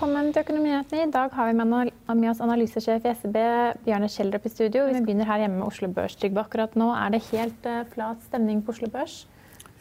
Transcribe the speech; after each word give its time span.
Velkommen 0.00 0.30
til 0.32 0.40
Økonominyhetene. 0.40 1.02
I 1.04 1.12
dag 1.12 1.34
har 1.36 1.48
vi 1.50 2.14
med 2.16 2.28
oss 2.30 2.38
analysesjef 2.40 3.04
i 3.04 3.10
SEB, 3.18 3.34
Bjarne 3.84 4.06
Kjeldrup, 4.08 4.46
i 4.48 4.52
studio. 4.54 4.86
Vi 4.88 5.02
begynner 5.04 5.28
her 5.28 5.42
hjemme 5.42 5.58
med 5.58 5.66
Oslo 5.66 5.90
Børs. 5.92 6.14
Trygve, 6.16 6.40
akkurat 6.40 6.72
nå 6.80 6.86
er 6.96 7.12
det 7.12 7.20
helt 7.26 7.68
eh, 7.68 7.82
flat 7.92 8.22
stemning 8.30 8.62
på 8.64 8.72
Oslo 8.72 8.88
Børs. 8.88 9.26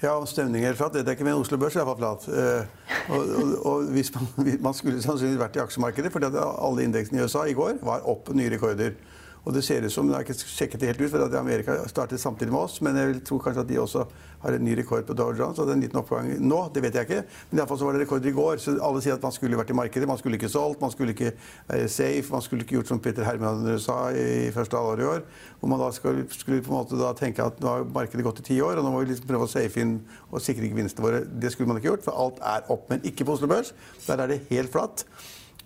Ja, 0.01 0.17
om 0.17 0.27
stemningen 0.27 0.67
er 0.67 0.75
flat, 0.75 0.91
det 0.91 1.05
er 1.07 1.15
ikke, 1.15 1.23
men 1.23 1.39
Oslo 1.39 1.55
Børs 1.61 1.77
er 1.77 1.85
iallfall 1.85 2.01
flat. 2.01 2.27
Eh, 2.35 2.91
og, 3.15 3.31
og, 3.31 3.53
og 3.71 3.93
hvis 3.95 4.11
man, 4.17 4.27
man 4.67 4.75
skulle 4.75 4.99
sannsynligvis 4.99 5.39
vært 5.39 5.55
i 5.55 5.63
aksjemarkedet, 5.63 6.11
fordi 6.11 6.33
alle 6.35 6.83
indeksene 6.89 7.21
i 7.21 7.23
USA 7.23 7.45
i 7.47 7.55
går 7.55 7.79
var 7.87 8.03
opp 8.03 8.33
nye 8.35 8.51
rekorder. 8.57 8.99
Og 9.45 9.53
det 9.55 9.63
ser 9.63 9.85
ut 9.85 9.91
som, 9.91 10.07
Jeg 10.09 10.15
har 10.15 10.25
ikke 10.25 10.35
sjekket 10.39 10.81
det 10.81 10.89
helt 10.91 11.01
ut, 11.01 11.11
for 11.11 11.23
at 11.25 11.35
Amerika 11.39 11.77
startet 11.87 12.19
samtidig 12.19 12.51
med 12.51 12.61
oss, 12.61 12.81
men 12.81 12.97
jeg 12.97 13.07
vil 13.07 13.21
tro 13.25 13.39
kanskje 13.39 13.61
at 13.61 13.69
de 13.69 13.79
også 13.79 14.05
har 14.39 14.55
en 14.55 14.63
ny 14.63 14.75
rekord 14.77 15.05
på 15.07 15.13
Dow 15.13 15.33
Jones. 15.35 15.59
og 15.59 15.67
det 15.67 15.73
er 15.73 15.77
en 15.77 15.83
liten 15.83 15.99
oppgang 15.99 16.29
nå, 16.39 16.59
det 16.73 16.83
vet 16.83 16.95
jeg 16.95 17.07
ikke. 17.07 17.23
Men 17.49 17.59
i 17.59 17.61
alle 17.61 17.69
fall 17.69 17.79
så 17.79 17.87
var 17.87 17.97
det 17.97 18.01
rekord 18.05 18.25
i 18.25 18.31
går. 18.35 18.61
Så 18.63 18.75
alle 18.83 19.01
sier 19.03 19.17
at 19.17 19.23
man 19.23 19.35
skulle 19.35 19.57
vært 19.59 19.73
i 19.73 19.77
markedet. 19.79 20.07
Man 20.07 20.19
skulle 20.19 20.39
ikke 20.39 20.51
solgt, 20.51 20.81
man 20.81 20.91
skulle 20.91 21.15
ikke 21.15 21.33
være 21.67 21.87
safe, 21.91 22.31
man 22.31 22.45
skulle 22.45 22.63
ikke 22.63 22.77
gjort 22.77 22.93
som 22.93 23.01
Peter 23.03 23.27
Herman 23.27 23.79
sa 23.79 23.97
i 24.11 24.51
første 24.55 24.77
halvår 24.77 25.03
i 25.03 25.09
år. 25.15 25.25
Hvor 25.59 25.73
man 25.73 25.83
da 25.83 25.89
skulle, 25.95 26.27
skulle 26.35 26.61
på 26.63 26.71
en 26.71 26.79
måte 26.79 26.99
da 26.99 27.11
tenke 27.17 27.43
at 27.43 27.59
nå 27.63 27.73
har 27.73 27.89
markedet 27.95 28.27
gått 28.27 28.43
i 28.43 28.47
ti 28.53 28.61
år, 28.63 28.79
og 28.79 28.87
nå 28.87 28.93
må 28.93 29.03
vi 29.03 29.11
liksom 29.11 29.27
prøve 29.27 29.49
å 29.49 29.51
safe 29.51 29.83
inn 29.83 29.99
og 30.29 30.43
sikre 30.43 30.71
gevinstene 30.71 31.07
våre. 31.07 31.25
Det 31.27 31.51
skulle 31.51 31.71
man 31.71 31.81
ikke 31.81 31.91
gjort, 31.93 32.07
for 32.07 32.23
alt 32.27 32.39
er 32.39 32.71
opp. 32.71 32.87
Men 32.91 33.03
ikke 33.07 33.27
på 33.27 33.35
Oslo 33.35 33.51
Børs. 33.51 33.73
Der 34.07 34.23
er 34.23 34.31
det 34.31 34.43
helt 34.51 34.71
flatt. 34.71 35.03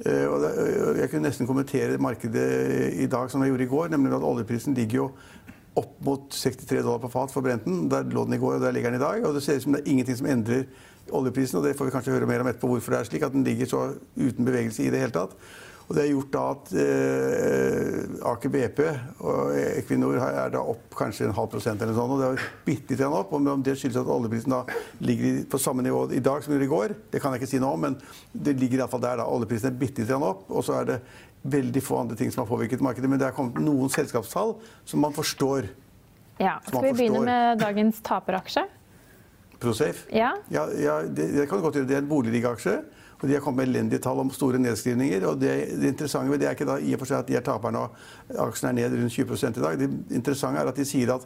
Eh, 0.02 0.26
og 0.26 0.98
jeg 0.98 1.10
kunne 1.12 1.28
nesten 1.28 1.50
kommentere 1.50 2.02
markedet 2.02 2.48
i 2.98 3.06
dag 3.12 3.30
som 3.30 3.44
jeg 3.44 3.54
gjorde 3.54 3.68
i 3.68 3.74
går, 3.74 3.92
nemlig 3.94 4.16
at 4.18 4.26
oljeprisen 4.26 4.74
ligger 4.78 5.04
jo 5.04 5.10
opp 5.78 5.94
mot 6.06 6.26
63 6.34 6.82
dollar 6.82 7.02
på 7.02 7.12
fat 7.14 7.34
for 7.34 7.46
Brenten. 7.46 7.88
Der 7.90 8.06
lå 8.10 8.26
den 8.26 8.38
i 8.38 8.42
går, 8.42 8.58
og 8.58 8.66
der 8.66 8.74
ligger 8.74 8.94
den 8.94 9.02
i 9.02 9.04
dag. 9.04 9.26
Og 9.26 9.36
det 9.36 9.44
ser 9.46 9.58
ut 9.58 9.66
som 9.66 9.76
det 9.78 9.84
er 9.84 9.92
ingenting 9.94 10.18
som 10.18 10.30
endrer 10.30 10.66
oljeprisen, 11.14 11.60
og 11.60 11.68
det 11.68 11.76
får 11.78 11.90
vi 11.90 11.94
kanskje 11.96 12.16
høre 12.16 12.30
mer 12.30 12.44
om 12.44 12.50
etterpå 12.50 12.72
hvorfor 12.74 12.96
det 12.96 13.00
er 13.00 13.10
slik, 13.10 13.26
at 13.26 13.36
den 13.36 13.46
ligger 13.46 13.70
så 13.70 13.84
uten 14.18 14.46
bevegelse 14.46 14.86
i 14.86 14.92
det 14.94 15.02
hele 15.02 15.16
tatt. 15.16 15.34
Og 15.88 15.96
det 15.96 16.04
har 16.04 16.10
gjort 16.14 16.32
da 16.34 16.44
at 16.54 16.70
eh, 16.80 18.28
Aker 18.32 18.54
BP 18.54 18.80
og 19.28 19.52
Equinor 19.58 20.16
er 20.24 20.54
da 20.54 20.62
opp 20.74 20.96
kanskje 20.98 21.28
en 21.28 21.36
halv 21.36 21.52
prosent 21.52 21.82
eller 21.84 21.98
sånt. 21.98 22.16
Og 22.16 22.22
det 22.22 22.30
har 22.32 22.48
bitte 22.66 22.96
litt 22.96 23.04
opp. 23.08 23.34
Og 23.36 23.50
om 23.52 23.66
det 23.66 23.76
skyldes 23.80 24.00
at 24.00 24.12
oljeprisen 24.16 24.56
da 24.56 24.64
ligger 25.04 25.44
på 25.52 25.60
samme 25.62 25.84
nivå 25.86 26.06
i 26.16 26.24
dag 26.24 26.46
som 26.46 26.56
i 26.56 26.72
går, 26.72 26.96
det 27.12 27.22
kan 27.22 27.36
jeg 27.36 27.44
ikke 27.44 27.52
si 27.52 27.62
noe 27.62 27.76
om, 27.76 27.86
men 27.90 28.00
det 28.32 28.56
ligger 28.62 28.84
iallfall 28.84 29.04
der. 29.04 29.20
da. 29.20 29.28
Oljeprisen 29.28 29.74
er 29.74 29.80
bitte 29.84 30.06
litt 30.06 30.16
opp. 30.16 30.48
Og 30.50 30.64
så 30.66 30.80
er 30.80 30.90
det 30.94 31.00
veldig 31.44 31.84
få 31.84 32.00
andre 32.00 32.16
ting 32.20 32.32
som 32.32 32.46
har 32.46 32.52
påvirket 32.52 32.84
markedet. 32.84 33.10
Men 33.12 33.20
det 33.20 33.28
er 33.28 33.36
kommet 33.36 33.60
noen 33.62 33.92
selskapstall 33.92 34.56
som 34.88 35.04
man 35.04 35.16
forstår. 35.16 35.68
Ja, 36.40 36.58
Skal 36.66 36.88
vi 36.88 36.96
begynne 37.04 37.28
med 37.28 37.60
dagens 37.62 38.00
taperaksje? 38.06 38.66
Prosafe. 39.60 40.08
Ja. 40.12 40.34
Ja, 40.52 40.66
ja 40.80 41.02
det, 41.08 41.30
det 41.36 41.48
kan 41.50 41.60
du 41.60 41.68
godt 41.68 41.78
gjøre. 41.80 41.88
Det 41.92 42.00
er 42.00 42.04
en 42.04 42.10
boligriggaksje. 42.10 42.80
Og 43.24 43.30
de 43.30 43.38
har 43.38 43.42
kommet 43.44 43.64
med 43.64 43.72
elendige 43.72 44.04
tall 44.04 44.20
om 44.20 44.30
store 44.36 44.60
nedskrivninger. 44.60 45.24
og 45.30 45.40
Det, 45.40 45.54
det 45.80 45.94
interessante 45.94 46.32
ved 46.32 46.44
det 46.44 46.50
er 46.50 46.58
ikke 46.58 46.68
da 46.68 46.76
i 46.78 46.92
og 46.94 47.00
for 47.00 47.08
seg 47.08 47.24
at 47.24 47.32
de 47.32 47.38
er 47.40 47.46
taperne 47.46 47.86
og 47.86 47.96
aksjen 48.50 48.74
er 48.74 48.76
ned 48.82 48.98
rundt 49.00 49.16
20 49.16 49.48
i 49.48 49.64
dag. 49.64 49.80
Det 49.80 49.90
interessante 50.12 50.60
er 50.60 50.72
at 50.74 50.82
de 50.82 50.86
sier 50.86 51.14
at 51.16 51.24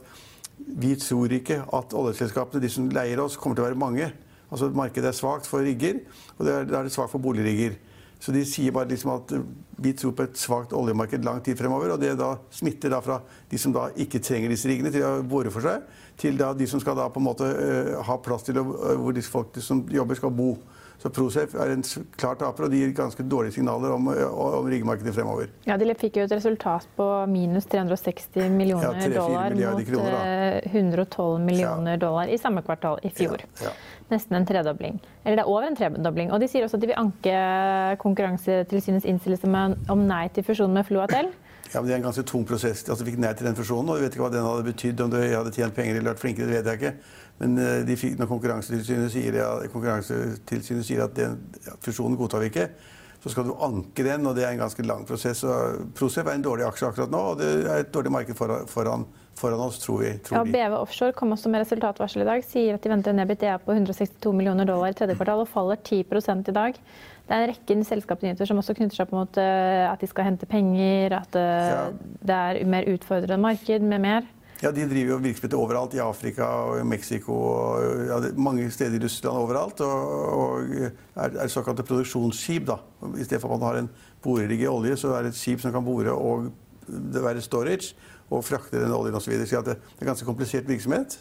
vi 0.57 0.94
tror 1.02 1.34
ikke 1.34 1.59
at 1.74 1.94
oljeselskapene, 1.97 2.62
de 2.62 2.69
som 2.69 2.88
leier 2.94 3.19
oss, 3.22 3.38
kommer 3.38 3.57
til 3.57 3.66
å 3.66 3.68
være 3.68 3.81
mange. 3.81 4.12
Altså 4.47 4.69
Markedet 4.74 5.09
er 5.09 5.18
svakt 5.18 5.50
for 5.50 5.66
rigger, 5.66 6.00
og 6.38 6.46
det 6.46 6.53
er, 6.53 6.69
da 6.69 6.80
er 6.80 6.88
det 6.88 6.94
svakt 6.94 7.12
for 7.12 7.22
boligrigger. 7.22 7.75
Så 8.19 8.34
de 8.34 8.41
sier 8.50 8.74
bare 8.74 8.90
liksom 8.90 9.12
at 9.13 9.34
vi 9.78 9.91
tror 9.94 10.16
på 10.18 10.25
et 10.25 10.40
svakt 10.40 10.74
oljemarked 10.74 11.25
lang 11.25 11.41
tid 11.46 11.57
fremover. 11.59 11.94
Og 11.94 12.02
det 12.02 12.16
da 12.18 12.31
smitter 12.53 12.94
da 12.94 13.02
fra 13.06 13.19
de 13.50 13.59
som 13.62 13.74
da 13.75 13.91
ikke 13.94 14.22
trenger 14.25 14.53
disse 14.53 14.69
riggene 14.69 14.91
til 14.94 15.06
å 15.06 15.19
bore 15.28 15.53
for 15.53 15.66
seg, 15.66 15.86
til 16.18 16.40
da 16.40 16.50
de 16.57 16.66
som 16.69 16.81
skal 16.81 16.97
da 16.97 17.06
på 17.13 17.22
en 17.22 17.28
måte 17.28 17.46
eh, 17.46 17.94
ha 18.07 18.18
plass 18.24 18.47
til 18.47 18.57
å, 18.57 18.66
eh, 18.66 18.97
hvor 18.97 19.13
disse 19.13 19.34
folk 19.34 19.57
som 19.62 19.86
jobber, 19.94 20.18
skal 20.18 20.34
bo. 20.34 20.56
Så 20.97 21.12
Prosafe 21.13 21.59
er 21.62 21.75
en 21.75 21.84
klar 22.18 22.38
taper, 22.40 22.66
og 22.66 22.72
de 22.74 22.80
gir 22.81 22.94
ganske 22.97 23.22
dårlige 23.30 23.53
signaler 23.59 23.91
om, 23.94 24.08
om 24.09 24.66
riggemarkedet 24.66 25.13
fremover. 25.13 25.52
Ja, 25.68 25.78
De 25.78 25.94
fikk 25.94 26.18
jo 26.18 26.24
et 26.25 26.34
resultat 26.34 26.88
på 26.97 27.06
minus 27.30 27.68
360 27.69 28.50
millioner 28.50 28.97
Ja, 28.97 29.06
3-4 29.06 29.13
dollar 29.13 29.57
mot 29.78 29.86
kroner, 29.91 30.18
eh, 30.63 30.72
112 30.74 31.40
millioner 31.46 31.91
Ja. 31.91 32.02
dollar 32.02 32.28
i 32.34 32.38
samme 32.41 32.63
kvartal 32.66 32.97
i 33.03 33.09
fjor. 33.13 33.38
Ja, 33.62 33.69
ja. 33.69 33.75
Nesten 34.09 34.36
en 34.40 34.46
tredobling. 34.46 35.00
Eller 35.25 35.36
det 35.38 35.44
er 35.46 35.50
over 35.52 35.68
en 35.68 35.75
tredobling. 35.75 36.31
Og 36.31 36.40
de 36.40 36.47
sier 36.47 36.63
også 36.66 36.75
at 36.80 36.81
de 36.81 36.88
vil 36.88 36.96
anke 36.97 37.97
Konkurransetilsynets 38.02 39.06
innstillelse 39.06 39.50
om 39.91 40.07
nei 40.07 40.28
til 40.34 40.44
fusjonen 40.47 40.74
med 40.80 40.88
Floatel. 40.88 41.30
Ja, 41.74 41.81
men 41.81 41.90
Det 41.90 41.94
er 41.94 42.00
en 42.00 42.07
ganske 42.07 42.24
tung 42.24 42.46
prosess. 42.47 42.86
Altså, 42.88 43.03
de 43.03 43.12
fikk 43.12 43.19
nei 43.19 43.34
til 43.34 43.46
den 43.50 43.56
fusjonen, 43.56 43.90
og 43.91 43.97
jeg 44.00 44.07
vet 44.07 44.16
ikke 44.16 44.24
hva 44.24 44.31
den 44.31 44.46
hadde 44.46 44.63
betydd. 44.63 45.02
Om 45.03 45.09
de 45.12 45.22
hadde 45.36 45.52
tjent 45.52 45.75
penger 45.75 45.97
eller 46.00 46.13
vært 46.13 46.24
flinkere, 46.24 46.47
det 46.47 46.63
vet 46.63 46.69
jeg 46.72 46.80
ikke. 46.80 46.94
Men 47.42 47.58
eh, 47.62 47.81
de 47.88 47.98
fikk, 48.00 48.18
når 48.20 48.30
Konkurransetilsynet 48.31 49.14
sier, 49.14 49.42
ja, 49.42 49.50
Konkurransetilsynet 49.74 50.88
sier 50.88 51.06
at 51.06 51.18
den, 51.18 51.38
ja, 51.68 51.75
fusjonen 51.84 52.18
godtar 52.20 52.42
vi 52.44 52.52
ikke, 52.52 52.70
så 53.18 53.31
skal 53.34 53.48
du 53.50 53.56
anke 53.66 54.06
den, 54.06 54.25
og 54.30 54.36
det 54.38 54.46
er 54.46 54.53
en 54.53 54.62
ganske 54.62 54.84
lang 54.86 55.06
prosess. 55.08 55.44
Og 55.48 55.88
Procef 55.98 56.28
er 56.28 56.38
en 56.38 56.46
dårlig 56.46 56.68
aksje 56.68 56.90
akkurat 56.92 57.14
nå, 57.14 57.24
og 57.31 57.40
det 57.42 57.50
er 57.66 57.81
et 57.81 57.94
dårlig 57.94 58.14
marked 58.14 58.38
foran, 58.38 58.68
foran, 58.70 59.06
foran 59.38 59.64
oss, 59.66 59.80
tror 59.84 60.03
vi. 60.03 60.14
Tror 60.25 60.40
Ja. 60.40 60.70
BV 60.70 60.78
Offshore 60.78 61.16
kom 61.18 61.34
også 61.34 61.50
med 61.50 61.66
resultatvarsel 61.66 62.24
i 62.24 62.30
dag. 62.30 62.46
Sier 62.46 62.78
at 62.78 62.86
de 62.86 62.94
venter 62.94 63.14
en 63.14 63.25
EBITDA 63.25 63.58
på 63.66 63.74
162 63.74 64.34
millioner 64.38 64.69
dollar 64.69 64.94
i 64.94 64.98
tredje 64.98 65.18
kvartal 65.18 65.44
og 65.44 65.50
faller 65.50 65.81
10 65.81 66.06
i 66.48 66.56
dag. 66.56 66.80
Det 67.28 67.36
er 67.36 67.44
en 67.44 67.52
rekke 67.52 67.84
selskapsnyheter 67.84 68.48
som 68.48 68.62
også 68.62 68.78
knytter 68.78 68.96
seg 68.96 69.08
opp 69.08 69.18
mot 69.18 69.38
eh, 69.42 69.84
at 69.92 70.00
de 70.00 70.08
skal 70.08 70.30
hente 70.30 70.48
penger, 70.48 71.18
at 71.18 71.36
eh, 71.36 71.92
det 72.24 72.38
er 72.38 72.66
mer 72.66 72.88
utfordrende 72.88 73.42
marked 73.42 73.81
med 73.81 74.00
mer. 74.00 74.30
Ja, 74.62 74.72
De 74.73 74.88
driver 74.90 75.12
jo 75.13 75.18
virksomheter 75.22 75.57
overalt. 75.57 75.94
I 75.94 76.01
Afrika 76.01 76.45
og 76.45 76.85
Mexico 76.90 77.34
og 77.34 78.07
ja, 78.09 78.19
mange 78.38 78.69
steder 78.73 78.97
i 78.97 79.03
Russland 79.03 79.38
overalt. 79.38 79.81
Og, 79.85 80.13
og 80.38 80.72
er, 80.73 81.35
er 81.44 81.51
såkalte 81.53 81.85
produksjonsskip. 81.85 82.66
da. 82.68 82.79
I 83.18 83.25
stedet 83.28 83.41
for 83.41 83.53
at 83.53 83.59
man 83.59 83.68
har 83.68 83.81
en 83.84 83.90
borerigg 84.23 84.63
i 84.66 84.69
olje, 84.72 84.97
så 84.97 85.13
er 85.13 85.28
det 85.28 85.35
et 85.35 85.40
skip 85.40 85.62
som 85.62 85.75
kan 85.75 85.85
bore 85.85 86.13
og 86.13 86.50
det 86.88 87.19
være 87.23 87.44
storage 87.44 87.95
og 88.31 88.44
frakte 88.47 88.79
den 88.81 88.94
oljen 88.95 89.16
osv. 89.16 89.34
Så 89.45 89.62
det, 89.66 89.78
det 89.78 90.06
er 90.06 90.09
ganske 90.09 90.28
komplisert 90.28 90.68
virksomhet. 90.68 91.19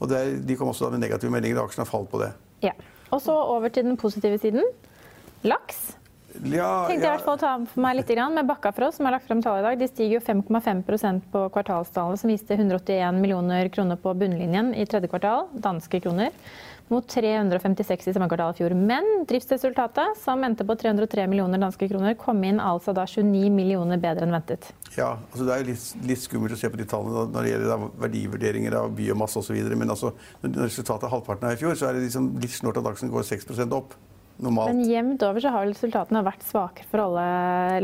Og 0.00 0.08
det 0.10 0.18
er, 0.18 0.36
de 0.46 0.56
kom 0.56 0.70
også 0.72 0.86
da 0.88 0.96
med 0.96 1.04
negative 1.04 1.32
meldinger, 1.32 1.60
og 1.60 1.68
aksjen 1.70 1.84
har 1.84 1.90
falt 1.90 2.10
på 2.10 2.20
det. 2.22 2.32
Ja. 2.64 2.72
Og 3.10 3.20
så 3.22 3.34
over 3.34 3.68
til 3.68 3.84
den 3.84 3.96
positive 3.98 4.38
siden. 4.38 4.62
Laks. 5.42 5.99
Ja, 6.40 6.86
Tenkte 6.86 7.04
jeg 7.04 7.10
i 7.10 7.12
hvert 7.16 7.24
fall 7.26 7.36
å 7.36 7.40
ta 7.40 7.52
for 7.72 7.82
meg 7.82 7.96
litt 7.98 8.10
grann 8.14 8.36
med 8.36 8.48
Bakkafrost, 8.48 8.98
som 8.98 9.08
har 9.08 9.16
lagt 9.16 9.26
frem 9.28 9.42
tall 9.44 9.60
i 9.60 9.64
dag. 9.66 9.78
De 9.80 9.88
stiger 9.90 10.18
jo 10.18 10.24
5,5% 10.24 11.26
på 11.32 11.44
kvartalstallet, 11.56 12.20
som 12.22 12.30
viste 12.30 12.56
181 12.56 13.18
millioner 13.20 13.70
kroner 13.74 13.98
på 14.00 14.14
bunnlinjen 14.18 14.72
i 14.78 14.86
tredje 14.88 15.10
kvartal, 15.10 15.48
danske 15.52 16.00
kroner, 16.04 16.30
mot 16.90 17.06
356 17.06 18.08
i 18.10 18.14
samme 18.14 18.28
kvartal 18.30 18.54
i 18.54 18.58
fjor. 18.60 18.74
Men 18.78 19.24
driftsresultatet, 19.30 20.18
som 20.22 20.42
endte 20.46 20.66
på 20.66 20.74
303 20.78 21.26
millioner 21.30 21.62
danske 21.62 21.88
kroner, 21.90 22.16
kom 22.18 22.42
inn 22.46 22.62
altså 22.62 22.94
da 22.96 23.06
29 23.10 23.50
millioner 23.54 24.00
bedre 24.02 24.26
enn 24.26 24.34
ventet. 24.34 24.70
Ja, 24.96 25.12
altså 25.30 25.46
Det 25.46 25.56
er 25.56 25.66
litt, 25.70 25.88
litt 26.08 26.22
skummelt 26.22 26.54
å 26.56 26.60
se 26.60 26.70
på 26.70 26.80
de 26.80 26.86
tallene 26.90 27.26
når 27.30 27.46
det 27.46 27.52
gjelder 27.52 27.88
verdivurderinger 28.06 28.78
av 28.80 28.94
biomasse 28.98 29.42
osv. 29.42 29.58
Men 29.74 29.94
altså, 29.94 30.14
når 30.46 30.66
resultatet 30.66 31.06
er 31.06 31.14
halvparten 31.14 31.50
av 31.50 31.58
i 31.58 31.60
fjor, 31.62 31.78
så 31.78 31.90
er 31.90 31.98
det 31.98 32.08
liksom 32.08 32.32
litt 32.42 32.54
snålt 32.54 32.82
at 32.82 32.90
aksjen 32.94 33.12
går 33.12 33.28
6% 33.28 33.78
opp. 33.78 33.98
Normalt. 34.40 34.72
Men 34.72 34.88
jevnt 34.88 35.22
over 35.26 35.42
så 35.44 35.50
har 35.52 35.66
resultatene 35.68 36.22
vært 36.24 36.44
svakere 36.48 36.88
for 36.88 37.02
alle 37.04 37.24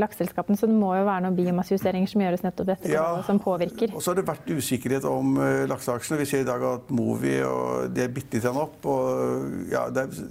lakseselskapene, 0.01 0.57
så 0.57 0.69
det 0.71 0.77
må 0.79 0.95
jo 0.97 1.05
være 1.05 1.27
noen 1.27 1.37
biomassejusteringer 1.37 2.09
som 2.09 2.23
gjøres 2.25 2.45
nettopp 2.47 2.71
dette 2.71 2.93
Ja. 2.93 3.05
som 3.27 3.41
påvirker. 3.43 3.93
Og 3.93 4.01
så 4.01 4.13
har 4.13 4.21
det 4.21 4.27
vært 4.29 4.49
usikkerhet 4.49 5.05
om 5.11 5.37
uh, 5.37 5.67
lakseaksjene. 5.69 6.21
Vi 6.23 6.29
ser 6.31 6.47
i 6.47 6.49
dag 6.49 6.65
at 6.65 6.91
Movi 6.97 7.37
og 7.45 7.93
de 7.93 8.07
er 8.07 8.13
bitte 8.13 8.41
litt 8.41 8.49
opp. 8.49 8.79
Og, 8.89 9.69
ja, 9.73 9.87
det, 9.93 10.07
er, 10.07 10.27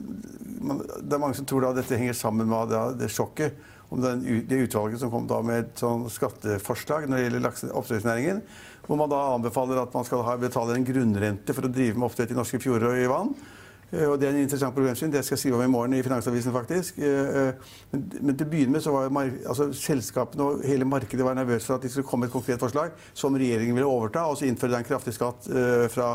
man, 0.66 0.82
det 0.82 1.14
er 1.14 1.22
mange 1.22 1.38
som 1.38 1.46
tror 1.50 1.68
da 1.68 1.74
dette 1.78 2.00
henger 2.00 2.18
sammen 2.18 2.50
med 2.50 2.74
det, 2.74 2.84
det 3.04 3.12
sjokket. 3.14 3.54
om 3.94 4.02
den, 4.02 4.24
det 4.50 4.64
utvalget 4.66 5.00
som 5.00 5.12
kom 5.14 5.28
da 5.30 5.42
med 5.46 5.60
et 5.62 5.78
sånn 5.80 6.08
skatteforslag 6.10 7.06
når 7.06 7.18
det 7.18 7.28
gjelder 7.28 7.76
oppdrettsnæringen. 7.78 8.42
Hvor 8.88 8.98
man 8.98 9.10
da 9.10 9.20
anbefaler 9.36 9.82
at 9.82 9.94
man 9.94 10.06
skal 10.06 10.24
ha, 10.26 10.36
betale 10.42 10.74
en 10.76 10.86
grunnrente 10.86 11.54
for 11.54 11.66
å 11.66 11.72
drive 11.72 11.98
med 11.98 12.10
oppdrett 12.10 12.34
i 12.34 12.38
norske 12.38 12.60
fjorder 12.62 12.92
og 12.92 13.02
i 13.02 13.08
vann. 13.10 13.32
Eh, 13.96 14.10
og 14.10 14.20
Det 14.20 14.28
er 14.28 14.34
en 14.34 14.42
interessant 14.42 14.76
problemstilling. 14.76 15.14
Det 15.14 15.26
skal 15.26 15.36
jeg 15.36 15.40
skrive 15.40 15.56
om 15.56 15.64
i 15.64 15.68
morgen 15.68 15.94
i 15.94 16.04
Finansavisen. 16.04 16.52
faktisk. 16.52 16.98
Eh, 16.98 17.54
men, 17.92 18.12
men 18.22 18.38
til 18.38 18.48
å 18.48 18.50
begynne 18.50 18.72
med 18.72 18.82
så 18.82 18.92
var 18.92 19.30
altså, 19.48 19.72
selskapene 19.74 20.44
og 20.44 20.66
hele 20.66 20.86
markedet 20.86 21.26
var 21.26 21.36
nervøse 21.36 21.66
for 21.66 21.76
at 21.76 21.82
det 21.82 21.92
skulle 21.92 22.08
komme 22.08 22.26
et 22.26 22.32
konkret 22.32 22.60
forslag 22.60 22.92
som 23.14 23.36
regjeringen 23.36 23.76
ville 23.76 23.88
overta, 23.88 24.26
og 24.26 24.38
så 24.38 24.46
innføre 24.46 24.78
en 24.78 24.88
kraftig 24.88 25.14
skatt 25.14 25.48
fra 25.92 26.10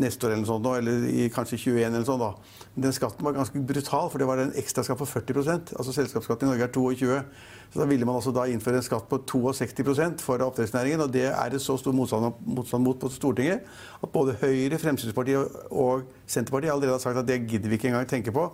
neste 0.00 0.26
år 0.26 0.34
eller 0.34 0.48
sånt, 0.48 0.66
eller 0.66 1.04
i 1.08 1.28
kanskje 1.32 1.58
21 1.58 1.86
eller 1.86 2.06
sånn 2.06 2.22
da. 2.22 2.30
Men 2.74 2.86
den 2.86 2.94
skatten 2.96 3.26
var 3.26 3.36
ganske 3.36 3.60
brutal, 3.66 4.08
for 4.10 4.22
det 4.22 4.28
var 4.28 4.42
en 4.42 4.54
ekstraskatt 4.58 4.98
på 4.98 5.06
40% 5.06 5.74
Altså 5.78 5.94
Selskapsskatten 5.94 6.48
i 6.48 6.50
Norge 6.50 6.66
er 6.66 6.72
22 6.74 7.20
så 7.74 7.80
Da 7.82 7.86
ville 7.90 8.06
man 8.06 8.18
altså 8.20 8.30
da 8.34 8.46
innføre 8.46 8.78
en 8.78 8.86
skatt 8.86 9.08
på 9.10 9.18
62% 9.26 10.22
for 10.22 10.42
oppdrettsnæringen. 10.46 11.00
Og 11.02 11.10
det 11.10 11.24
er 11.30 11.48
det 11.50 11.62
så 11.62 11.74
stor 11.80 11.94
motstand, 11.96 12.36
motstand, 12.46 12.84
mot 12.86 13.00
på 13.00 13.10
Stortinget 13.10 13.66
at 13.98 14.12
både 14.14 14.36
Høyre, 14.38 14.78
Fremskrittspartiet 14.78 15.56
og 15.70 16.04
Senterpartiet 16.26 16.70
allerede 16.70 16.94
har 16.94 17.02
sagt 17.02 17.18
at 17.18 17.26
det 17.26 17.40
gidder 17.48 17.72
vi 17.72 17.78
ikke 17.80 17.90
engang 17.90 18.06
tenke 18.06 18.34
på. 18.34 18.46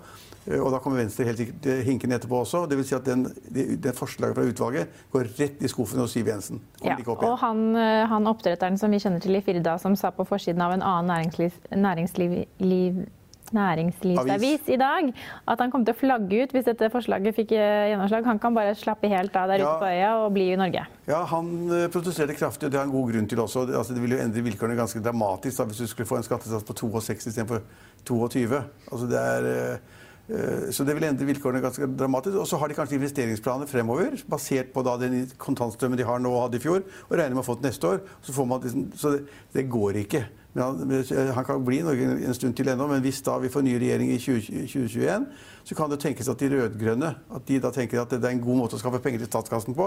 Eh, 0.51 0.59
og 0.61 0.73
da 0.75 0.81
kommer 0.83 1.01
Venstre 1.03 1.29
helt 1.29 1.69
hinkende 1.87 2.19
etterpå 2.19 2.43
også. 2.45 2.65
Det 2.71 2.79
vil 2.81 2.89
si 2.89 2.97
at 2.99 3.07
den, 3.07 3.27
den 3.51 3.97
forslaget 3.97 4.39
fra 4.39 4.49
utvalget 4.49 4.99
går 5.15 5.31
rett 5.39 5.63
i 5.63 5.71
skuffen 5.71 6.03
hos 6.03 6.17
Siv 6.17 6.31
Jensen. 6.31 6.61
Ja, 6.85 6.99
og 7.15 7.39
han, 7.45 7.71
eh, 7.79 8.03
han, 8.11 8.29
oppdretteren 8.31 8.79
som 8.81 8.93
vi 8.93 9.01
kjenner 9.03 9.23
til 9.23 9.39
i 9.39 9.45
Firda, 9.45 9.79
som 9.83 9.97
sa 9.99 10.13
på 10.15 10.27
forsiden 10.29 10.63
av 10.65 10.75
en 10.77 10.85
annen 10.85 11.11
næringsliv, 11.15 11.57
næringsliv 11.71 13.07
næringslivsavis 13.51 14.69
i 14.71 14.77
dag 14.79 15.09
at 15.51 15.59
han 15.59 15.73
kom 15.73 15.83
til 15.83 15.91
å 15.91 15.99
flagge 15.99 16.37
ut 16.39 16.53
hvis 16.55 16.69
dette 16.69 16.87
forslaget 16.93 17.35
fikk 17.35 17.57
eh, 17.57 17.89
gjennomslag. 17.91 18.23
Han 18.29 18.39
kan 18.39 18.55
bare 18.55 18.77
slappe 18.79 19.11
helt 19.11 19.35
av 19.35 19.51
der 19.51 19.65
ja. 19.65 19.73
ute 19.73 19.81
på 19.81 19.89
øya 19.91 20.11
og 20.23 20.29
bli 20.37 20.45
i 20.53 20.59
Norge. 20.61 20.85
Ja, 21.11 21.25
han 21.33 21.49
protesterte 21.91 22.37
kraftig, 22.39 22.69
og 22.69 22.71
det 22.71 22.79
har 22.79 22.87
han 22.87 22.95
god 22.95 23.11
grunn 23.11 23.27
til 23.27 23.43
også. 23.43 23.65
Altså, 23.67 23.97
det 23.97 24.05
ville 24.05 24.21
jo 24.21 24.23
endre 24.23 24.45
vilkårene 24.47 24.79
ganske 24.79 25.03
dramatisk 25.03 25.59
da, 25.59 25.67
hvis 25.67 25.83
du 25.83 25.91
skulle 25.91 26.07
få 26.07 26.21
en 26.21 26.29
skattesats 26.29 26.69
på 26.69 26.79
62 26.79 27.27
istedenfor 27.33 27.65
22. 28.07 28.63
Altså, 28.93 29.11
det 29.11 29.25
er... 29.33 29.99
Eh, 30.31 30.71
så 30.71 30.85
det 30.87 30.95
vil 30.95 31.09
endre 31.09 31.27
vilkårene 31.27 31.63
ganske 31.65 31.89
dramatisk. 31.99 32.37
Og 32.39 32.49
så 32.49 32.59
har 32.61 32.71
de 32.71 32.77
kanskje 32.79 32.99
investeringsplaner 33.01 33.71
fremover, 33.71 34.19
basert 34.31 34.73
på 34.75 34.85
den 35.03 35.25
kontantstrømmen 35.39 35.99
de 35.99 36.07
har 36.07 36.23
nå 36.23 36.33
og 36.35 36.45
hadde 36.47 36.61
i 36.61 36.67
fjor, 36.67 36.85
og 37.09 37.17
regner 37.17 37.35
med 37.35 37.45
å 37.45 37.49
få 37.49 37.59
til 37.59 37.71
neste 37.71 37.95
år. 37.95 38.05
Så, 38.23 38.35
liksom, 38.35 38.91
så 38.97 39.17
det, 39.17 39.25
det, 39.57 39.67
går 39.71 40.05
ikke. 40.05 40.27
Men 40.53 40.65
han, 40.65 40.93
han, 41.35 41.45
kan 41.47 41.63
bli 41.63 41.79
i 41.79 41.87
Norge 41.87 42.07
en 42.27 42.35
stund 42.35 42.57
til 42.59 42.69
ennå, 42.71 42.87
men 42.91 43.03
hvis 43.03 43.21
da 43.27 43.37
vi 43.43 43.51
får 43.51 43.63
ny 43.67 43.77
regjering 43.79 44.11
i 44.11 44.19
2021, 44.19 45.27
så 45.67 45.77
kan 45.79 45.91
det 45.93 46.01
tenkes 46.03 46.31
at 46.31 46.43
de 46.43 46.49
rød-grønne 46.51 47.11
at 47.37 47.45
de 47.47 47.59
da 47.63 47.71
tenker 47.75 48.01
at 48.03 48.11
det 48.11 48.25
er 48.25 48.35
en 48.35 48.43
god 48.43 48.59
måte 48.59 48.75
å 48.75 48.81
skaffe 48.81 48.99
penger 49.03 49.23
til 49.23 49.31
statskassen 49.31 49.77
på. 49.79 49.87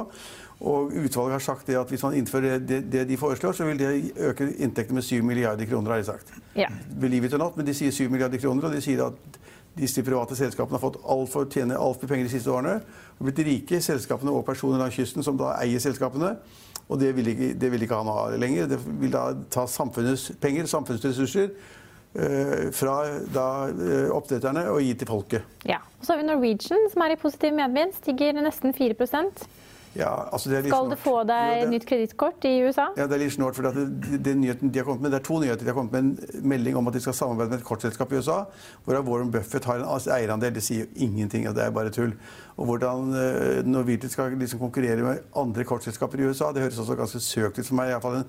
Og 0.63 0.96
utvalget 1.04 1.36
har 1.36 1.44
sagt 1.44 1.72
at 1.75 1.92
hvis 1.92 2.06
man 2.07 2.16
innfører 2.16 2.63
det, 2.63 2.84
det 2.94 3.04
de 3.10 3.19
foreslår, 3.19 3.57
så 3.57 3.68
vil 3.68 3.80
det 3.80 3.92
øke 4.30 4.48
inntektene 4.56 5.01
med 5.01 5.07
7 5.07 5.19
milliarder 5.28 5.68
kroner, 5.68 5.98
har 5.98 6.04
de 6.04 6.12
sagt. 6.13 6.31
Ja. 6.56 6.72
Believe 7.00 7.28
it 7.28 7.36
or 7.36 7.44
not, 7.44 7.60
men 7.60 7.68
de 7.68 7.75
sier 7.75 7.92
7 7.92 8.07
milliarder 8.07 8.39
kroner, 8.39 8.69
og 8.69 8.78
de 8.78 8.84
sier 8.84 9.04
at 9.10 9.42
disse 9.78 10.04
private 10.06 10.36
selskapene 10.38 10.78
har 10.78 10.84
fått 10.84 11.00
alt 11.10 11.31
for, 11.34 11.50
tjene 11.50 11.78
altfor 11.80 12.10
penger 12.10 12.28
de 12.28 12.34
siste 12.36 12.52
årene. 12.54 12.78
Og 13.18 13.28
blitt 13.28 13.42
rike, 13.48 13.81
selskapene 13.81 14.34
og 14.34 14.46
personer 14.46 14.81
langs 14.81 14.98
kysten 14.98 15.25
som 15.25 15.40
da 15.40 15.56
eier 15.60 15.81
selskapene. 15.81 16.36
Og 16.92 17.00
det 17.00 17.14
vil, 17.18 17.31
ikke, 17.31 17.54
det 17.58 17.72
vil 17.74 17.86
ikke 17.86 18.02
han 18.02 18.12
ha 18.12 18.28
lenger. 18.38 18.68
Det 18.74 18.80
vil 18.86 19.14
da 19.14 19.30
ta 19.54 19.66
samfunnets 19.70 20.30
penger, 20.42 20.68
samfunnsressurser, 20.70 21.50
eh, 22.14 22.70
fra 22.75 22.98
da, 23.34 23.48
eh, 23.72 24.10
oppdretterne 24.14 24.68
og 24.70 24.81
gi 24.84 24.94
til 25.00 25.10
folket. 25.10 25.56
Ja. 25.70 25.80
Og 26.00 26.06
så 26.06 26.14
har 26.14 26.22
vi 26.22 26.28
Norwegian, 26.28 26.90
som 26.94 27.06
er 27.06 27.16
i 27.16 27.20
positiv 27.22 27.56
medvind. 27.58 27.96
Stiger 27.98 28.38
nesten 28.42 28.75
4 28.75 28.98
ja, 29.94 30.10
altså 30.31 30.50
Skal 30.50 30.69
snort. 30.69 30.90
du 30.90 30.95
få 30.98 31.16
deg 31.30 31.60
ja, 31.60 31.66
nytt 31.69 31.84
kredittkort 31.86 32.45
i 32.50 32.54
USA? 32.66 32.88
Ja, 32.98 33.06
Det 33.06 33.13
er 33.18 33.22
litt 33.22 33.36
snålt. 33.36 33.56
for 33.56 33.69
det, 33.69 33.84
det, 34.10 34.22
de 34.24 34.34
med, 34.34 35.12
det 35.12 35.19
er 35.19 35.25
to 35.25 35.40
nyheter. 35.40 35.62
De 35.62 35.69
har 35.69 35.78
kommet 35.78 35.94
med 35.94 36.04
en 36.04 36.48
melding 36.50 36.78
om 36.80 36.88
at 36.90 36.98
de 36.98 37.01
skal 37.04 37.13
samarbeide 37.13 37.54
med 37.54 37.62
et 37.62 37.68
kortselskap 37.68 38.12
i 38.12 38.18
USA. 38.18 38.40
Hvorav 38.86 39.06
Warren 39.06 39.31
Buffett 39.31 39.66
har 39.69 39.84
en 39.84 40.10
eierandel. 40.16 40.56
Det 40.56 40.63
sier 40.66 40.88
jo 40.88 41.06
ingenting, 41.06 41.45
det 41.54 41.62
er 41.62 41.75
bare 41.75 41.94
tull. 41.94 42.16
Og 42.57 42.66
hvordan 42.69 43.13
uh, 43.13 43.66
Norwegian 43.66 44.10
skal 44.10 44.34
liksom 44.38 44.62
konkurrere 44.62 45.01
med 45.01 45.22
andre 45.38 45.63
kortselskaper 45.66 46.22
i 46.22 46.28
USA, 46.30 46.51
det 46.54 46.62
høres 46.62 46.80
også 46.80 46.98
ganske 46.98 47.22
søkt 47.22 47.60
ut 47.60 47.66
for 47.66 47.78
meg. 47.78 47.94
Iallfall 47.94 48.19
en 48.19 48.28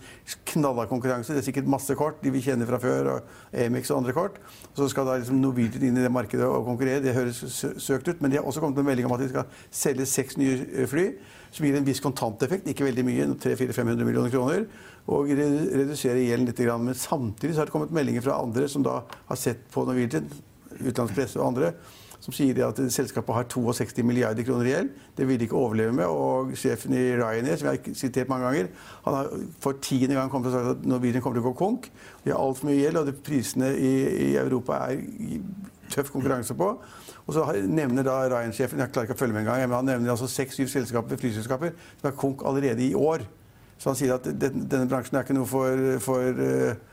knalla 0.53 0.87
konkurranse. 0.89 1.33
Det 1.33 1.43
er 1.43 1.49
sikkert 1.49 1.69
masse 1.69 1.97
kort 1.97 2.21
de 2.25 2.33
vi 2.33 2.45
kjenner 2.45 2.69
fra 2.69 2.81
før, 2.81 3.11
og 3.15 3.61
Amex 3.65 3.93
og 3.93 4.03
andre 4.03 4.17
kort. 4.17 4.41
Og 4.73 4.83
så 4.83 4.91
skal 4.93 5.09
da 5.09 5.17
liksom 5.21 5.41
Norwegian 5.41 5.89
inn 5.89 6.01
i 6.01 6.05
det 6.05 6.13
markedet 6.13 6.45
og 6.45 6.65
konkurrere. 6.69 7.05
Det 7.05 7.17
høres 7.17 7.41
søkt 7.81 8.09
ut. 8.09 8.21
Men 8.21 8.33
de 8.33 8.41
har 8.41 8.49
også 8.49 8.65
kommet 8.65 8.77
med 8.77 8.85
en 8.85 8.93
melding 8.93 9.09
om 9.09 9.17
at 9.17 9.25
de 9.25 9.33
skal 9.33 9.65
selge 9.73 10.09
seks 10.09 10.37
nye 10.41 10.61
eh, 10.73 10.89
fly 10.89 11.09
som 11.55 11.67
gir 11.67 11.77
en 11.79 11.87
viss 11.87 12.03
kontanteffekt, 12.03 12.67
ikke 12.71 12.89
veldig 12.89 13.05
mye, 13.07 13.27
300-500 13.43 14.07
millioner 14.07 14.33
kroner, 14.33 14.65
og 15.07 15.31
redusere 15.31 16.25
gjelden 16.25 16.49
litt. 16.49 16.63
Men 16.83 16.99
samtidig 16.99 17.59
har 17.59 17.69
det 17.69 17.75
kommet 17.75 17.95
meldinger 17.95 18.25
fra 18.25 18.41
andre 18.43 18.67
som 18.71 18.83
da 18.87 19.03
har 19.29 19.39
sett 19.39 19.69
på 19.71 19.85
Norwegian, 19.87 20.27
utenlandspresse 20.81 21.39
og 21.39 21.53
andre, 21.53 21.75
som 22.25 22.33
sier 22.33 22.57
at 22.65 22.79
selskapet 22.91 23.37
har 23.37 23.47
62 23.53 24.01
milliarder 24.07 24.47
kroner 24.49 24.67
i 24.67 24.73
gjeld. 24.73 24.93
Det 25.15 25.27
vil 25.29 25.39
de 25.39 25.47
ikke 25.47 25.59
overleve 25.61 25.93
med. 25.93 26.09
Og 26.09 26.55
sjefen 26.57 26.97
i 26.97 27.03
Ryanair, 27.19 27.59
som 27.61 27.69
jeg 27.69 27.83
har 27.85 27.99
sitert 28.01 28.31
mange 28.33 28.49
ganger, 28.49 28.71
han 29.05 29.19
har 29.19 29.29
for 29.61 29.77
tiende 29.85 30.17
gang 30.17 30.33
kommet 30.33 30.49
og 30.49 30.57
sagt 30.57 30.71
at 30.73 30.89
Norwegian 30.89 31.23
kommer 31.23 31.37
til 31.39 31.45
å 31.45 31.51
gå 31.51 31.59
konk. 31.61 31.91
De 32.25 32.33
har 32.33 32.41
altfor 32.41 32.71
mye 32.71 32.81
gjeld, 32.81 33.03
og 33.03 33.21
prisene 33.27 33.71
i, 33.77 33.93
i 34.31 34.31
Europa 34.41 34.81
er 34.89 35.05
tøff 35.95 36.11
konkurranse 36.13 36.57
på. 36.59 36.71
Og 37.25 37.37
så 37.37 37.45
nevner 37.65 38.07
da 38.07 38.19
Ryan-sjefen 38.33 38.83
jeg 38.83 38.93
klarer 38.93 39.09
ikke 39.09 39.17
å 39.17 39.23
følge 39.23 39.37
med 39.37 39.45
en 39.45 39.53
gang, 39.53 39.63
men 39.69 39.79
han 39.79 39.93
nevner 39.95 40.15
altså 40.15 40.29
seks-syv 40.31 40.69
selskaper, 40.73 41.21
flyselskaper 41.21 41.73
som 42.01 42.11
er 42.11 42.19
konk 42.19 42.45
allerede 42.47 42.85
i 42.85 42.95
år. 42.99 43.25
Så 43.79 43.93
han 43.93 43.99
sier 43.99 44.17
at 44.17 44.27
denne 44.41 44.89
bransjen 44.91 45.19
er 45.19 45.25
ikke 45.27 45.37
noe 45.37 45.49
for, 45.49 45.87
for 46.05 46.43
uh, 46.45 46.93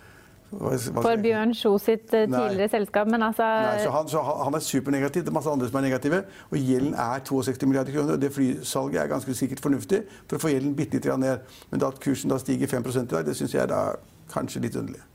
hva, 0.52 0.72
hva 0.76 1.04
for 1.06 1.22
Bjørn 1.24 1.54
Sjo 1.56 1.78
sitt 1.80 2.10
uh, 2.12 2.26
tidligere 2.26 2.66
Nei. 2.66 2.72
selskap, 2.74 3.12
men 3.12 3.24
altså 3.24 3.46
Nei, 3.48 3.78
så 3.86 3.94
han, 3.94 4.10
så 4.12 4.24
han, 4.26 4.58
er 4.58 4.66
supernegativ. 4.66 5.24
Det 5.24 5.32
er 5.32 5.38
masse 5.38 5.52
andre 5.52 5.70
som 5.70 5.80
er 5.80 5.88
negative. 5.88 6.24
Og 6.50 6.58
gjelden 6.60 6.98
er 7.00 7.24
62 7.28 7.70
milliarder 7.70 7.96
kroner. 7.96 8.18
Og 8.18 8.24
det 8.24 8.34
flysalget 8.36 9.04
er 9.04 9.14
ganske 9.14 9.38
sikkert 9.38 9.64
fornuftig 9.64 10.02
for 10.26 10.40
å 10.40 10.44
få 10.44 10.52
gjelden 10.52 10.76
bitte 10.76 11.00
litt 11.00 11.08
ned. 11.22 11.48
Men 11.72 11.84
da 11.84 11.94
at 11.94 12.02
kursen 12.04 12.34
da 12.34 12.40
stiger 12.42 12.72
5 12.72 12.92
i 12.92 13.08
dag, 13.14 13.24
det 13.30 13.38
syns 13.40 13.56
jeg 13.56 13.64
er 13.64 14.04
kanskje 14.34 14.66
litt 14.66 14.76
underlig. 14.80 15.06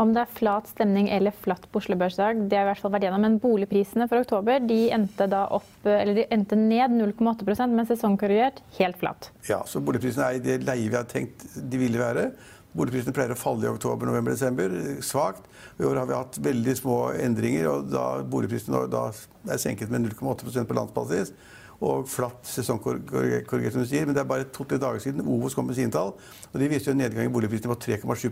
Om 0.00 0.14
det 0.16 0.22
er 0.22 0.30
flat 0.38 0.70
stemning 0.70 1.10
eller 1.12 1.34
flatt 1.36 1.66
på 1.68 1.82
Oslo 1.82 1.98
Børsdag, 2.00 2.46
det 2.48 2.56
har 2.56 2.64
i 2.64 2.70
hvert 2.70 2.80
fall 2.80 2.94
vært 2.94 3.04
gjennom. 3.04 3.26
Men 3.26 3.36
boligprisene 3.42 4.06
for 4.08 4.24
oktober 4.24 4.62
de 4.64 4.86
endte, 4.94 5.28
opp, 5.52 5.68
de 5.84 6.24
endte 6.32 6.56
ned 6.56 6.96
0,8% 6.96 7.76
men 7.76 7.88
sesongkorrigert 7.90 8.62
helt 8.78 8.96
flatt. 9.02 9.28
Ja, 9.50 9.60
så 9.68 9.84
boligprisene 9.84 10.30
er 10.30 10.38
i 10.38 10.44
det 10.46 10.58
leie 10.64 10.88
vi 10.88 10.96
har 10.96 11.08
tenkt 11.10 11.44
de 11.56 11.80
ville 11.82 12.00
være. 12.00 12.30
Boligprisene 12.72 13.12
pleier 13.12 13.34
å 13.34 13.36
falle 13.36 13.68
i 13.68 13.72
oktober, 13.72 14.08
november, 14.08 14.32
desember. 14.32 14.72
Svakt. 15.04 15.44
I 15.76 15.84
år 15.84 16.00
har 16.00 16.08
vi 16.08 16.16
hatt 16.16 16.40
veldig 16.40 16.76
små 16.78 16.98
endringer, 17.20 17.68
og 17.68 17.90
da 17.92 18.06
boligprisene 18.24 18.86
da 18.92 19.10
er 19.12 19.60
senket 19.60 19.92
med 19.92 20.06
0,8% 20.08 20.70
på 20.70 20.78
landsbasis 20.78 21.36
og 21.82 22.06
flatt 22.06 22.46
sesongkorrigert, 22.46 23.72
som 23.74 23.82
du 23.82 23.88
sier. 23.90 24.06
Men 24.06 24.14
det 24.14 24.22
er 24.22 24.30
bare 24.30 24.48
to-tre 24.54 24.78
dager 24.80 25.02
siden 25.02 25.26
Ovos 25.26 25.56
kom 25.58 25.66
med 25.68 25.76
sine 25.76 25.92
tall. 25.92 26.14
Og 26.52 26.60
de 26.60 26.68
viste 26.70 26.90
jo 26.90 26.94
en 26.94 27.02
nedgang 27.02 27.26
i 27.26 27.32
boligprisene 27.34 27.74
på 27.74 27.80
3,7 27.90 28.30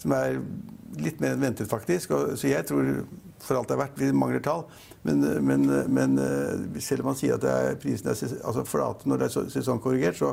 som 0.00 0.14
er 0.16 0.40
litt 1.02 1.20
mer 1.20 1.36
enn 1.36 1.44
ventet, 1.44 1.68
faktisk. 1.70 2.12
Så 2.36 2.50
jeg 2.50 2.66
tror 2.68 3.06
for 3.42 3.58
alt 3.58 3.70
det 3.70 3.76
er 3.76 3.82
verdt, 3.82 3.98
vi 4.00 4.12
mangler 4.16 4.42
tall. 4.44 4.64
Men, 5.06 5.22
men, 5.44 5.66
men 5.92 6.18
eh, 6.18 6.80
selv 6.82 7.04
om 7.04 7.12
man 7.12 7.18
sier 7.18 7.36
at 7.36 7.46
er, 7.46 7.76
prisene 7.80 8.14
er 8.14 8.38
altså 8.40 8.64
flate 8.66 9.08
når 9.08 9.22
det 9.22 9.28
er 9.28 9.50
sesongkorrigert, 9.54 10.18
så, 10.18 10.32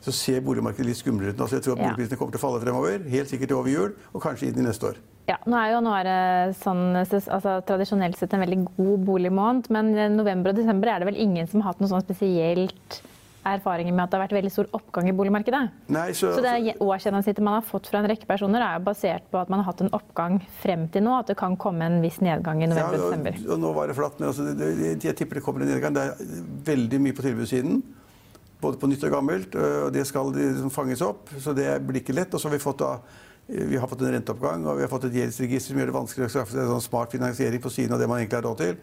så 0.00 0.14
ser 0.14 0.44
boligmarkedet 0.46 0.88
litt 0.88 1.00
skumlere 1.00 1.34
ut 1.34 1.40
nå. 1.40 1.48
Så 1.50 1.58
jeg 1.58 1.66
tror 1.66 1.76
at 1.76 1.84
boligprisene 1.84 2.20
kommer 2.20 2.36
til 2.36 2.40
å 2.40 2.44
falle 2.46 2.62
fremover. 2.62 3.06
Helt 3.12 3.32
sikkert 3.32 3.56
over 3.58 3.72
jul, 3.72 3.96
og 4.14 4.24
kanskje 4.24 4.50
inn 4.50 4.62
i 4.62 4.66
neste 4.68 4.92
år. 4.92 5.00
Ja, 5.28 5.36
nå 5.46 5.58
er 5.60 5.74
jo 5.74 5.82
nå 5.84 5.92
er 5.94 6.08
det 6.08 6.20
sånn, 6.58 6.96
altså, 6.96 7.60
tradisjonelt 7.68 8.18
sett 8.18 8.32
en 8.34 8.42
veldig 8.42 8.64
god 8.78 9.04
boligmåned, 9.06 9.68
men 9.74 9.92
november 10.16 10.50
og 10.50 10.58
desember 10.58 10.90
er 10.90 11.02
det 11.02 11.10
vel 11.12 11.20
ingen 11.22 11.50
som 11.50 11.62
har 11.62 11.74
hatt 11.74 11.82
noe 11.82 11.92
sånn 11.92 12.02
spesielt 12.02 13.02
erfaringer 13.46 13.94
med 13.94 14.04
at 14.04 14.12
det 14.12 14.18
har 14.18 14.24
vært 14.26 14.34
veldig 14.36 14.52
stor 14.52 14.68
oppgang 14.76 15.08
i 15.08 15.14
boligmarkedet. 15.16 15.60
Nei, 15.94 16.08
så, 16.16 16.32
så 16.36 16.42
det 16.44 16.74
årsgjennomsnittet 16.82 17.44
man 17.44 17.56
har 17.58 17.64
fått 17.66 17.88
fra 17.90 18.02
en 18.02 18.08
rekke 18.10 18.28
personer, 18.28 18.64
er 18.64 18.80
jo 18.80 18.84
basert 18.90 19.30
på 19.32 19.40
at 19.40 19.52
man 19.52 19.62
har 19.62 19.70
hatt 19.70 19.80
en 19.84 19.92
oppgang 19.96 20.40
frem 20.60 20.86
til 20.92 21.06
nå. 21.06 21.14
At 21.22 21.32
det 21.32 21.38
kan 21.40 21.56
komme 21.60 21.88
en 21.88 22.00
viss 22.04 22.20
nedgang 22.24 22.60
i 22.64 22.68
november 22.70 22.98
og 22.98 23.06
desember. 23.08 23.40
Ja, 23.40 23.54
og 23.56 23.64
nå 23.64 23.72
var 23.76 23.90
det 23.90 23.96
flatt, 23.98 24.20
men 24.20 24.28
altså, 24.32 24.50
det, 24.50 24.68
det, 24.80 24.92
jeg 25.08 25.16
tipper 25.22 25.40
det 25.40 25.46
kommer 25.46 25.64
en 25.64 25.72
nedgang. 25.72 25.96
Det 25.96 26.04
er 26.10 26.44
veldig 26.68 27.02
mye 27.06 27.16
på 27.16 27.26
tilbudssiden. 27.26 27.80
Både 28.60 28.76
på 28.76 28.90
nytt 28.92 29.08
og 29.08 29.16
gammelt. 29.16 29.56
Og 29.56 29.90
det 29.94 30.04
skal 30.08 30.34
liksom 30.36 30.72
fanges 30.74 31.02
opp. 31.04 31.32
Så 31.40 31.56
det 31.56 31.72
blir 31.86 32.02
ikke 32.02 32.16
lett. 32.16 32.34
Og 32.36 32.42
så 32.42 32.50
har 32.50 32.58
vi 32.58 32.62
fått 32.62 32.84
da 32.84 32.94
vi 33.50 33.78
har 33.80 33.88
fått 33.90 34.04
en 34.04 34.12
renteoppgang 34.14 34.62
og 34.68 34.76
vi 34.78 34.84
har 34.84 34.90
fått 34.92 35.08
et 35.08 35.16
gjeldsregister 35.18 35.72
som 35.72 35.80
gjør 35.80 35.88
det 35.90 35.94
vanskelig 35.96 36.26
å 36.28 36.30
skaffe 36.30 36.54
seg 36.54 36.68
sånn 36.68 36.84
smart 36.84 37.10
finansiering 37.10 37.62
på 37.62 37.72
siden 37.74 37.96
av 37.96 37.98
det 37.98 38.06
man 38.06 38.20
egentlig 38.20 38.38
har 38.38 38.46
råd 38.46 38.60
til. 38.60 38.76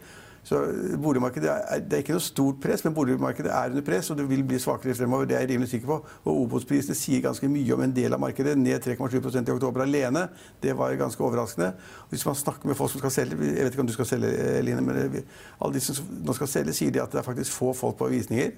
Så 0.48 0.58
boligmarkedet 1.02 1.50
er, 1.50 1.80
Det 1.84 1.92
er 1.92 2.02
ikke 2.04 2.14
noe 2.16 2.24
stort 2.24 2.60
press, 2.62 2.84
men 2.84 2.94
boligmarkedet 2.96 3.50
er 3.52 3.74
under 3.74 3.84
press, 3.84 4.08
og 4.10 4.16
det 4.16 4.24
vil 4.30 4.44
bli 4.48 4.60
svakere 4.62 4.94
fremover. 4.96 5.26
Det 5.28 5.36
er 5.36 5.44
jeg 5.44 5.50
rimelig 5.50 5.68
sikker 5.74 5.90
på. 5.90 5.98
Og 6.24 6.38
Obos-prisene 6.44 6.96
sier 6.96 7.20
ganske 7.24 7.50
mye 7.52 7.74
om 7.76 7.84
en 7.84 7.92
del 7.92 8.16
av 8.16 8.22
markedet. 8.22 8.56
Ned 8.56 8.80
3,7% 8.86 9.50
i 9.50 9.56
oktober 9.56 9.84
alene. 9.84 10.24
Det 10.62 10.72
var 10.78 10.96
ganske 10.96 11.24
overraskende. 11.24 11.74
Hvis 12.08 12.24
man 12.26 12.38
snakker 12.38 12.70
med 12.70 12.78
folk 12.78 12.94
som 12.94 13.02
skal 13.02 13.12
selge 13.12 13.36
Jeg 13.44 13.64
vet 13.64 13.76
ikke 13.76 13.84
om 13.84 13.92
du 13.92 13.96
skal 13.98 14.08
selge, 14.08 14.32
Line, 14.64 14.80
men 14.80 15.22
alle 15.60 15.74
de 15.74 15.84
som 15.84 16.08
nå 16.24 16.32
skal 16.32 16.48
selge, 16.48 16.72
sier 16.72 16.94
de 16.94 17.02
at 17.02 17.12
det 17.12 17.20
er 17.20 17.28
faktisk 17.28 17.52
få 17.52 17.74
folk 17.76 18.00
på 18.00 18.08
visninger. 18.08 18.56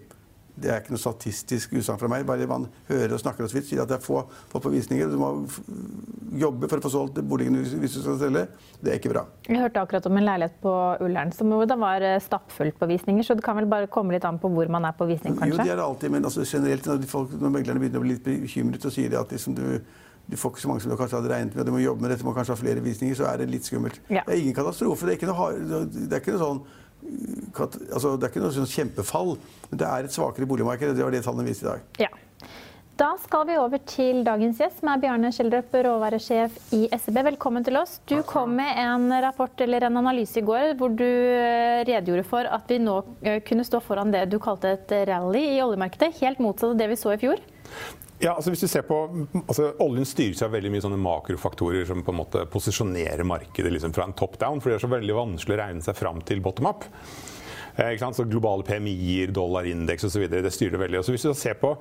Det 0.61 0.71
er 0.71 0.83
ikke 0.83 0.95
noe 0.95 1.01
statistisk 1.01 1.73
usagn 1.79 2.01
fra 2.01 2.11
meg. 2.13 2.27
Bare 2.29 2.49
man 2.51 2.67
hører 2.91 3.15
og 3.17 3.23
snakker 3.23 3.47
og 3.47 3.53
så 3.53 3.59
vidt, 3.59 3.69
sier 3.71 3.83
at 3.85 3.91
det 3.91 3.97
er 3.99 4.05
få 4.05 4.23
få 4.51 4.61
på 4.61 4.73
visninger. 4.73 5.09
Du 5.09 5.17
må 5.21 5.31
jobbe 6.41 6.69
for 6.71 6.81
å 6.81 6.85
få 6.85 6.93
solgt 6.93 7.21
boligen 7.27 7.57
hvis 7.61 7.97
du 7.97 8.03
skal 8.03 8.19
selge. 8.21 8.45
Det 8.81 8.93
er 8.93 9.01
ikke 9.01 9.13
bra. 9.15 9.25
Jeg 9.49 9.61
hørte 9.63 9.83
akkurat 9.83 10.07
om 10.11 10.21
en 10.21 10.27
leilighet 10.27 10.61
på 10.63 10.75
Ullern 11.07 11.33
som 11.37 11.55
da 11.71 11.79
var 11.81 12.05
eh, 12.07 12.19
stappfullt 12.23 12.79
på 12.81 12.91
visninger. 12.91 13.27
Så 13.27 13.37
det 13.39 13.45
kan 13.47 13.59
vel 13.59 13.69
bare 13.71 13.91
komme 13.93 14.15
litt 14.17 14.27
an 14.29 14.41
på 14.43 14.51
hvor 14.53 14.71
man 14.73 14.87
er 14.89 14.97
på 14.97 15.09
visning, 15.11 15.39
kanskje? 15.39 15.57
Jo, 15.57 15.63
det 15.65 15.73
er 15.75 15.81
det 15.81 15.87
alltid. 15.87 16.15
Men 16.17 16.29
altså, 16.29 16.47
generelt 16.47 16.87
når, 16.91 17.09
folk, 17.11 17.35
når 17.41 17.57
meglerne 17.57 17.83
begynner 17.83 18.03
å 18.03 18.07
bli 18.07 18.15
litt 18.17 18.31
bekymret 18.47 18.87
og 18.87 18.95
sier 18.95 19.17
at 19.21 19.35
liksom, 19.35 19.57
du, 19.59 19.65
du 20.31 20.37
får 20.41 20.55
ikke 20.55 20.65
så 20.65 20.71
mange 20.71 20.85
som 20.85 20.93
du 20.93 20.99
kanskje 21.01 21.21
hadde 21.21 21.33
regnet 21.33 21.57
med, 21.57 21.65
og 21.65 21.71
du 21.71 21.75
må 21.77 21.83
jobbe 21.83 22.05
med 22.05 22.15
dette, 22.15 22.27
må 22.27 22.37
kanskje 22.37 22.55
ha 22.55 22.61
flere 22.61 22.85
visninger, 22.85 23.19
så 23.19 23.27
er 23.31 23.43
det 23.43 23.51
litt 23.51 23.67
skummelt. 23.69 24.01
Ja. 24.09 24.25
Det 24.27 24.37
er 24.37 24.45
ingen 24.45 24.57
katastrofe. 24.57 25.09
Det 25.09 25.17
er 25.17 25.21
ikke 25.21 25.33
noe, 25.33 25.51
det 25.91 26.13
er 26.13 26.23
ikke 26.23 26.37
noe 26.37 26.45
sånn 26.45 26.63
altså, 27.03 28.17
Det 28.17 28.27
er 28.27 28.33
ikke 28.33 28.43
noe 28.45 28.57
sånn 28.57 28.71
kjempefall, 28.71 29.37
men 29.71 29.83
det 29.83 29.87
er 29.87 30.09
et 30.09 30.17
svakere 30.17 30.49
boligmarked. 30.51 30.97
Det 30.97 31.07
var 31.07 31.15
det 31.15 31.23
tallene 31.27 31.49
viste 31.49 31.67
i 31.67 31.71
dag. 31.71 31.87
Ja. 32.07 32.11
Da 33.01 33.15
skal 33.17 33.47
vi 33.49 33.55
over 33.57 33.81
til 33.89 34.19
dagens 34.27 34.59
gjest, 34.61 34.83
som 34.83 34.91
er 34.93 35.01
Bjarne 35.01 35.31
Schjelderup, 35.33 35.73
råvaresjef 35.87 36.59
i 36.77 36.83
SEB. 36.93 37.23
Velkommen 37.31 37.65
til 37.65 37.79
oss. 37.81 37.95
Du 38.05 38.19
kom 38.29 38.53
med 38.59 38.77
en 38.77 39.07
rapport 39.25 39.63
eller 39.65 39.87
en 39.89 39.97
analyse 40.03 40.37
i 40.37 40.45
går 40.45 40.75
hvor 40.77 40.93
du 40.93 41.07
eh, 41.07 41.81
redegjorde 41.89 42.27
for 42.29 42.45
at 42.45 42.69
vi 42.69 42.77
nå 42.83 42.99
eh, 43.25 43.39
kunne 43.47 43.65
stå 43.65 43.81
foran 43.87 44.13
det 44.13 44.27
du 44.29 44.37
kalte 44.43 44.75
et 44.77 44.93
rally 45.09 45.47
i 45.55 45.63
oljemarkedet. 45.65 46.13
Helt 46.21 46.45
motsatt 46.45 46.75
av 46.75 46.77
det 46.83 46.91
vi 46.93 47.01
så 47.01 47.15
i 47.17 47.23
fjor. 47.25 47.41
Ja, 48.21 48.35
altså 48.35 48.53
hvis 48.53 48.61
du 48.61 48.69
ser 48.69 48.85
på, 48.85 48.97
altså 49.47 49.71
Oljen 49.81 50.05
styres 50.05 50.43
av 50.45 50.53
veldig 50.53 50.75
mye 50.75 50.85
sånne 50.85 51.01
makrofaktorer 51.01 51.87
som 51.89 52.03
på 52.05 52.13
en 52.13 52.19
måte 52.19 52.45
posisjonerer 52.53 53.25
markedet 53.25 53.73
liksom 53.73 53.95
fra 53.97 54.05
en 54.05 54.17
top 54.17 54.37
down. 54.43 54.61
For 54.61 54.69
det 54.69 54.77
er 54.77 54.85
så 54.85 54.93
veldig 54.93 55.17
vanskelig 55.17 55.57
å 55.57 55.61
regne 55.63 55.85
seg 55.87 55.97
fram 55.97 56.21
til 56.29 56.43
bottom 56.45 56.69
up. 56.69 56.85
Eh, 57.81 57.97
så 57.97 58.27
globale 58.29 58.67
PMI-er, 58.67 59.33
dollarindeks 59.33 60.05
osv. 60.05 60.27
Det 60.29 60.53
styrer 60.53 60.83
veldig. 60.83 61.01
Og 61.01 61.07
så 61.07 61.15
hvis 61.15 61.25
du 61.25 61.33
ser 61.39 61.57
på 61.61 61.73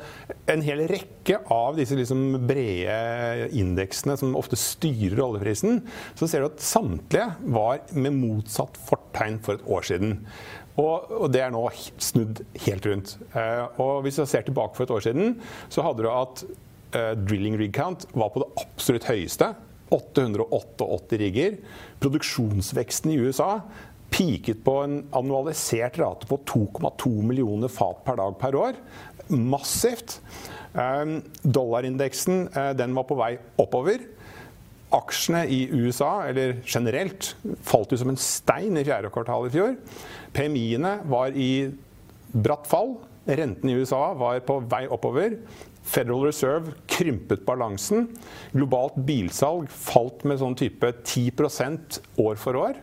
en 0.48 0.64
hel 0.64 0.86
rekke 0.88 1.42
av 1.52 1.76
disse 1.80 1.98
liksom 1.98 2.46
brede 2.48 3.50
indeksene 3.60 4.16
som 4.20 4.38
ofte 4.40 4.60
styrer 4.60 5.20
oljeprisen, 5.26 5.84
så 6.16 6.30
ser 6.30 6.46
du 6.46 6.52
at 6.54 6.64
samtlige 6.64 7.34
var 7.52 7.84
med 7.92 8.16
motsatt 8.16 8.80
fortegn 8.88 9.42
for 9.44 9.60
et 9.60 9.68
år 9.68 9.92
siden. 9.92 10.16
Og, 10.80 11.10
og, 11.12 11.28
det 11.34 11.44
er 11.44 11.54
nå 11.54 11.64
snudd 12.00 12.42
helt 12.66 12.88
rundt. 12.88 13.16
Eh, 13.36 13.80
og 13.82 14.04
hvis 14.06 14.20
jeg 14.22 14.32
ser 14.32 14.46
tilbake 14.48 14.78
for 14.78 14.86
et 14.86 14.94
år 14.96 15.06
siden, 15.10 15.34
så 15.72 15.84
hadde 15.86 16.06
du 16.06 16.10
at 16.12 16.44
eh, 16.96 17.14
drilling 17.20 17.58
rig 17.60 17.74
count 17.76 18.06
var 18.14 18.32
på 18.34 18.44
det 18.44 18.50
absolutt 18.64 19.10
høyeste. 19.10 19.52
888 19.96 21.20
rigger. 21.20 21.58
Produksjonsveksten 22.04 23.16
i 23.16 23.20
USA 23.24 23.56
peaket 24.14 24.62
på 24.66 24.76
en 24.86 25.02
annualisert 25.14 26.00
rate 26.02 26.30
på 26.30 26.40
2,2 26.50 27.12
millioner 27.26 27.70
fat 27.70 28.00
per 28.06 28.18
dag 28.22 28.38
per 28.42 28.58
år. 28.58 28.80
Massivt. 29.30 30.20
Eh, 30.78 31.18
dollarindeksen 31.44 32.48
den 32.80 32.96
var 32.98 33.10
på 33.10 33.20
vei 33.20 33.34
oppover. 33.60 34.06
Aksjene 34.96 35.44
i 35.54 35.60
USA, 35.70 36.26
eller 36.30 36.58
generelt, 36.66 37.36
falt 37.66 37.92
jo 37.94 38.00
som 38.02 38.10
en 38.10 38.20
stein 38.20 38.78
i 38.80 38.86
fjerde 38.88 39.12
kvartal 39.14 39.46
i 39.48 39.54
fjor. 39.54 39.76
PMI-ene 40.34 40.96
var 41.10 41.36
i 41.38 41.70
bratt 42.34 42.70
fall. 42.70 42.96
Renten 43.30 43.70
i 43.70 43.76
USA 43.78 44.14
var 44.18 44.42
på 44.48 44.58
vei 44.72 44.86
oppover. 44.90 45.38
Federal 45.90 46.26
Reserve 46.28 46.74
krympet 46.90 47.46
balansen. 47.46 48.10
Globalt 48.54 48.98
bilsalg 49.06 49.70
falt 49.74 50.26
med 50.28 50.42
sånn 50.42 50.58
type 50.58 50.92
10% 51.04 52.02
år 52.26 52.42
for 52.42 52.60
år. 52.60 52.82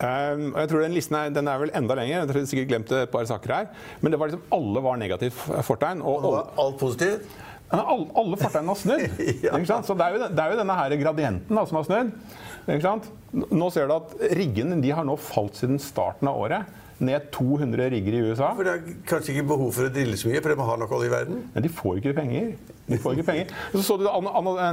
Um, 0.00 0.54
jeg 0.56 0.70
tror 0.70 0.80
den 0.80 0.94
Listen 0.96 1.16
er, 1.18 1.32
den 1.34 1.48
er 1.50 1.60
vel 1.60 1.72
enda 1.76 1.96
lenger. 1.98 2.22
Jeg 2.22 2.30
tror 2.30 2.40
jeg 2.40 2.50
sikkert 2.54 2.70
glemte 2.70 3.02
et 3.04 3.12
par 3.12 3.26
saker 3.28 3.52
her. 3.52 3.70
Men 4.00 4.14
det 4.14 4.20
var 4.20 4.30
liksom, 4.30 4.46
alle 4.56 4.82
var 4.86 5.00
negativt 5.00 5.42
fortegn. 5.66 6.00
Og, 6.00 6.24
og, 6.24 6.54
alt 6.62 6.78
positivt? 6.80 7.26
Alle, 7.70 8.08
alle 8.18 8.38
fortauene 8.40 8.72
har 8.72 8.78
snudd. 8.78 9.20
ja. 9.46 9.80
Så 9.86 9.94
det 9.94 10.06
er, 10.06 10.16
jo, 10.16 10.26
det 10.26 10.42
er, 10.42 10.52
jo, 10.52 10.58
denne 10.58 10.76
her 10.80 10.96
gradienten 11.04 11.60
da, 11.60 11.64
som 11.68 11.78
har 11.78 11.86
snudd. 11.86 13.08
Nå 13.54 13.70
ser 13.70 13.88
du 13.88 13.96
at 13.96 14.14
riggene 14.36 14.80
de 14.82 14.90
har 14.94 15.06
nå 15.06 15.16
falt 15.20 15.60
siden 15.60 15.78
starten 15.82 16.30
av 16.30 16.40
året. 16.42 16.78
Ned 17.00 17.30
200 17.32 17.86
rigger 17.94 18.16
i 18.18 18.24
USA. 18.28 18.50
For 18.56 18.66
Det 18.66 18.72
er 18.74 18.96
kanskje 19.08 19.32
ikke 19.32 19.46
behov 19.54 19.70
for 19.72 19.88
å 19.88 19.92
drille 19.94 20.18
så 20.20 20.28
mye, 20.28 20.42
for 20.42 20.52
de 20.52 20.66
har 20.68 20.80
nok 20.82 20.90
olje 20.98 21.08
i 21.08 21.12
verden? 21.14 21.38
Men 21.54 21.64
de 21.64 21.70
får 21.72 22.00
ikke 22.02 22.16
penger. 22.18 22.50
De 22.90 22.98
får 23.00 23.16
ikke 23.16 23.28
penger. 23.30 23.54
Så, 23.72 23.84
så, 23.86 23.96
du, 24.02 24.08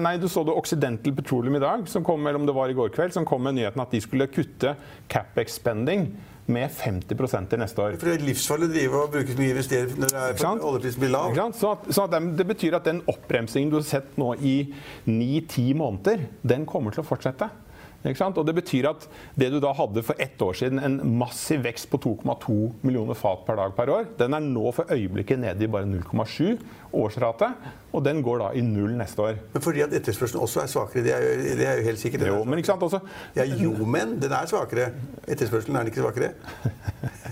nei, 0.04 0.16
du 0.20 0.26
så 0.32 0.44
det 0.44 0.56
Occidental 0.58 1.16
Petroleum 1.16 1.56
i 1.56 1.64
dag, 1.64 1.86
som 1.88 2.04
kom, 2.04 2.26
eller 2.26 2.42
om 2.42 2.50
det 2.50 2.58
var 2.58 2.74
i 2.74 2.76
går 2.76 2.92
kveld, 2.98 3.14
som 3.16 3.28
kom 3.30 3.46
med 3.48 3.56
nyheten 3.60 3.84
at 3.84 3.94
de 3.94 4.02
skulle 4.04 4.28
kutte 4.34 4.74
capex 5.08 5.62
spending 5.62 6.10
med 6.48 6.72
50 6.72 7.50
til 7.50 7.60
neste 7.60 7.82
år. 7.84 7.98
For 8.00 8.08
Det 8.08 8.16
er 8.16 8.26
livsfarlig 8.28 8.70
å 8.70 8.74
drive 8.74 9.02
og 9.02 9.14
bruke 9.14 9.34
så 9.34 9.42
mye 9.42 9.54
investere 9.56 10.00
når 10.00 10.64
oljeprisen 10.64 11.04
blir 11.04 11.14
lav. 11.14 11.40
Så, 11.58 11.74
så 11.92 12.08
det, 12.12 12.22
det, 12.40 12.48
betyr 12.48 12.78
at 12.80 12.88
den 12.88 13.02
oppbremsingen 13.08 13.72
du 13.74 13.80
har 13.80 13.88
sett 13.88 14.18
nå 14.20 14.34
i 14.40 14.58
9-10 15.06 15.74
måneder, 15.78 16.28
den 16.48 16.66
kommer 16.70 16.96
til 16.96 17.04
å 17.04 17.08
fortsette. 17.08 17.50
Og 18.08 18.46
Det 18.46 18.56
betyr 18.56 18.90
at 18.90 19.08
det 19.36 19.50
du 19.52 19.60
da 19.60 19.74
hadde 19.76 20.04
for 20.06 20.16
ett 20.20 20.42
år 20.42 20.54
siden, 20.54 20.80
en 20.80 21.00
massiv 21.20 21.64
vekst 21.66 21.90
på 21.92 21.98
2,2 21.98 22.58
millioner 22.84 23.18
fat 23.18 23.46
per 23.46 23.60
dag 23.60 23.76
per 23.76 23.90
år, 23.90 24.08
den 24.18 24.34
er 24.34 24.40
nå 24.40 24.72
for 24.72 24.90
øyeblikket 24.94 25.40
nede 25.40 25.64
i 25.64 25.68
bare 25.68 25.86
0,7 25.90 26.58
årsrate. 26.94 27.52
Og 27.94 28.04
den 28.06 28.22
går 28.24 28.40
da 28.44 28.50
i 28.56 28.62
null 28.62 28.94
neste 28.98 29.22
år. 29.22 29.40
Men 29.54 29.64
fordi 29.64 29.82
at 29.86 29.94
etterspørselen 29.94 30.44
også 30.44 30.62
er 30.64 30.72
svakere? 30.72 31.04
Det 31.04 31.14
er 31.16 31.24
jo, 31.24 31.56
det 31.58 31.68
er 31.68 31.80
jo 31.80 31.88
helt 31.88 32.00
sikkert. 32.00 32.28
Jo, 32.28 32.44
men 32.44 32.60
ikke 32.60 32.72
sant 32.72 32.84
også... 32.84 33.00
Ja, 33.36 33.46
jo, 33.48 33.74
men 33.86 34.18
den 34.22 34.32
er 34.32 34.50
svakere. 34.50 34.92
Etterspørselen 35.28 35.76
er 35.76 35.88
den 35.88 35.94
ikke 35.94 36.06
svakere? 36.06 36.34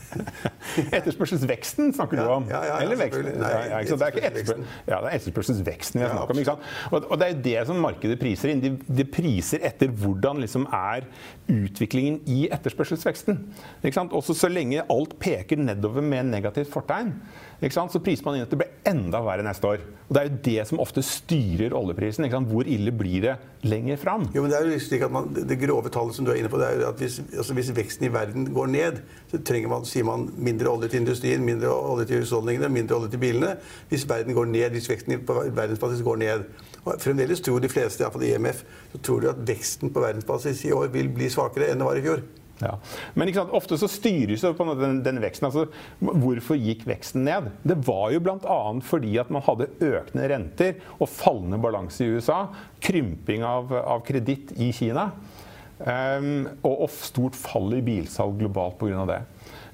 Etterspørselsveksten 0.98 1.94
snakker 1.96 2.20
du 2.20 2.26
om? 2.30 2.48
Eller 2.50 3.00
veksten? 3.00 3.30
Nei, 3.42 3.52
det 3.86 3.96
er 3.96 4.14
ikke 4.14 4.26
etterspør 4.30 4.62
ja, 4.64 5.00
det 5.00 5.10
er 5.10 5.18
etterspørselsveksten 5.20 6.02
vi 6.02 6.10
snakker 6.10 6.36
om. 6.36 6.42
ikke 6.42 6.52
sant? 6.52 6.68
Og, 6.92 7.08
og, 7.10 7.16
det 7.22 7.28
er 7.28 7.42
det 7.48 7.56
som 7.70 7.80
markedet 7.84 8.18
priser 8.22 8.54
inn. 8.54 8.64
De, 8.64 8.74
de 9.00 9.08
priser 9.08 9.64
etter 9.68 9.92
hvordan 9.92 10.42
liksom 10.44 10.68
er 10.74 11.08
utviklingen 11.52 12.22
i 12.32 12.46
etterspørselsveksten. 12.54 13.42
Ikke 13.84 13.98
sant? 13.98 14.16
Også 14.18 14.36
så 14.38 14.50
lenge 14.52 14.86
alt 14.92 15.18
peker 15.22 15.62
nedover 15.62 16.06
med 16.06 16.32
negativt 16.32 16.72
fortegn, 16.74 17.14
så 17.62 18.02
priser 18.04 18.26
man 18.26 18.36
inn 18.36 18.46
at 18.46 18.52
det 18.52 18.60
blir 18.60 18.72
enda 18.86 19.22
verre 19.24 19.44
neste 19.46 19.68
år. 19.68 19.84
Og 20.06 20.14
Det 20.14 20.22
er 20.22 20.28
jo 20.30 20.40
det 20.46 20.68
som 20.70 20.80
ofte 20.80 21.02
styrer 21.02 21.74
oljeprisen. 21.74 22.28
Hvor 22.46 22.68
ille 22.68 22.92
blir 22.92 23.22
det 23.22 23.36
lenger 23.64 23.98
fram? 23.98 24.28
Jo, 24.36 24.44
men 24.44 24.52
det 24.52 24.60
er 24.60 24.70
jo 24.70 24.80
slik 24.80 25.02
at 25.02 25.12
man, 25.12 25.32
det 25.34 25.58
grove 25.60 25.90
tallet 25.90 26.16
som 26.16 26.26
du 26.26 26.32
er 26.32 26.42
inne 26.42 26.52
på, 26.52 26.60
det 26.62 26.68
er 26.68 26.86
at 26.90 27.00
hvis, 27.02 27.22
altså 27.38 27.54
hvis 27.58 27.72
veksten 27.76 28.06
i 28.06 28.14
verden 28.14 28.52
går 28.54 28.68
ned, 28.68 29.02
så 29.32 29.42
trenger 29.42 29.72
man, 29.72 29.86
sier 29.86 30.06
man 30.06 30.30
mindre 30.38 30.70
olje 30.70 30.92
til 30.92 31.02
industrien, 31.02 31.46
mindre 31.46 31.74
olje 31.74 32.06
til 32.12 32.22
husholdningene, 32.22 32.70
mindre 32.70 33.00
olje 33.00 33.16
til 33.16 33.24
bilene. 33.24 33.56
Hvis 33.90 34.08
verden 34.10 34.38
går 34.38 34.46
ned, 34.46 34.70
hvis 34.76 34.90
veksten 34.90 35.26
på 35.26 35.42
verdensbasis 35.50 36.06
går 36.06 36.22
ned. 36.22 36.48
Og 36.86 37.02
fremdeles 37.02 37.42
tror 37.42 37.60
de 37.64 37.72
fleste, 37.72 38.04
iallfall 38.04 38.28
IMF, 38.28 38.62
så 38.94 39.02
tror 39.02 39.24
de 39.24 39.34
at 39.34 39.46
veksten 39.48 39.94
på 39.94 40.04
verdensbasis 40.04 40.68
i 40.70 40.76
år 40.76 40.92
vil 40.94 41.10
bli 41.10 41.32
svakere 41.34 41.72
enn 41.72 41.82
det 41.82 41.88
var 41.88 41.98
i 41.98 42.06
fjor. 42.06 42.22
Ja. 42.62 42.78
Men 43.14 43.32
ofte 43.36 43.78
så 43.80 43.90
styres 43.92 44.44
jo 44.46 44.54
på 44.56 44.68
den, 44.80 45.02
den 45.04 45.20
veksten. 45.24 45.50
Altså, 45.50 45.66
hvorfor 46.00 46.60
gikk 46.60 46.86
veksten 46.88 47.26
ned? 47.28 47.50
Det 47.68 47.78
var 47.88 48.14
jo 48.16 48.22
bl.a. 48.24 48.60
fordi 48.86 49.18
at 49.20 49.32
man 49.34 49.44
hadde 49.46 49.72
økende 49.84 50.30
renter 50.32 50.78
og 50.96 51.12
fallende 51.12 51.60
balanse 51.62 52.06
i 52.06 52.14
USA. 52.16 52.46
Krymping 52.84 53.44
av, 53.48 53.74
av 53.84 54.06
kreditt 54.08 54.56
i 54.56 54.72
Kina. 54.76 55.10
Um, 55.76 56.46
og, 56.62 56.86
og, 56.86 56.92
stort 57.04 57.36
fall 57.36 57.74
i 57.76 57.82
bilsalg 57.84 58.38
globalt 58.40 58.78
pga. 58.80 59.04
det. 59.10 59.20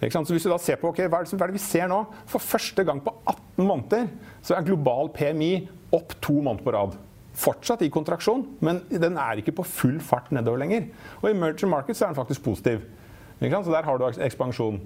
Så 0.09 0.23
hvis 0.33 0.47
vi 0.47 0.49
da 0.49 0.57
ser 0.57 0.79
på, 0.81 0.89
okay, 0.89 1.05
hva, 1.05 1.19
er 1.21 1.29
det, 1.29 1.37
hva 1.37 1.45
er 1.45 1.53
det 1.53 1.59
vi 1.59 1.61
ser 1.61 1.85
nå? 1.91 1.99
For 2.31 2.41
første 2.41 2.81
gang 2.87 3.03
på 3.05 3.13
18 3.29 3.67
måneder 3.67 4.09
så 4.41 4.57
er 4.57 4.65
global 4.65 5.11
PMI 5.13 5.51
opp 5.93 6.15
to 6.23 6.39
måneder 6.39 6.65
på 6.65 6.73
rad 6.73 6.97
fortsatt 7.41 7.83
i 7.85 7.91
kontraksjon, 7.93 8.45
men 8.61 8.83
den 8.91 9.17
er 9.19 9.41
ikke 9.41 9.55
på 9.57 9.65
full 9.67 9.99
fart 10.03 10.29
nedover 10.35 10.61
lenger. 10.61 10.89
Og 11.21 11.29
i 11.29 11.35
emerging 11.35 11.71
markets 11.71 12.01
er 12.01 12.11
den 12.11 12.19
faktisk 12.19 12.43
positiv. 12.45 12.83
Så 13.41 13.71
der 13.73 13.87
har 13.87 13.97
du 13.97 14.05
ekspansjon. 14.21 14.77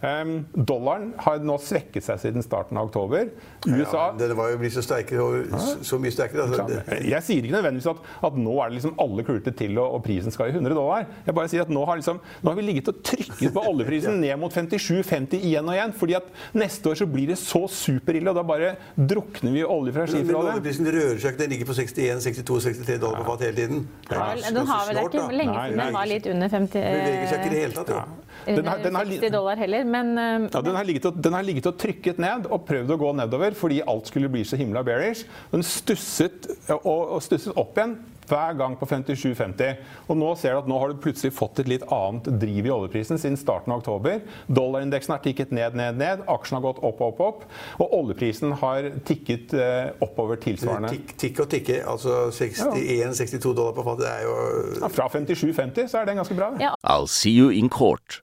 Um, 0.00 0.46
dollaren 0.56 1.10
har 1.20 1.42
nå 1.44 1.58
svekket 1.60 2.02
seg 2.06 2.20
siden 2.22 2.42
starten 2.42 2.78
av 2.80 2.86
oktober. 2.88 3.28
USA 3.68 4.06
Ja, 4.06 4.12
den 4.16 4.32
var 4.38 4.48
jo 4.48 4.56
blitt 4.62 4.72
så 4.72 4.80
sterkere, 4.80 5.20
og 5.20 5.60
så- 5.84 5.98
mye 6.00 6.10
sterkere. 6.10 6.46
Altså, 6.48 7.04
Jeg 7.04 7.22
sier 7.22 7.42
ikke 7.44 7.52
nødvendigvis 7.60 7.90
at, 7.90 7.96
at 8.24 8.32
nå 8.34 8.54
er 8.64 8.70
det 8.70 8.78
liksom 8.80 8.94
alle 8.98 9.22
kluter 9.22 9.52
til 9.54 9.76
og, 9.78 9.94
og 9.98 10.02
prisen 10.04 10.30
skal 10.32 10.48
i 10.48 10.52
100 10.56 10.72
dollar. 10.74 11.04
Jeg 11.26 11.34
bare 11.34 11.48
sier 11.48 11.60
at 11.60 11.68
Nå 11.68 11.84
har, 11.84 11.96
liksom, 12.00 12.18
nå 12.42 12.48
har 12.48 12.56
vi 12.56 12.62
ligget 12.62 12.88
og 12.88 13.02
trykket 13.04 13.52
på 13.52 13.60
oljeprisen 13.68 14.16
ned 14.24 14.38
mot 14.40 14.50
57-50 14.52 15.36
igjen 15.44 15.68
og 15.68 15.74
igjen. 15.76 15.92
fordi 15.92 16.16
at 16.16 16.24
neste 16.54 16.86
år 16.90 16.94
så 16.96 17.06
blir 17.06 17.26
det 17.28 17.36
så 17.38 17.66
superille, 17.68 18.30
og 18.30 18.36
da 18.36 18.42
bare 18.42 18.76
drukner 18.96 19.52
vi 19.52 19.62
olje 19.64 19.92
fra 19.92 20.06
men 20.06 20.14
skiferolje. 20.14 20.54
oljeprisen 20.56 20.86
rører 20.96 21.20
seg 21.20 21.34
ikke. 21.34 21.38
Den 21.44 21.50
ligger 21.50 21.66
på 21.66 21.76
61, 21.76 22.24
62, 22.24 22.64
63 22.64 22.98
dollar 23.04 23.20
på 23.20 23.26
fat 23.36 23.40
hele 23.50 23.56
tiden. 23.60 23.84
Ja, 24.10 24.32
Ja, 24.34 24.50
den 24.50 24.66
har 24.66 24.86
vel 24.88 24.96
det 24.96 25.04
ikke 25.12 25.28
lenge 25.36 25.54
siden 25.60 25.78
den 25.84 25.92
var 25.92 26.06
litt 26.06 26.26
under 26.26 26.48
50 26.48 26.72
Den 26.72 26.98
beveger 27.04 27.28
seg 27.28 27.38
ikke 27.38 27.46
i 27.46 27.54
det 27.54 27.62
hele 27.66 27.74
tatt. 27.74 27.88
Jo. 27.88 28.00
Den 28.46 28.64
har- 28.64 28.76
Under 28.78 28.88
den 28.88 28.94
har 28.96 29.04
60 29.04 29.30
dollar 29.30 29.56
heller, 29.56 29.84
men 29.92 30.14
eh, 30.18 30.48
Ja, 30.52 30.62
den, 30.64 30.78
har 30.78 30.86
ligget 30.88 31.10
og, 31.10 31.18
den 31.22 31.36
har 31.36 31.46
ligget 31.46 31.68
og 31.70 31.78
trykket 31.80 32.22
ned 32.22 32.48
og 32.50 32.64
prøvd 32.68 32.94
å 32.94 33.00
gå 33.00 33.12
nedover 33.20 33.56
fordi 33.58 33.82
alt 33.90 34.10
skulle 34.10 34.30
bli 34.32 34.44
så 34.46 34.58
himla 34.60 34.84
bearish. 34.86 35.26
Den 35.52 35.66
stusset 35.66 36.48
og, 36.80 37.16
og 37.16 37.20
stusset 37.24 37.58
opp 37.60 37.78
igjen 37.78 37.98
hver 38.30 38.54
gang 38.58 38.76
på 38.78 38.86
57,50. 38.86 39.80
Og 40.08 40.18
nå 40.18 40.30
ser 40.38 40.54
du 40.54 40.62
at 40.62 40.70
nå 40.70 40.78
har 40.80 40.92
du 40.92 41.00
plutselig 41.02 41.32
fått 41.36 41.62
et 41.62 41.70
litt 41.70 41.86
annet 41.92 42.28
driv 42.42 42.68
i 42.68 42.72
oljeprisen 42.74 43.20
siden 43.20 43.38
starten 43.40 43.74
av 43.74 43.82
oktober. 43.82 44.20
Dollarindeksen 44.46 45.14
har 45.16 45.22
tikket 45.24 45.54
ned, 45.56 45.76
ned, 45.78 45.98
ned. 46.00 46.24
Aksjen 46.30 46.60
har 46.60 46.66
gått 46.68 46.82
opp, 46.86 47.02
opp, 47.08 47.22
opp. 47.26 47.44
Og 47.82 47.96
oljeprisen 48.00 48.54
har 48.62 48.90
tikket 49.08 49.54
eh, 49.58 49.90
oppover 50.04 50.40
tilsvarende. 50.42 50.94
Tikk, 50.94 51.14
tikk 51.20 51.44
og 51.44 51.50
tikke. 51.52 51.82
Altså 51.90 52.22
61-62 52.36 53.42
dollar 53.50 53.76
på 53.76 53.86
fatet. 53.86 54.06
Det 54.06 54.14
er 54.14 54.26
jo 54.28 54.38
Ja, 54.80 54.88
fra 54.92 55.10
57,50 55.12 55.90
så 55.90 56.00
er 56.00 56.10
den 56.10 56.20
ganske 56.22 56.38
bra. 56.38 56.52
Ja. 56.62 56.74
I'll 56.86 57.10
see 57.10 57.34
you 57.34 57.50
in 57.50 57.68
court. 57.68 58.22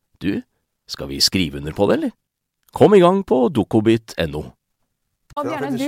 du, 0.21 0.41
skal 0.91 1.09
vi 1.11 1.19
skrive 1.23 1.61
under 1.61 1.75
på 1.77 1.87
det, 1.89 1.99
eller? 1.99 2.17
Kom 2.75 2.95
i 2.95 3.01
gang 3.03 3.23
på 3.27 3.45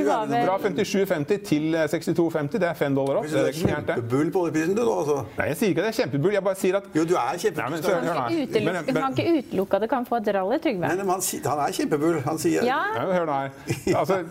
var 0.07 0.27
Fra 0.47 0.69
57,50 0.69 1.41
til 1.43 1.63
62,50, 1.75 2.59
det 2.61 2.67
er 2.69 2.77
5 2.79 2.93
dollar 2.95 3.17
opp. 3.19 3.25
Det 3.27 3.41
er 3.41 3.57
kjempebull 3.57 4.29
på 4.31 4.43
oljeprisen, 4.45 4.75
du 4.77 4.83
nå, 4.85 4.93
altså. 5.01 5.17
Nei, 5.35 5.47
jeg 5.51 5.57
sier 5.59 5.73
ikke 5.73 5.83
at 5.83 5.87
det 5.87 5.91
er 5.91 5.97
kjempebull, 5.97 6.35
jeg 6.37 6.45
bare 6.45 6.59
sier 6.61 6.77
at 6.79 6.87
Jo, 6.95 7.03
du 7.09 7.13
er 7.19 7.41
kjempebull. 7.43 7.73
men- 7.73 9.01
kan 9.01 9.17
ikke 9.17 9.33
utelukke 9.41 9.75
at 9.79 9.81
det 9.83 9.89
kan 9.91 10.07
få 10.07 10.21
et 10.21 10.29
rally, 10.37 10.59
Trygve. 10.63 10.79
Men 10.79 11.03
han, 11.11 11.25
han 11.49 11.59
er 11.65 11.75
kjempebull. 11.79 12.21
Han 12.23 12.39
sier 12.39 12.63
Ja, 12.69 12.79
Ja, 12.95 13.03
hør 13.17 13.27
nå 13.27 13.35
her. 13.41 13.51
Altså, 13.99 14.21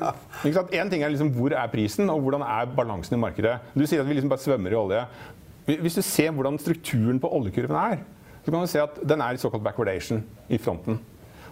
ikke 0.46 0.54
sant? 0.54 0.72
En 0.80 0.90
ting 0.90 1.02
er 1.04 1.12
liksom 1.12 1.34
hvor 1.36 1.52
er 1.52 1.68
prisen, 1.68 2.08
og 2.08 2.24
hvordan 2.24 2.46
er 2.48 2.72
balansen 2.72 3.18
i 3.18 3.20
markedet. 3.20 3.58
Du 3.76 3.84
sier 3.84 4.00
at 4.00 4.08
vi 4.08 4.16
liksom 4.16 4.32
bare 4.32 4.40
svømmer 4.40 4.72
i 4.72 4.80
olje. 4.80 5.04
Hvis 5.68 5.94
du 6.00 6.02
ser 6.02 6.32
hvordan 6.32 6.56
strukturen 6.58 7.20
på 7.20 7.28
oljekurven 7.36 7.76
er, 7.76 8.00
så 8.42 8.50
kan 8.50 8.60
du 8.60 8.70
se 8.70 8.82
at 8.82 9.00
den 9.06 9.22
er 9.22 9.34
i 9.34 9.40
såkalt 9.40 9.62
backwardation 9.64 10.22
i 10.50 10.58
fronten. 10.58 10.98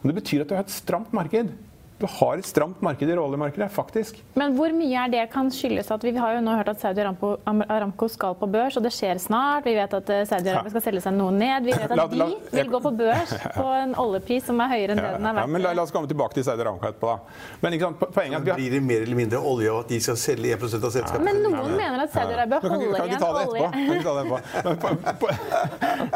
Og 0.01 0.09
det 0.09 0.17
betyr 0.17 0.43
at 0.43 0.51
du 0.51 0.57
har 0.57 0.65
et 0.65 0.73
stramt 0.75 1.13
marked. 1.15 1.53
Du 2.01 2.07
har 2.09 2.39
et 2.41 2.47
stramt 2.49 2.79
marked 2.81 3.05
i 3.13 3.15
råoljemarkedet, 3.19 3.67
faktisk. 3.75 4.17
Men 4.41 4.55
hvor 4.57 4.73
mye 4.73 5.03
er 5.05 5.11
det 5.13 5.25
kan 5.35 5.51
skyldes 5.53 5.91
at 5.93 6.01
vi 6.07 6.15
har 6.17 6.39
jo 6.39 6.41
nå 6.47 6.55
hørt 6.57 6.71
at 6.73 6.81
Saudi 6.81 7.03
Aramco, 7.05 8.09
skal 8.09 8.35
på 8.41 8.49
børs, 8.49 8.79
og 8.81 8.87
det 8.87 8.93
skjer 8.97 9.19
snart. 9.21 9.67
Vi 9.69 9.75
vet 9.77 9.93
at 9.99 10.09
eh, 10.15 10.23
Saudi 10.31 10.49
Aramco 10.55 10.73
skal 10.73 10.85
selge 10.87 11.03
seg 11.05 11.13
noe 11.19 11.35
ned. 11.37 11.67
Vi 11.69 11.75
vet 11.77 11.85
at 11.93 11.97
la- 11.99 12.07
de 12.09 12.57
vil 12.57 12.71
gå 12.73 12.81
på 12.87 12.93
børs 12.97 13.35
på 13.55 13.67
en 13.83 13.93
oljepris 14.01 14.47
som 14.49 14.63
er 14.65 14.73
høyere 14.73 14.97
enn 14.97 15.03
det 15.05 15.11
den 15.19 15.29
Ja, 15.43 15.45
men 15.47 15.61
la, 15.65 15.75
la 15.77 15.85
oss 15.85 15.93
komme 15.93 16.09
tilbake 16.09 16.39
til 16.39 16.47
Saudi 16.49 16.65
Aramco 16.65 16.89
etterpå. 16.89 17.13
da. 17.13 17.59
Men 17.67 17.77
ikke 17.77 17.91
sant, 17.91 18.01
poenget 18.17 18.33
er 18.33 18.41
at 18.41 18.49
vi 18.49 18.55
har 18.55 18.61
Blir 18.61 18.75
det 18.79 18.83
mer 18.89 19.05
eller 19.05 19.21
mindre 19.21 19.43
olje 19.53 19.71
av 19.75 19.83
at 19.85 19.93
de 19.93 20.01
skal 20.09 20.17
selge 20.25 20.57
1% 20.57 20.89
av 20.89 20.95
selskapet? 20.97 21.25
Men 21.29 21.43
noen 21.45 21.77
mener 21.77 22.07
at 22.07 22.17
Saudi 22.17 22.35
Arabia 22.39 22.63
holder 22.65 23.05
igjen 23.11 23.21
ta 23.21 23.31
det 23.37 23.45
etterpå? 23.45 23.53
olje. 23.53 23.71
Kan 23.77 23.95
ikke 23.97 24.09
ta 24.09 24.17
det 24.17 24.25
etterpå. 24.25 24.41
Men 24.65 24.81
po- 24.81 24.97
po- 25.21 25.37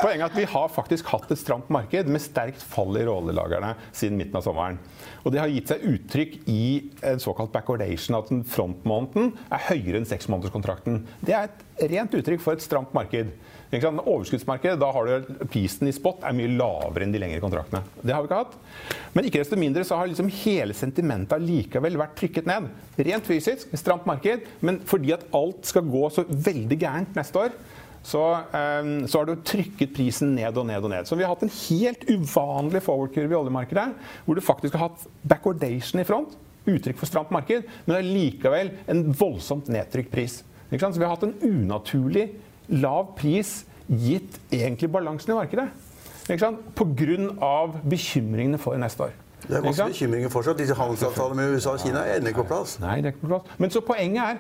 Poenget 0.01 0.25
er 0.25 0.27
at 0.31 0.37
vi 0.41 0.45
har 0.55 0.69
faktisk 0.73 1.13
hatt 1.13 1.31
et 1.35 1.41
stramt 1.41 1.69
marked 1.73 2.09
med 2.09 2.23
sterkt 2.25 2.63
fall 2.73 2.97
i 2.97 3.05
råoljelagrene 3.07 3.75
siden 3.95 4.17
midten 4.21 4.41
av 4.41 4.45
sommeren. 4.47 4.79
Og 5.25 5.33
det 5.33 5.41
har 5.41 5.49
gitt 5.49 5.71
seg 5.71 5.74
uttrykk 5.83 6.37
i 6.51 6.91
en 7.07 7.21
såkalt 7.23 7.53
backwardation, 7.55 8.17
at 8.19 8.31
den 8.31 8.45
frontmåneden 8.49 9.33
er 9.53 9.67
høyere 9.71 10.01
enn 10.01 10.09
seksmånederskontrakten. 10.09 11.03
Det 11.25 11.35
er 11.37 11.51
et 11.51 11.91
rent 11.91 12.15
uttrykk 12.15 12.43
for 12.45 12.57
et 12.57 12.65
stramt 12.65 12.95
marked. 12.97 13.33
Overskuddsmarkedet, 13.75 14.79
da 14.79 14.89
har 14.95 15.09
du 15.09 15.47
prisen 15.51 15.89
i 15.91 15.95
spot 15.95 16.23
er 16.23 16.35
mye 16.37 16.53
lavere 16.55 17.09
enn 17.09 17.15
de 17.15 17.19
lengre 17.19 17.41
kontraktene. 17.43 17.81
Det 18.05 18.15
har 18.15 18.23
vi 18.23 18.29
ikke 18.29 18.39
hatt. 18.45 18.55
Men 19.17 19.27
ikke 19.27 19.41
desto 19.43 19.59
mindre 19.59 19.83
så 19.89 19.99
har 19.99 20.07
liksom 20.07 20.31
hele 20.45 20.77
sentimentet 20.79 21.43
likevel 21.43 21.99
vært 21.99 22.15
trykket 22.21 22.47
ned. 22.47 22.69
Rent 23.09 23.27
fysisk, 23.27 23.73
stramt 23.75 24.07
marked, 24.07 24.47
men 24.63 24.79
fordi 24.87 25.17
at 25.17 25.27
alt 25.35 25.67
skal 25.67 25.89
gå 25.91 26.05
så 26.15 26.23
veldig 26.29 26.79
gærent 26.79 27.19
neste 27.19 27.49
år, 27.49 27.57
så, 28.05 28.23
um, 28.53 28.95
så 29.09 29.21
har 29.21 29.29
du 29.29 29.45
trykket 29.49 29.95
prisen 29.97 30.35
ned 30.37 30.59
og 30.61 30.67
ned 30.69 30.85
og 30.85 30.93
ned. 30.93 31.09
Så 31.09 31.17
vi 31.17 31.25
har 31.25 31.33
hatt 31.33 31.45
en 31.47 31.53
helt 31.55 32.05
uvanlig 32.11 32.83
forward-kurve 32.85 33.33
i 33.33 33.39
oljemarkedet, 33.39 33.87
hvor 34.27 34.37
du 34.37 34.45
faktisk 34.45 34.77
har 34.77 34.91
hatt 34.91 35.07
backwardation 35.25 36.03
i 36.03 36.09
front, 36.09 36.37
uttrykk 36.69 37.01
for 37.01 37.09
stramt 37.09 37.33
marked, 37.35 37.65
men 37.85 37.95
det 37.95 38.01
er 38.03 38.13
likevel 38.13 38.73
en 38.93 39.07
voldsomt 39.17 39.71
nedtrykt 39.73 40.13
pris. 40.13 40.43
Så 40.71 40.99
vi 40.99 41.05
har 41.05 41.15
hatt 41.15 41.27
en 41.27 41.37
unaturlig 41.45 42.29
lav 42.73 43.13
pris 43.19 43.63
gitt 43.87 44.41
egentlig 44.53 44.89
balansen 44.93 45.35
i 45.35 45.37
markedet. 45.39 45.69
På 46.75 46.87
grunn 46.97 47.35
av 47.45 47.77
bekymringene 47.85 48.59
for 48.61 48.81
neste 48.81 49.09
år. 49.09 49.21
Det 49.45 49.59
er 49.59 49.65
masse 49.65 49.85
bekymringer 49.85 50.31
fortsatt. 50.33 50.59
Disse 50.59 50.75
handelsavtalene 50.79 51.37
med 51.37 51.57
USA 51.57 51.75
og 51.77 51.83
Kina 51.83 52.05
er 52.09 52.25
ikke 52.25 52.43
på 52.43 52.55
plass. 52.55 52.79
Nei, 52.81 52.97
det 53.03 53.11
er 53.11 53.15
ikke 53.15 53.27
på 53.27 53.33
plass. 53.35 53.59
Men 53.61 53.75
så 53.75 53.83
poenget 53.85 54.23
er 54.25 54.39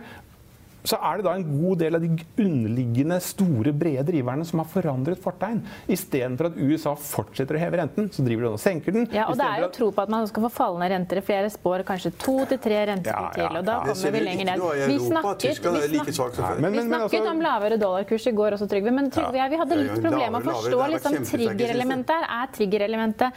så 0.85 0.99
er 1.01 1.17
det 1.17 1.25
da 1.25 1.33
en 1.35 1.45
god 1.49 1.79
del 1.81 1.95
av 1.97 2.03
de 2.05 2.11
underliggende, 2.45 3.17
store, 3.25 3.73
brede 3.73 4.05
driverne 4.05 4.45
som 4.45 4.61
har 4.61 4.67
forandret 4.69 5.19
fortegn. 5.23 5.63
Istedenfor 5.89 6.51
at 6.51 6.59
USA 6.61 6.93
fortsetter 6.95 7.57
å 7.57 7.63
heve 7.63 7.79
renten, 7.81 8.11
så 8.13 8.25
driver 8.27 8.43
de 8.45 8.51
og 8.53 8.61
senker 8.61 8.93
den. 8.93 9.07
Ja, 9.11 9.25
og 9.31 9.39
det 9.41 9.47
er 9.49 9.61
jo 9.63 9.69
at- 9.71 9.73
tro 9.79 9.91
på 9.91 10.03
at 10.03 10.09
man 10.13 10.27
skal 10.29 10.43
få 10.45 10.51
fallende 10.53 10.91
renter. 10.93 11.17
i 11.19 11.21
Flere 11.25 11.49
spår 11.51 11.85
kanskje 11.89 12.13
to 12.19 12.45
til 12.47 12.59
tre 12.59 12.85
renter 12.87 13.11
Ja, 13.11 13.23
ja, 13.23 13.49
til, 13.49 13.57
og 13.57 13.65
da 13.65 13.73
ja. 13.73 13.85
Det 13.85 13.95
kommer 13.95 14.13
vi 14.13 14.25
lenger 14.25 14.45
ned. 14.45 14.59
Vi 14.89 14.99
snakket, 14.99 15.63
vi 15.63 16.61
men- 16.61 16.75
snakket 16.89 17.21
altså- 17.21 17.31
om 17.31 17.41
lavere 17.41 17.79
dollarkurs 17.79 18.27
i 18.27 18.33
går 18.33 18.53
også, 18.53 18.69
Trygve. 18.69 18.93
Men 18.93 19.11
Trygve, 19.11 19.49
vi 19.51 19.57
hadde 19.57 19.77
litt 19.77 20.03
problemer 20.03 20.31
med 20.31 20.43
å 20.43 20.53
forstå 20.53 20.91
liksom, 20.91 21.13
triggerelementet 21.33 22.11
her. 22.11 22.25
Er 22.43 22.47
triggerelementet 22.53 23.33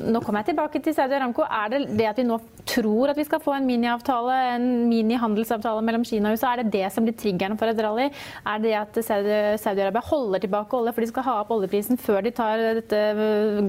nå 0.00 0.20
kommer 0.24 0.40
jeg 0.40 0.52
tilbake 0.52 0.80
til 0.82 0.94
Saudi 0.96 1.16
Aramco. 1.18 1.44
Er 1.44 1.68
det 1.72 1.80
det 1.98 2.06
at 2.08 2.20
vi 2.20 2.24
nå 2.24 2.38
tror 2.68 3.12
at 3.12 3.18
vi 3.18 3.26
skal 3.28 3.42
få 3.44 3.52
en 3.58 3.66
miniavtale, 3.68 4.36
en 4.54 4.66
mini-handelsavtale 4.88 5.82
mellom 5.84 6.06
Kina 6.08 6.30
og 6.30 6.38
USA, 6.38 6.54
er 6.54 6.62
det 6.62 6.72
det 6.72 6.86
som 6.94 7.04
blir 7.04 7.16
triggeren 7.18 7.58
for 7.60 7.68
et 7.68 7.82
rally? 7.84 8.08
Er 8.46 8.62
det 8.62 8.72
at 8.78 9.02
Saudi- 9.04 9.58
Saudi-Arabia 9.60 10.04
holder 10.08 10.46
tilbake 10.46 10.78
olje 10.78 10.94
for 10.94 11.04
de 11.04 11.10
skal 11.12 11.28
ha 11.28 11.36
opp 11.42 11.52
oljeprisen 11.52 12.00
før 12.00 12.24
de 12.24 12.32
tar 12.32 12.64
dette 12.80 13.04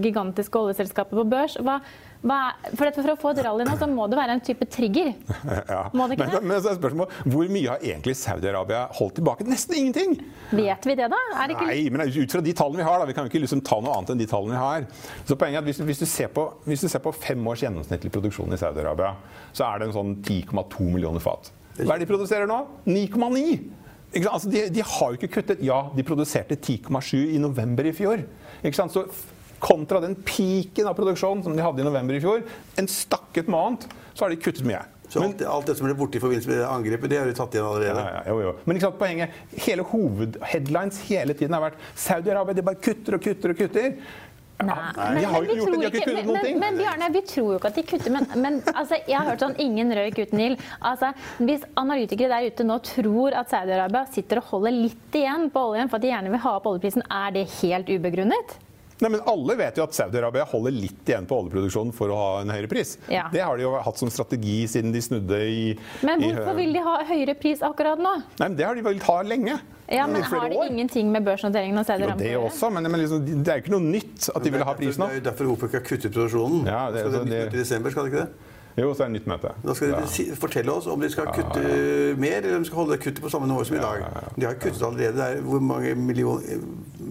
gigantiske 0.06 0.64
oljeselskapet 0.64 1.20
på 1.20 1.28
børs? 1.36 1.60
Hva, 1.60 1.82
hva 2.24 2.40
for, 2.72 2.86
dette, 2.88 3.02
for 3.02 3.12
å 3.12 3.18
få 3.20 3.32
et 3.34 3.42
rally 3.44 3.66
nå, 3.68 3.74
så 3.80 3.88
må 3.92 4.06
det 4.08 4.16
være 4.16 4.38
en 4.38 4.44
type 4.44 4.68
trigger. 4.72 5.12
Ja. 5.74 5.86
Må 5.96 6.06
det 6.08 6.16
ikke 6.18 6.26
men, 6.26 6.34
det? 6.36 6.48
men 6.50 6.62
så 6.62 6.72
er 6.72 6.78
spørsmålet 6.78 7.30
hvor 7.34 7.50
mye 7.52 7.72
har 7.72 7.84
egentlig 7.84 8.14
Saudi-Arabia 8.20 8.84
holdt 8.98 9.16
tilbake? 9.20 9.46
Nesten 9.48 9.76
ingenting! 9.80 10.16
Vet 10.54 10.88
vi 10.88 10.96
det, 11.00 11.08
da? 11.12 11.20
Er 11.40 11.50
det 11.50 11.58
ikke 11.58 11.68
Nei, 11.70 11.82
men 11.94 12.04
ut 12.08 12.36
fra 12.36 12.42
de 12.46 12.54
tallene 12.58 12.82
vi 12.82 12.88
har, 12.88 13.00
da, 13.02 13.08
vi 13.10 13.16
kan 13.18 13.28
jo 13.28 13.32
ikke 13.32 13.44
liksom 13.44 13.64
ta 13.66 13.80
noe 13.84 13.96
annet 13.98 14.14
enn 14.14 14.22
de 14.22 14.28
tallene 14.30 14.56
vi 14.56 14.62
har. 14.62 14.88
Så 15.28 15.38
poenget 15.40 15.60
er 15.60 15.64
at 15.64 15.70
hvis, 15.70 15.82
hvis, 15.88 16.04
du 16.04 16.08
ser 16.10 16.32
på, 16.36 16.46
hvis 16.68 16.86
du 16.86 16.90
ser 16.92 17.04
på 17.04 17.14
fem 17.16 17.48
års 17.50 17.64
gjennomsnittlig 17.66 18.12
produksjon 18.14 18.56
i 18.56 18.60
Saudi-Arabia, 18.62 19.14
så 19.52 19.68
er 19.70 19.82
det 19.82 19.90
en 19.90 19.96
sånn 19.98 20.16
10,2 20.22 20.90
millioner 20.94 21.24
fat. 21.24 21.52
Hva 21.80 21.96
er 21.96 22.04
det 22.04 22.06
de 22.06 22.12
produserer 22.12 22.50
nå? 22.50 22.60
9,9! 22.88 23.44
Ikke 24.14 24.28
sant? 24.28 24.34
Altså, 24.36 24.52
de, 24.54 24.66
de 24.74 24.84
har 24.86 25.14
jo 25.14 25.20
ikke 25.20 25.32
kuttet. 25.40 25.64
Ja, 25.66 25.80
de 25.96 26.06
produserte 26.06 26.58
10,7 26.60 27.34
i 27.34 27.40
november 27.42 27.88
i 27.90 27.96
fjor. 27.98 28.22
Ikke 28.62 28.78
sant? 28.78 28.94
Så 28.94 29.08
Kontra 29.64 30.02
den 30.04 30.18
piken 30.28 30.90
av 30.90 30.98
produksjon 30.98 31.44
som 31.46 31.56
de 31.56 31.64
hadde 31.64 31.84
i 31.84 31.88
november 31.88 32.18
i 32.18 32.24
fjor. 32.24 32.44
En 32.80 32.90
stakket 32.92 33.52
måned, 33.52 33.88
så 34.14 34.26
har 34.26 34.34
de 34.34 34.42
kuttet 34.44 34.68
mye. 34.68 34.82
Så 35.14 35.22
alt, 35.22 35.42
alt 35.46 35.68
det 35.70 35.76
som 35.78 35.86
ble 35.86 35.94
borte 35.98 36.18
i 36.18 36.22
forbindelse 36.24 36.50
med 36.50 36.64
angrepet, 36.66 37.12
det 37.12 37.20
har 37.22 37.28
de 37.30 37.36
tatt 37.38 37.54
igjen 37.54 37.68
allerede. 37.70 38.02
Ja, 38.02 38.14
ja, 38.18 38.22
jo, 38.34 38.40
jo. 38.48 38.54
Men 38.66 38.80
ikke 38.80 38.88
sant, 38.88 39.00
poenget, 39.00 39.40
hele 39.68 39.86
hovedheadlines 39.92 41.02
hele 41.06 41.36
tiden 41.38 41.54
har 41.54 41.68
vært 41.68 41.84
Saudi-Arabia 41.94 42.58
de 42.58 42.66
bare 42.66 42.82
kutter 42.82 43.20
og 43.20 43.22
kutter 43.22 43.54
og 43.54 43.60
kutter. 43.60 43.92
Nei, 44.64 44.76
de 45.18 45.24
har 45.28 45.44
jo 45.44 45.44
ikke 45.44 45.54
vi 45.54 45.60
gjort 45.60 45.74
det, 45.74 45.78
de 45.78 45.86
har 45.86 45.94
tror 45.94 46.00
ikke 46.00 46.04
kuttet 46.08 46.28
noen 46.30 46.46
ting. 46.46 46.58
Men, 46.58 46.64
men 46.64 46.82
Bjarne, 46.82 47.12
vi 47.14 47.24
tror 47.30 47.48
jo 47.52 47.60
ikke 47.60 47.72
at 47.72 47.78
de 47.78 47.86
kutter. 47.92 48.14
Men, 48.16 48.28
men 48.42 48.60
altså, 48.74 49.00
jeg 49.06 49.18
har 49.20 49.30
hørt 49.30 49.46
sånn 49.46 49.56
ingen 49.62 49.96
røyk 49.98 50.20
uten 50.24 50.44
ild. 50.48 50.68
Altså, 50.80 51.14
hvis 51.42 51.66
analytikere 51.80 52.34
der 52.34 52.50
ute 52.54 52.68
nå 52.68 52.78
tror 52.90 53.38
at 53.38 53.54
Saudi-Arabia 53.54 54.06
sitter 54.14 54.42
og 54.42 54.52
holder 54.54 54.78
litt 54.78 55.18
igjen 55.20 55.50
på 55.54 55.66
oljen 55.74 55.92
for 55.92 56.00
at 56.00 56.06
de 56.06 56.14
gjerne 56.14 56.34
vil 56.34 56.46
ha 56.46 56.58
opp 56.60 56.70
oljeprisen, 56.74 57.06
er 57.10 57.34
det 57.36 57.50
helt 57.60 57.92
ubegrunnet? 57.92 58.58
Nei, 59.02 59.10
men 59.10 59.22
Alle 59.26 59.56
vet 59.58 59.78
jo 59.78 59.84
at 59.84 59.96
Saudi-Arabia 59.98 60.46
holder 60.46 60.72
litt 60.76 61.10
igjen 61.10 61.26
på 61.28 61.38
oljeproduksjonen 61.42 61.94
for 61.96 62.14
å 62.14 62.18
ha 62.20 62.30
en 62.44 62.50
høyere 62.54 62.70
pris. 62.72 62.98
Ja. 63.12 63.26
Det 63.34 63.42
har 63.42 63.58
de 63.58 63.64
jo 63.66 63.74
hatt 63.82 63.98
som 63.98 64.10
strategi 64.14 64.68
siden 64.70 64.92
de 64.94 65.02
snudde 65.02 65.40
i 65.50 65.64
Men 66.06 66.22
hvorfor 66.22 66.54
i, 66.54 66.58
vil 66.62 66.74
de 66.78 66.84
ha 66.86 66.98
høyere 67.10 67.36
pris 67.40 67.62
akkurat 67.66 68.00
nå? 68.00 68.14
Nei, 68.40 68.48
men 68.48 68.56
Det 68.60 68.66
har 68.68 68.76
de 68.76 68.86
villet 68.86 69.04
ha 69.10 69.22
lenge. 69.24 69.58
Ja, 69.92 70.06
men 70.08 70.24
Har 70.24 70.48
det 70.50 70.56
år. 70.58 70.70
ingenting 70.72 71.12
med 71.12 71.26
børsnoteringen 71.26 71.78
av 71.78 71.86
Saudi-Arabia 71.90 72.24
det 72.24 72.38
også, 72.40 72.70
men, 72.72 72.84
men 72.90 73.02
liksom, 73.02 73.26
det 73.44 73.52
er 73.52 73.60
jo 73.60 73.64
ikke 73.66 73.74
noe 73.76 73.84
nytt 73.90 74.30
at 74.32 74.44
de 74.46 74.50
vil 74.56 74.64
ha 74.64 74.74
pris 74.80 74.98
nå. 74.98 75.10
Det 75.10 75.18
er 75.18 75.20
jo 75.20 75.26
derfor 75.32 75.52
OPEC 75.58 75.72
har 75.80 75.84
kuttet 75.90 76.14
produksjonen. 76.16 76.66
Ja, 76.70 76.86
det- 76.92 77.04
skal 77.04 77.12
så 77.12 77.24
det 77.26 77.30
det- 77.30 77.44
nytt 77.46 77.54
i 77.54 77.58
desember, 77.66 77.92
skal 77.92 78.06
det 78.08 78.14
ikke 78.14 78.24
det? 78.26 78.53
Jo, 78.78 78.90
så 78.98 79.04
er 79.06 79.12
det 79.12 79.20
nytt 79.20 79.28
møte. 79.30 79.52
Da 79.66 79.74
skal 79.78 79.92
de 79.92 80.00
Ja. 80.00 80.06
si, 80.10 80.24
fortelle 80.36 80.72
oss 80.74 80.88
om 80.88 81.00
de 81.00 81.10
skal 81.14 81.28
kutte 81.30 81.62
mer, 82.18 82.38
eller 82.42 82.56
om 82.58 82.64
de 82.64 82.70
skal 82.70 82.80
holde 82.82 82.98
kuttet 82.98 83.22
på 83.22 83.30
samme 83.30 83.48
nivå 83.48 83.64
som 83.66 83.76
i 83.78 83.80
dag. 83.80 84.06
De 84.40 84.46
har 84.48 84.54
kuttet 84.58 84.82
allerede. 84.82 85.14
Det 85.14 85.28
er 85.38 85.42
hvor 85.46 85.60
mange 85.62 85.96
million, 85.96 86.42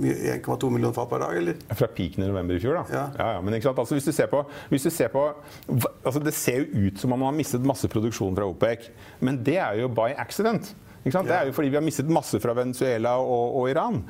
1,2 0.02 0.70
millioner 0.70 0.92
fat 0.96 1.08
per 1.10 1.18
dag, 1.22 1.36
eller? 1.38 1.54
Fra 1.78 1.86
piken 1.86 2.24
i 2.24 2.28
november 2.30 2.54
i 2.56 2.62
fjor, 2.62 2.80
da. 2.80 2.84
Ja. 2.96 3.04
Ja, 3.18 3.32
ja, 3.36 3.40
men 3.44 3.54
ikke 3.54 3.68
sant? 3.70 3.78
Altså, 3.78 3.94
hvis 3.94 4.04
du 4.08 4.12
ser 4.12 4.26
på, 4.32 4.42
hvis 4.72 4.82
du 4.82 4.90
ser 4.90 5.08
på 5.12 5.22
altså, 6.04 6.22
Det 6.24 6.34
ser 6.34 6.62
jo 6.64 6.86
ut 6.88 6.98
som 6.98 7.12
om 7.12 7.18
man 7.22 7.32
har 7.32 7.38
mistet 7.38 7.64
masse 7.66 7.88
produksjon 7.88 8.34
fra 8.36 8.46
OPEC, 8.48 8.88
men 9.20 9.42
det 9.44 9.58
er 9.58 9.80
jo 9.82 9.88
by 9.88 10.12
accident. 10.18 10.74
Ikke 11.04 11.16
sant? 11.16 11.26
Det 11.28 11.34
er 11.34 11.46
jo 11.48 11.52
fordi 11.56 11.68
vi 11.68 11.74
har 11.80 11.82
mistet 11.82 12.06
masse 12.10 12.38
fra 12.40 12.52
Venezuela 12.54 13.16
og, 13.18 13.56
og 13.58 13.70
Iran. 13.70 14.02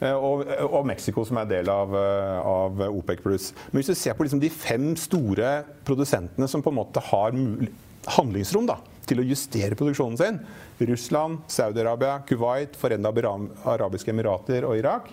Eh, 0.00 0.12
Og, 0.12 0.44
og 0.66 0.84
Mexico, 0.86 1.24
som 1.24 1.38
er 1.40 1.48
del 1.48 1.70
av, 1.72 1.94
eh, 1.96 2.40
av 2.46 2.82
OPEC 2.90 3.22
pluss. 3.24 3.52
Men 3.72 3.80
hvis 3.80 3.92
du 3.92 3.94
ser 3.96 4.14
på 4.18 4.26
liksom 4.26 4.40
de 4.42 4.50
fem 4.52 4.90
store 5.00 5.62
produsentene 5.88 6.48
som 6.48 6.62
på 6.62 6.72
en 6.72 6.80
måte 6.82 7.00
har 7.00 7.32
handlingsrom 8.18 8.68
da, 8.68 8.76
til 9.06 9.22
å 9.22 9.26
justere 9.26 9.76
produksjonen 9.78 10.18
sin 10.18 10.40
Russland, 10.90 11.38
Saudi-Arabia, 11.48 12.18
Kuwait, 12.26 12.76
Forenda 12.76 13.12
arabiske 13.64 14.10
emirater 14.12 14.66
og 14.66 14.76
Irak 14.76 15.08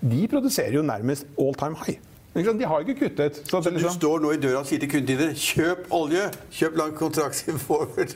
de 0.00 0.26
produserer 0.30 0.76
jo 0.78 0.82
nærmest 0.86 1.26
all 1.40 1.54
time 1.58 1.76
high. 1.84 1.98
De 2.36 2.66
har 2.68 2.82
ikke 2.84 2.98
kuttet. 3.08 3.38
Så 3.48 3.62
Du 3.64 3.70
liksom, 3.70 3.94
står 3.96 4.20
nå 4.20 4.32
i 4.34 4.36
døra 4.36 4.60
og 4.60 4.66
sier 4.68 4.78
til 4.82 4.90
kundene 4.92 5.22
dine 5.24 5.38
kjøp 5.40 5.86
olje! 5.96 6.26
Kjøp 6.52 6.76
lang 6.76 6.92
kontrakt 6.98 7.46
forward. 7.66 8.12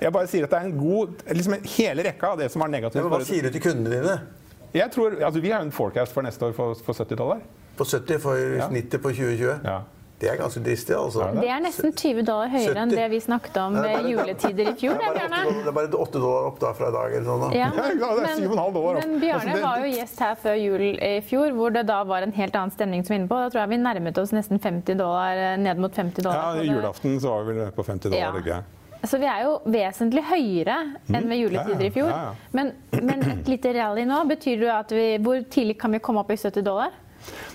jeg 0.00 0.12
bare 0.14 0.30
sier 0.30 0.46
at 0.46 0.54
det 0.54 0.60
er 0.60 0.68
en 0.68 0.78
god 0.78 1.24
liksom 1.34 1.56
Hele 1.74 2.06
rekka 2.06 2.30
av 2.30 2.38
det 2.38 2.48
som 2.54 2.62
var 2.62 2.70
negativt. 2.70 3.02
Hva 3.10 3.18
sier 3.26 3.42
du 3.48 3.50
til 3.56 3.64
kundene 3.64 3.96
dine? 3.98 4.14
Jeg 4.74 4.90
tror, 4.90 5.18
altså 5.22 5.40
Vi 5.40 5.50
har 5.50 5.60
en 5.60 5.70
forecast 5.72 6.12
for 6.12 6.22
neste 6.22 6.46
år 6.46 6.52
for, 6.56 6.74
for 6.74 6.92
70 6.94 7.16
dollar. 7.16 7.40
På 7.76 7.84
70 7.84 8.18
for 8.20 8.36
Ja. 8.36 8.68
snittet 8.68 9.02
på 9.02 9.10
2020? 9.12 9.60
Ja. 9.64 9.80
Det 10.22 10.30
er 10.30 10.36
ganske 10.38 10.60
dristig, 10.62 10.94
altså. 10.94 11.24
Det 11.34 11.48
er 11.50 11.58
nesten 11.58 11.90
20 11.98 12.22
dollar 12.22 12.46
høyere 12.48 12.76
enn 12.84 12.90
det 12.94 13.08
vi 13.10 13.18
snakket 13.18 13.56
om 13.58 13.74
ved 13.74 14.04
juletider 14.06 14.68
i 14.70 14.74
fjor. 14.78 14.94
Det 14.94 15.00
Det, 15.02 15.08
er 15.08 15.16
bare 15.18 15.18
Bjarne. 15.18 15.40
8 15.42 15.42
dollar- 15.42 15.64
det 15.64 15.66
er 15.66 15.72
bare 15.72 15.98
8 16.04 16.20
dollar 16.22 16.46
opp 16.46 16.60
da 16.60 16.72
fra 16.78 16.88
i 16.88 16.92
dag. 16.92 17.12
eller 17.16 17.26
sånn 17.26 17.40
da. 17.42 17.48
Ja, 17.58 17.70
Ja, 18.02 18.10
det 18.14 18.28
er 18.30 18.36
7,5 18.38 18.72
dollar 18.76 18.96
opp. 19.00 19.06
men 19.08 19.20
Bjarne 19.20 19.34
Altså, 19.40 19.54
det- 19.56 19.62
var 19.62 19.78
jo 19.82 19.90
gjest 19.96 20.18
her 20.20 20.34
før 20.44 20.54
jul 20.62 20.84
i 21.02 21.20
fjor, 21.26 21.50
hvor 21.58 21.72
det 21.74 21.86
da 21.86 22.04
var 22.04 22.22
en 22.22 22.32
helt 22.32 22.54
annen 22.54 22.70
stemning 22.70 23.02
som 23.04 23.14
var 23.16 23.18
inne 23.18 23.28
på. 23.28 23.34
Da 23.42 23.48
tror 23.50 23.60
jeg 23.66 23.68
vi 23.74 23.76
nærmet 23.82 24.18
oss 24.22 24.30
nesten 24.32 24.60
50 24.62 24.94
dollar, 24.96 25.34
eh, 25.34 25.56
ned 25.56 25.78
mot 25.78 25.90
50 25.92 26.22
dollar. 26.22 26.54
Ja. 26.62 26.70
Julaften 26.70 27.18
så 27.20 27.28
var 27.34 27.42
vi 27.50 27.58
vel 27.58 27.70
på 27.72 27.82
50 27.84 28.10
dollar. 28.10 28.22
Ja. 28.22 28.32
ikke 28.38 28.62
Så 29.02 29.18
vi 29.18 29.26
er 29.26 29.44
jo 29.46 29.56
vesentlig 29.66 30.22
høyere 30.28 30.76
enn 31.10 31.26
ved 31.26 31.40
juletider 31.40 31.86
i 31.88 31.90
fjor. 31.94 32.10
Mm. 32.10 32.14
Ja, 32.14 32.30
ja. 32.30 32.50
Men, 32.54 32.72
men 33.02 33.24
et 33.34 33.48
lite 33.52 33.72
rally 33.74 34.04
nå, 34.06 34.20
betyr 34.30 34.60
det 34.62 34.72
at 34.72 34.94
vi 34.94 35.06
Hvor 35.22 35.42
tidlig 35.50 35.78
kan 35.80 35.94
vi 35.94 36.02
komme 36.04 36.22
opp 36.22 36.30
i 36.30 36.38
70 36.38 36.62
dollar? 36.66 36.94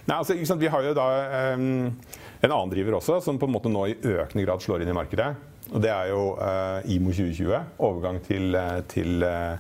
Nei, 0.08 0.18
altså, 0.18 0.36
sant? 0.48 0.62
Vi 0.64 0.72
har 0.72 0.84
jo 0.84 0.94
da 0.96 1.08
um, 1.56 1.92
en 2.38 2.52
annen 2.52 2.72
driver 2.72 3.00
også, 3.00 3.20
som 3.24 3.40
på 3.40 3.48
en 3.48 3.56
måte 3.56 3.72
nå 3.72 3.86
i 3.92 3.96
økende 3.98 4.46
grad 4.46 4.64
slår 4.64 4.84
inn 4.84 4.92
i 4.92 4.96
markedet. 4.96 5.32
Og 5.74 5.82
det 5.84 5.92
er 5.92 6.12
jo 6.14 6.22
uh, 6.40 6.80
IMO 6.88 7.12
2020. 7.12 7.58
Overgang 7.84 8.22
til, 8.24 8.56
eh, 8.56 8.78
til 8.88 9.18
min- 9.20 9.58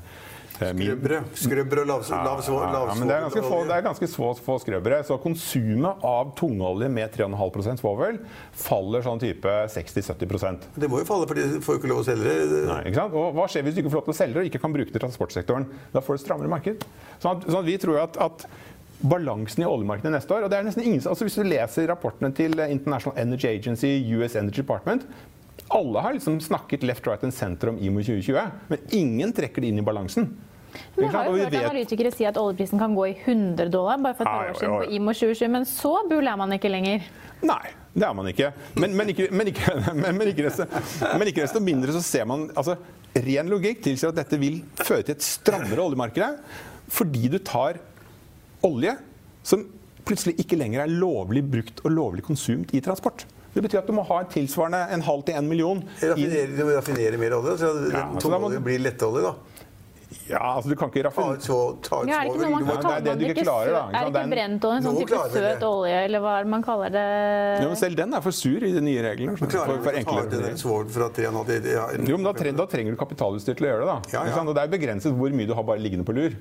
Skrøbbere. 0.57 1.19
Skrøbbere 1.37 1.83
og 1.83 1.89
lav, 1.89 2.05
lav, 2.09 2.41
lav, 2.47 2.89
Ja, 2.89 2.95
men 2.97 3.09
det 3.09 3.15
er 3.15 3.25
ganske 3.27 3.43
få, 3.45 3.59
det 3.67 3.75
er 3.75 3.83
ganske 3.85 4.09
få, 4.11 4.29
få 4.45 4.57
skrøbbere. 4.63 4.99
Så 5.07 5.17
konsumet 5.21 6.05
av 6.07 6.31
tungolje 6.39 6.89
med 6.91 7.13
3,5% 7.13 7.83
svovel 7.83 8.19
faller 8.57 9.05
sånn 9.05 9.21
type 9.21 9.53
60-70% 9.73 10.69
Det 10.81 10.89
må 10.91 11.01
jo 11.03 11.09
falle, 11.09 11.27
for 11.29 11.37
de 11.37 11.61
får 11.63 11.77
jo 11.77 11.81
ikke 11.81 11.91
lov 11.91 12.01
å 12.01 12.07
selge 12.07 12.37
det. 12.53 12.63
Nei, 12.69 12.79
ikke 12.89 13.01
sant? 13.03 13.17
Og 13.17 13.37
hva 13.37 13.45
skjer 13.51 13.67
hvis 13.67 13.77
du 13.77 13.83
ikke 13.83 13.93
får 13.93 14.01
lov 14.01 14.07
til 14.09 14.15
å 14.15 14.19
selge 14.21 14.37
det 14.37 14.43
og 14.45 14.49
ikke 14.51 14.63
kan 14.65 14.77
bruke 14.77 14.93
det 14.93 15.01
i 15.01 15.05
transportsektoren? 15.05 15.69
Da 15.93 16.03
får 16.03 16.17
du 16.17 16.21
et 16.21 16.25
strammere 16.25 16.51
marked. 16.51 16.89
Sånn 17.21 17.37
at, 17.37 17.47
sånn 17.47 17.61
at 17.61 17.69
vi 17.69 17.77
tror 17.81 18.01
at, 18.07 18.19
at 18.27 18.49
balansen 18.97 19.61
i 19.61 19.69
oljemarkedet 19.69 20.09
neste 20.09 20.33
år 20.33 20.47
og 20.47 20.49
det 20.49 20.57
er 20.57 20.63
nesten 20.65 20.81
ingen, 20.81 21.03
altså 21.05 21.27
Hvis 21.27 21.37
du 21.37 21.43
leser 21.45 21.85
rapportene 21.91 22.31
til 22.33 22.57
International 22.65 23.13
Energy 23.21 23.51
Agency, 23.51 23.91
US 24.17 24.33
Energy 24.39 24.63
Department 24.63 25.05
alle 25.67 26.03
har 26.03 26.13
liksom 26.13 26.41
snakket 26.41 26.83
left, 26.83 27.07
right 27.07 27.23
and 27.23 27.33
center 27.33 27.69
om 27.69 27.79
IMO 27.79 28.03
2020, 28.03 28.51
men 28.67 28.79
ingen 28.95 29.33
trekker 29.33 29.61
det 29.61 29.71
inn 29.71 29.81
i 29.81 29.85
balansen. 29.85 30.29
Vi 30.95 31.05
jeg 31.05 31.11
har 31.13 31.25
jo 31.29 31.37
hørt 31.39 31.55
analytikere 31.57 32.11
si 32.13 32.25
at 32.27 32.37
oljeprisen 32.37 32.79
kan 32.79 32.93
gå 32.95 33.07
i 33.09 33.15
100 33.15 33.71
dollar 33.73 33.97
bare 34.03 34.17
for 34.17 34.27
et 34.27 34.31
par 34.31 34.51
år 34.51 34.59
siden 34.59 34.75
på. 34.75 34.91
IMO 34.97 35.15
2020, 35.15 35.51
men 35.55 35.65
så 35.69 35.93
bull 36.09 36.29
er 36.29 36.39
man 36.39 36.53
ikke 36.53 36.71
lenger. 36.71 37.07
Nei, 37.45 37.63
det 37.93 38.05
er 38.05 38.13
man 38.17 38.29
ikke. 38.31 38.51
Men, 38.75 38.95
men, 38.97 39.11
ikke, 39.13 39.29
men, 39.31 39.51
ikke, 39.51 39.75
men, 39.87 40.19
men, 40.19 40.31
ikke, 40.33 40.47
desto, 40.49 40.67
men 41.17 41.31
ikke 41.31 41.45
desto 41.45 41.63
mindre 41.63 41.95
så 41.95 42.03
ser 42.05 42.29
man 42.29 42.49
altså, 42.55 42.77
Ren 43.17 43.47
logikk 43.49 43.79
tilsier 43.81 44.11
at 44.11 44.17
dette 44.19 44.37
vil 44.37 44.59
føre 44.77 45.01
til 45.01 45.15
et 45.15 45.25
strammere 45.25 45.81
oljemarked. 45.81 46.41
Fordi 46.93 47.31
du 47.33 47.39
tar 47.41 47.79
olje 48.67 48.93
som 49.47 49.63
plutselig 50.07 50.37
ikke 50.43 50.59
lenger 50.59 50.83
er 50.83 50.91
lovlig 50.91 51.41
brukt 51.47 51.81
og 51.83 51.95
lovlig 51.95 52.23
konsumt 52.27 52.75
i 52.77 52.81
transport. 52.83 53.25
Det 53.57 53.63
betyr 53.65 53.81
at 53.81 53.87
du 53.89 53.93
må 53.97 54.05
ha 54.05 54.19
en 54.21 54.27
tilsvarende 54.29 54.83
en 54.93 55.01
halv 55.07 55.23
til 55.25 55.33
en 55.39 55.47
million. 55.49 55.79
Raffinere, 55.97 56.49
du 56.53 56.63
må 56.67 56.75
raffinere 56.77 57.17
mer 57.17 57.33
olje, 57.41 57.57
så 57.57 57.71
Ja, 57.91 58.05
må- 58.37 58.51
blir 58.61 58.77
lettolje, 58.85 59.23
da. 59.25 59.33
Ja, 60.27 60.39
altså 60.55 60.69
du 60.71 60.75
kan 60.79 60.87
ikke 60.91 61.03
Ta 61.03 61.09
raffinere 61.09 61.41
så, 61.43 61.57
ta 61.83 61.97
ut 62.03 62.07
Ja, 62.07 62.19
er 62.19 62.27
det 62.27 62.31
ikke 62.35 62.43
noe 62.47 62.51
man 62.51 62.65
kan 62.67 62.77
det 62.77 62.91
er 62.95 63.01
det 63.03 63.13
du 63.19 63.23
ikke 63.25 63.33
ikke 63.33 63.43
klarer, 63.47 63.71
da, 63.75 63.81
Er 63.91 64.05
det 64.05 64.21
ikke 64.21 64.31
brent 64.31 64.65
olje, 64.67 64.77
en 64.77 64.83
sånn 64.83 64.97
type 65.01 65.19
søt 65.33 65.59
det. 65.59 65.63
olje, 65.67 65.97
eller 66.05 66.19
hva 66.23 66.33
man 66.47 66.63
kaller 66.63 66.89
det? 66.95 67.03
ja, 67.63 67.67
men 67.67 67.75
Selv 67.81 67.95
den 67.97 68.13
er 68.13 68.21
for 68.21 68.31
sur 68.31 68.63
i 68.63 68.71
de 68.71 68.81
nye 68.81 69.01
reglene. 69.03 69.37
For, 69.37 69.47
for 69.47 69.57
ikke 69.57 69.65
å 69.65 69.83
ta 69.83 69.89
ut 69.89 69.99
enklere 70.03 70.41
den 70.45 70.57
svovelen 70.61 70.91
fra 70.95 71.09
3,5 71.09 71.45
til 71.47 71.71
ja, 71.73 71.87
en- 71.91 72.05
Jo, 72.07 72.17
men 72.17 72.23
da, 72.23 72.51
da 72.61 72.65
trenger 72.71 72.91
du 72.91 72.97
kapitalutstyr 73.03 73.55
til 73.57 73.67
å 73.67 73.69
gjøre 73.73 73.83
det. 73.83 73.87
da. 73.87 73.99
Ja, 74.13 74.25
ja. 74.31 74.43
Og 74.47 74.55
Det 74.55 74.63
er 74.63 74.71
begrenset 74.77 75.11
hvor 75.17 75.29
mye 75.33 75.47
du 75.47 75.53
har 75.53 75.63
bare 75.63 75.79
liggende 75.79 76.05
på 76.05 76.13
lur 76.15 76.35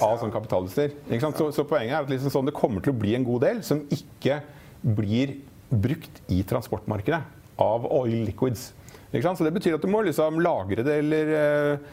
av 0.00 0.18
sånn 0.20 0.32
kapitalutstyr. 0.32 0.92
Ikke 1.10 1.20
sant? 1.20 1.36
Så, 1.36 1.50
så 1.52 1.64
poenget 1.68 1.92
er 1.92 2.00
at 2.04 2.08
liksom 2.08 2.30
sånn, 2.30 2.46
det 2.46 2.54
kommer 2.54 2.80
til 2.80 2.92
å 2.94 2.98
bli 2.98 3.14
en 3.16 3.24
god 3.24 3.40
del 3.42 3.62
som 3.62 3.80
ikke 3.90 4.40
blir 4.84 5.36
brukt 5.70 6.22
i 6.28 6.42
transportmarkedet 6.46 7.22
av 7.60 7.86
oil 7.92 8.24
liquids. 8.26 8.72
Så 9.10 9.44
det 9.44 9.54
betyr 9.56 9.74
at 9.74 9.82
du 9.82 9.90
må 9.90 10.04
liksom 10.06 10.38
lagre 10.42 10.84
det 10.86 11.00
eller 11.02 11.32
eh, 11.34 11.90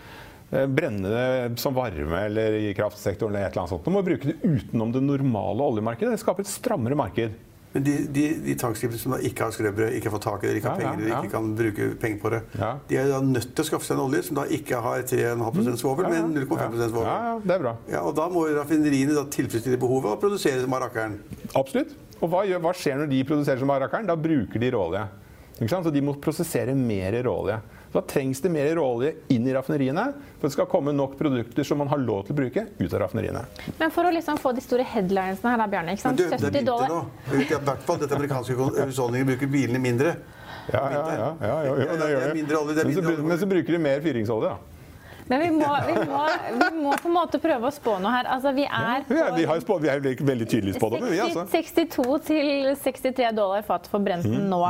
eh, 0.52 0.68
brenne 0.70 1.10
det 1.10 1.58
som 1.62 1.74
varme 1.74 2.20
eller 2.28 2.60
i 2.60 2.74
kraftsektoren 2.78 3.34
eller 3.34 3.48
et 3.48 3.52
eller 3.56 3.64
annet 3.66 3.74
sånt. 3.74 3.88
Du 3.88 3.94
må 3.96 4.04
bruke 4.06 4.30
det 4.30 4.38
utenom 4.46 4.94
det 4.94 5.02
normale 5.02 5.66
oljemarkedet. 5.66 6.14
Det 6.14 6.22
skaper 6.22 6.46
et 6.46 6.52
strammere 6.52 6.98
marked. 7.00 7.34
Men 7.74 7.84
de, 7.84 7.96
de, 8.14 8.26
de 8.46 8.54
tankskipene 8.58 8.98
som 9.02 9.14
ikke 9.18 9.44
har 9.44 9.54
skrøbrød, 9.54 9.98
ikke 9.98 10.08
har 10.08 10.14
fått 10.16 10.26
tak 10.26 10.46
i 10.46 10.48
det, 10.48 10.54
ikke 10.62 10.72
har 10.72 10.80
Ja, 10.82 10.92
penger, 10.94 11.04
ja, 11.04 11.10
ja. 11.12 11.20
ikke 11.20 11.34
kan 11.34 11.50
bruke 11.58 11.88
penger 12.02 12.22
på 12.22 12.32
det, 12.32 12.40
de 12.88 12.98
er 12.98 13.10
da 13.12 13.20
nødt 13.22 13.52
til 13.52 13.66
å 13.66 13.68
skaffe 13.68 13.86
seg 13.86 13.98
en 13.98 14.04
olje 14.06 14.22
som 14.30 14.40
da 14.40 14.46
ikke 14.58 14.80
har 14.86 15.04
3,5% 15.12 15.82
svovel, 15.82 16.08
men 16.14 16.32
0,5 16.38 16.80
svovel. 16.88 17.10
Ja, 17.10 17.36
det 17.44 17.58
er 17.58 17.66
bra. 17.66 17.76
Ja, 17.92 18.02
og 18.08 18.16
da 18.18 18.30
må 18.34 18.48
raffineriene 18.56 19.26
tilfredsstille 19.36 19.78
behovet 19.82 20.14
og 20.16 20.24
produsere 20.24 20.64
som 20.64 20.78
rakkeren. 20.80 21.20
Absolutt. 21.60 21.92
Og 22.22 22.30
hva, 22.32 22.44
gjør, 22.50 22.62
hva 22.64 22.74
skjer 22.78 23.02
når 23.02 23.10
de 23.12 23.24
produserer 23.30 23.62
som 23.62 23.72
rakkeren? 23.72 24.08
Da 24.10 24.16
bruker 24.18 24.62
de 24.62 24.72
råolje. 24.74 25.04
Ikke 25.58 25.72
sant? 25.72 25.86
Så 25.88 25.92
de 25.94 26.02
må 26.06 26.14
prosessere 26.22 26.74
mer 26.78 27.16
råolje. 27.26 27.58
Så 27.88 27.96
da 27.98 28.04
trengs 28.10 28.42
det 28.44 28.50
mer 28.52 28.68
råolje 28.78 29.14
inn 29.34 29.46
i 29.48 29.54
raffineriene 29.56 30.04
for 30.38 30.48
det 30.50 30.54
skal 30.54 30.68
komme 30.70 30.92
nok 30.94 31.16
produkter 31.18 31.66
som 31.66 31.80
man 31.82 31.88
har 31.90 32.02
lov 32.04 32.26
til 32.28 32.36
å 32.36 32.40
bruke, 32.42 32.66
ut 32.78 32.94
av 32.94 33.00
raffineriene. 33.06 33.42
Men 33.80 33.94
for 33.96 34.06
å 34.06 34.12
liksom 34.14 34.38
få 34.44 34.52
de 34.58 34.62
store 34.66 34.86
headlinesene 34.92 35.54
her, 35.54 35.62
da, 35.64 35.68
Bjarne. 35.72 35.96
ikke 35.96 36.12
Men 36.12 36.18
sant? 36.18 36.20
du, 36.20 36.26
det 36.28 36.36
er 36.36 36.44
70 36.44 36.52
vinter 36.52 36.68
dollar. 36.68 36.90
nå. 36.92 37.38
I 37.40 37.48
hvert 37.72 37.86
fall 37.88 38.02
dette 38.04 38.20
amerikanske 38.20 38.58
husholdninger 38.84 39.30
bruker 39.32 39.54
bilene 39.56 39.82
mindre. 39.82 40.18
Ja, 40.68 40.82
ja, 40.92 41.04
ja, 41.16 41.28
ja, 41.48 41.58
jo, 41.64 41.76
jo, 41.80 41.86
Ja, 41.88 41.94
det 41.96 42.00
det 42.02 42.10
gjør 42.12 42.34
mindre 42.36 42.58
olje, 42.60 42.74
det 42.76 42.84
er 42.84 43.08
Men 43.08 43.28
men 43.32 43.40
så 43.40 43.48
bruker 43.48 43.78
de 43.78 43.80
mer 43.80 44.02
fyringsolje, 44.04 44.52
da. 44.52 44.77
Men 45.30 45.42
vi 45.44 45.50
må, 45.52 45.70
vi, 45.88 45.94
må, 46.08 46.22
vi 46.58 46.70
må 46.82 46.94
på 47.02 47.10
en 47.10 47.16
måte 47.18 47.40
prøve 47.44 47.68
å 47.68 47.74
spå 47.76 47.98
noe 48.04 48.12
her. 48.14 48.30
Altså, 48.38 48.54
vi 48.56 48.64
er 48.68 49.04
Ja, 49.12 49.26
vi, 49.36 49.44
har, 49.50 49.60
spå- 49.64 49.80
vi 49.84 49.90
er 49.92 50.00
veldig, 50.00 50.48
tydelige 50.48 50.80
på 50.80 50.90
det, 50.94 51.02
vi, 51.12 51.20
altså. 51.26 51.44
62 51.52 52.06
til 52.30 52.72
63 52.84 53.34
dollar 53.36 53.66
fat 53.68 53.88
for 53.92 54.00
Brenten 54.04 54.38
Mm, 54.38 54.50
nå. 54.54 54.62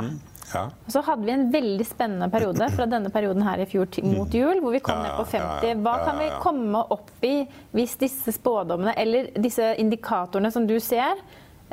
Ja. 0.48 0.70
Så 0.88 1.02
hadde 1.04 1.26
vi 1.28 1.34
en 1.34 1.50
veldig 1.52 1.84
spennende 1.89 2.30
periode 2.32 2.70
fra 2.72 2.86
denne 2.88 3.10
perioden 3.12 3.43
her 3.43 3.60
i 3.60 3.65
fjor 3.67 3.89
mot 4.08 4.32
jul, 4.32 4.62
hvor 4.63 4.72
vi 4.72 4.80
kom 4.80 4.96
Ja, 4.96 5.10
ned 5.10 5.17
på 5.20 5.26
ja, 5.36 5.41
ja, 5.43 5.58
50. 5.60 5.82
Hva 5.84 5.96
kan 6.06 6.22
vi 6.22 6.30
komme 6.39 6.84
opp 6.96 7.10
i 7.28 7.34
hvis 7.76 7.98
disse 8.00 8.32
spådommene, 8.32 8.93
eller 8.96 9.28
disse 9.36 9.74
indikatorene 9.84 10.52
som 10.56 10.63
du 10.70 10.78
ser, 10.80 11.20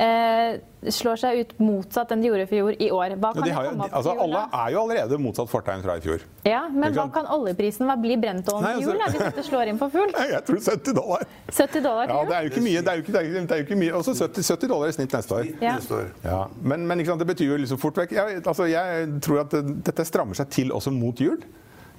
eh, 0.01 0.61
slår 0.91 1.21
seg 1.21 1.41
ut 1.41 1.53
motsatt 1.63 2.13
enn 2.13 2.23
de 2.23 2.29
gjorde 2.29 2.45
i 2.47 2.51
fjor 2.51 2.77
i 2.77 2.89
år. 2.93 3.15
Hva 3.21 3.31
Ja, 3.31 3.35
kan 3.35 3.43
de 3.43 3.49
det 3.49 3.55
har, 3.57 3.69
komme 3.71 3.87
opp 3.87 3.97
altså, 4.01 4.15
alle 4.25 4.43
er 4.61 4.75
jo 4.75 4.81
allerede 4.83 5.19
motsatt 5.23 5.51
fortegn 5.53 5.85
fra 5.85 5.97
i 5.99 6.05
fjor. 6.05 6.25
Ja, 6.47 6.63
men 6.73 6.97
hva 6.97 7.07
kan 7.15 7.29
oljeprisen 7.35 7.89
bli 8.03 8.19
brent 8.21 8.45
brentoljen 8.45 8.65
Nei, 8.67 8.75
altså, 8.75 8.91
jul, 8.91 9.01
da, 9.01 9.11
hvis 9.13 9.25
dette 9.25 9.47
slår 9.47 9.73
inn 9.73 9.81
for 9.81 9.95
fullt? 9.95 10.21
Jeg 10.35 10.45
tror 10.49 10.63
70 10.69 10.99
dollar. 10.99 11.27
70 11.49 11.85
dollar 11.87 12.07
til 12.11 12.17
Ja, 12.17 12.23
det 12.31 12.37
er 12.37 12.47
jo 12.49 12.55
ikke 12.55 12.65
mye. 12.69 12.85
Det 12.85 12.93
er 12.93 13.01
jo 13.01 13.05
ikke, 13.05 13.13
det 13.13 13.21
er 13.21 13.25
jo 13.25 13.33
ikke, 13.35 13.47
det 13.47 13.57
er 13.57 13.63
jo 13.63 13.69
ikke 13.69 13.81
mye. 13.83 13.93
Også 14.01 14.17
70, 14.19 14.49
70 14.53 14.73
dollar 14.75 14.93
i 14.93 14.97
snitt 14.99 15.19
neste 15.19 15.39
år. 15.41 15.53
Ja. 15.65 15.77
Ja, 16.25 16.41
men, 16.61 16.87
men 16.89 17.01
ikke 17.03 17.15
sant, 17.15 17.25
det 17.25 17.31
betyr 17.33 17.55
jo 17.55 17.61
liksom 17.65 17.81
fort 17.81 17.99
vekk 18.01 18.17
jeg, 18.17 18.41
altså, 18.45 18.67
jeg 18.71 19.13
tror 19.25 19.45
at 19.45 19.55
det, 19.55 19.63
dette 19.87 20.07
strammer 20.09 20.39
seg 20.39 20.51
til 20.55 20.75
også 20.75 20.93
mot 20.95 21.21
jul. 21.21 21.39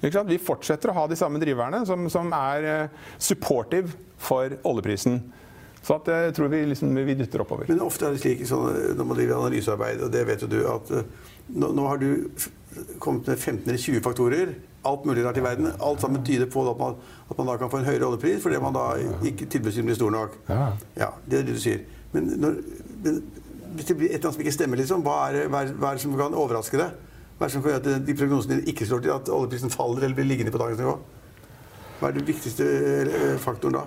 Ikke 0.02 0.18
sant? 0.18 0.28
Vi 0.28 0.38
fortsetter 0.42 0.92
å 0.92 0.96
ha 0.98 1.06
de 1.08 1.16
samme 1.18 1.40
driverne 1.40 1.80
som, 1.88 2.06
som 2.12 2.28
er 2.36 2.68
eh, 2.68 3.04
supportive 3.18 3.96
for 4.20 4.52
oljeprisen. 4.68 5.20
Så 5.86 5.94
at 6.00 6.08
jeg 6.10 6.34
tror 6.34 6.48
vi, 6.50 6.64
liksom, 6.66 6.94
vi 7.06 7.14
dytter 7.14 7.44
oppover. 7.44 7.68
Men 7.70 7.80
ofte 7.86 8.08
er 8.08 8.16
det 8.16 8.20
slik 8.24 8.40
sånn, 8.48 8.72
når 8.98 9.06
man 9.06 9.18
driver 9.20 9.38
analysearbeid, 9.44 10.00
og 10.02 10.10
det 10.10 10.24
vet 10.26 10.42
jo 10.42 10.48
du, 10.50 10.56
at 10.66 10.90
eh, 10.98 11.04
nå, 11.54 11.68
nå 11.78 11.84
har 11.86 12.00
du 12.02 12.08
kommet 12.98 13.28
med 13.30 13.38
15 13.38 13.68
eller 13.68 13.78
20 13.78 14.02
faktorer. 14.04 14.50
Alt 14.86 15.06
mulig 15.06 15.22
rart 15.24 15.38
i 15.38 15.44
verden. 15.44 15.70
Alt 15.82 16.02
sammen 16.02 16.24
tyder 16.26 16.46
på 16.50 16.64
at 16.70 16.78
man, 16.78 16.98
at 17.30 17.38
man 17.38 17.48
da 17.52 17.56
kan 17.62 17.70
få 17.70 17.78
en 17.80 17.86
høyere 17.88 18.06
oljepris 18.08 18.42
fordi 18.42 18.58
man 18.62 18.74
da 18.74 18.84
ikke 19.30 19.46
tilbudssiden 19.50 19.86
blir 19.88 19.98
stor 19.98 20.10
nok. 20.14 20.36
Ja. 20.50 20.66
Ja, 20.98 21.08
det 21.26 21.40
er 21.40 21.46
det 21.48 21.54
du 21.56 21.62
sier. 21.62 21.80
Men, 22.12 22.28
når, 22.42 22.58
men 23.06 23.22
hvis 23.78 23.88
det 23.88 23.96
blir 23.98 24.10
et 24.10 24.18
eller 24.18 24.28
annet 24.30 24.38
som 24.40 24.44
ikke 24.46 24.54
stemmer, 24.58 24.78
liksom, 24.82 25.02
hva 25.06 25.16
er, 25.28 25.38
det- 25.38 25.48
hva 25.54 25.62
er, 25.66 25.72
hva 25.78 25.90
er 25.94 25.98
det 25.98 26.04
som 26.06 26.14
kan 26.18 26.34
overraske 26.38 26.78
deg? 26.82 26.98
Hva 27.36 27.44
er 27.44 27.50
det 27.50 27.54
som 27.56 27.62
kan 27.66 27.74
gjøre 27.76 27.94
at 27.98 28.06
de 28.10 28.14
prognosene 28.18 28.56
dine 28.58 28.70
ikke 28.74 28.86
slår 28.88 29.02
til, 29.06 29.14
at 29.14 29.30
oljeprisen 29.38 29.70
faller 29.74 30.06
eller 30.06 30.18
blir 30.18 30.28
liggende 30.30 30.54
på 30.54 30.60
dagens 30.62 30.82
nivå? 30.82 30.94
Hva 32.00 32.08
er 32.10 32.18
den 32.18 32.26
viktigste 32.28 32.66
eh, 33.06 33.36
faktoren 33.42 33.78
da? 33.78 33.86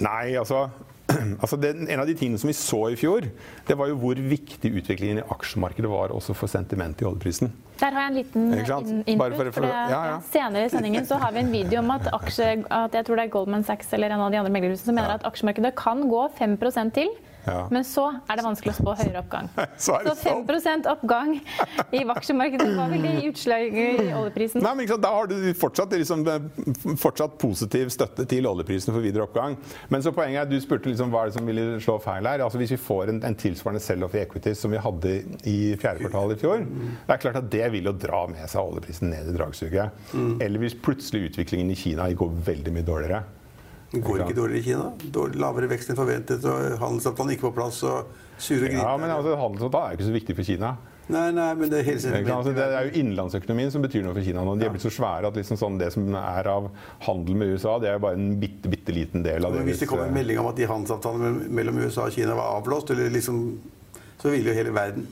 Nei, 0.00 0.34
altså, 0.38 0.68
altså 1.42 1.56
den, 1.60 1.86
En 1.88 2.00
av 2.02 2.06
de 2.06 2.14
tingene 2.14 2.38
som 2.38 2.48
vi 2.50 2.54
så 2.56 2.80
i 2.92 2.96
fjor, 3.00 3.24
det 3.68 3.76
var 3.78 3.88
jo 3.88 3.96
hvor 3.96 4.14
viktig 4.20 4.70
utviklingen 4.76 5.22
i 5.22 5.24
aksjemarkedet 5.32 5.88
var 5.90 6.12
også 6.12 6.34
for 6.36 6.50
sentimentet 6.52 7.02
i 7.02 7.08
oljeprisen. 7.08 7.52
Der 7.80 7.94
har 7.94 8.08
jeg 8.08 8.10
en 8.10 8.18
liten 8.18 8.50
Bare 8.50 9.06
input. 9.06 9.36
for- 9.36 9.52
For 9.52 9.52
for- 9.62 9.68
ja, 9.68 10.02
ja. 10.10 10.18
Senere 10.32 10.64
i 10.66 10.68
sendingen 10.68 11.06
så 11.06 11.16
har 11.22 11.32
vi 11.32 11.38
en 11.40 11.52
video 11.52 11.78
om 11.80 11.90
at, 11.94 12.08
aksje, 12.12 12.64
at 12.70 12.92
jeg 12.92 13.06
tror 13.06 13.16
det 13.16 13.24
er 13.24 13.32
Goldman 13.32 13.64
Sachs 13.64 13.92
eller 13.94 14.10
en 14.10 14.20
av 14.20 14.30
de 14.32 14.36
andre 14.38 14.52
meglerhusene 14.52 14.84
som 14.90 14.94
mener 14.94 15.08
Ja. 15.08 15.14
at 15.14 15.24
aksjemarkedet 15.32 15.74
kan 15.76 16.02
gå 16.10 16.28
5% 16.36 16.92
til. 16.94 17.08
Ja. 17.46 17.68
Men 17.72 17.84
så 17.86 18.04
er 18.28 18.38
det 18.38 18.44
vanskelig 18.44 18.74
å 18.74 18.76
spå 18.78 18.94
høyere 18.98 19.22
oppgang. 19.22 19.48
Så 19.78 19.96
Så 20.04 20.14
5 20.18 20.86
oppgang 20.90 21.36
i 21.94 22.02
aksjemarkedet, 22.14 22.66
hva 22.76 22.88
vil 22.90 23.04
det 23.04 23.12
gi 23.18 23.30
utslag 23.30 23.76
i 23.78 23.86
oljeprisen? 24.16 24.62
Nei, 24.64 24.72
men 24.74 24.84
ikke 24.84 24.96
sant, 24.96 25.04
Da 25.06 25.12
har 25.14 25.30
du 25.30 25.36
fortsatt, 25.58 25.94
liksom, 25.96 26.24
eh, 26.28 26.94
fortsatt 27.00 27.38
positiv 27.40 27.92
støtte 27.94 28.26
til 28.28 28.48
oljeprisen 28.50 28.92
for 28.94 29.04
videre 29.04 29.24
oppgang. 29.28 29.56
Men 29.92 30.04
så 30.04 30.12
poenget 30.16 30.42
er, 30.42 30.50
du 30.50 30.58
spurte 30.64 30.90
liksom, 30.90 31.12
hva 31.14 31.24
er 31.24 31.32
det 31.32 31.38
som 31.38 31.48
ville 31.48 31.78
slå 31.84 31.98
feil 32.04 32.28
her. 32.28 32.44
Altså 32.44 32.60
Hvis 32.60 32.74
vi 32.76 32.80
får 32.88 33.14
en, 33.14 33.22
en 33.28 33.38
tilsvarende 33.38 33.82
sell-off 33.84 34.16
i 34.18 34.22
equities 34.24 34.60
som 34.64 34.74
vi 34.74 34.82
hadde 34.82 35.14
i 35.48 35.58
fjerde 35.80 36.04
kvartal 36.04 36.34
i 36.34 36.40
fjor, 36.40 36.66
det 36.66 37.16
er 37.16 37.22
klart 37.22 37.40
at 37.40 37.50
det 37.52 37.64
vil 37.74 37.88
jo 37.90 37.94
dra 37.96 38.24
med 38.30 38.44
seg 38.50 38.60
oljeprisen 38.64 39.10
ned 39.12 39.30
i 39.30 39.36
dragsuget. 39.36 40.04
Eller 40.44 40.62
hvis 40.62 40.76
plutselig 40.78 41.30
utviklingen 41.30 41.70
i 41.72 41.78
Kina 41.78 42.10
går 42.18 42.38
veldig 42.48 42.74
mye 42.74 42.86
dårligere. 42.86 43.22
Det 43.88 44.02
går 44.04 44.26
ikke 44.26 44.36
dårligere 44.36 44.60
i 44.60 44.66
Kina. 44.66 45.10
Dårlig, 45.14 45.40
lavere 45.40 45.70
vekst 45.70 45.92
enn 45.92 45.98
forventet, 45.98 46.44
og 46.44 46.78
handelsavtalen 46.82 47.34
ikke 47.34 47.48
på 47.48 47.54
plass. 47.56 47.80
og 47.88 48.10
sure 48.38 48.68
Ja, 48.70 48.92
men 49.00 49.10
altså, 49.10 49.36
Handelsavtalen 49.40 49.86
er 49.86 49.94
jo 49.94 49.98
ikke 49.98 50.08
så 50.10 50.16
viktig 50.18 50.36
for 50.36 50.48
Kina. 50.50 50.76
Nei, 51.08 51.30
nei, 51.32 51.46
men 51.56 51.70
det 51.72 51.78
er 51.80 51.86
hele? 51.86 52.20
Altså, 52.34 52.52
det 52.52 52.64
er 52.66 52.84
jo 52.84 53.00
innenlandsøkonomien 53.00 53.70
som 53.72 53.84
betyr 53.84 54.02
noe 54.04 54.12
for 54.12 54.26
Kina 54.26 54.42
nå. 54.44 54.58
De 54.60 54.66
er 54.66 54.74
blitt 54.74 54.84
så 54.84 54.92
svære 54.92 55.30
at 55.30 55.38
liksom 55.40 55.56
sånn, 55.56 55.78
det 55.80 55.88
som 55.94 56.04
er 56.20 56.50
av 56.52 56.68
handel 57.06 57.38
med 57.40 57.54
USA, 57.54 57.78
det 57.80 57.88
er 57.88 57.96
jo 57.96 58.02
bare 58.04 58.18
en 58.20 58.34
bitte, 58.42 58.68
bitte 58.68 58.92
liten 58.92 59.24
del 59.24 59.48
av 59.48 59.56
Men 59.56 59.64
hvis 59.70 59.80
det 59.80 59.88
kommer 59.88 60.04
en 60.04 60.12
eh, 60.12 60.18
melding 60.20 60.42
om 60.42 60.50
at 60.50 60.60
de 60.60 60.68
handelsavtalene 60.68 61.48
mellom 61.48 61.80
USA 61.80 62.10
og 62.10 62.12
Kina 62.12 62.36
var 62.36 62.58
avblåst, 62.58 62.92
eller 62.92 63.08
liksom, 63.14 63.40
så 64.20 64.34
ville 64.34 64.52
jo 64.52 64.58
hele 64.60 64.74
verden 64.76 65.08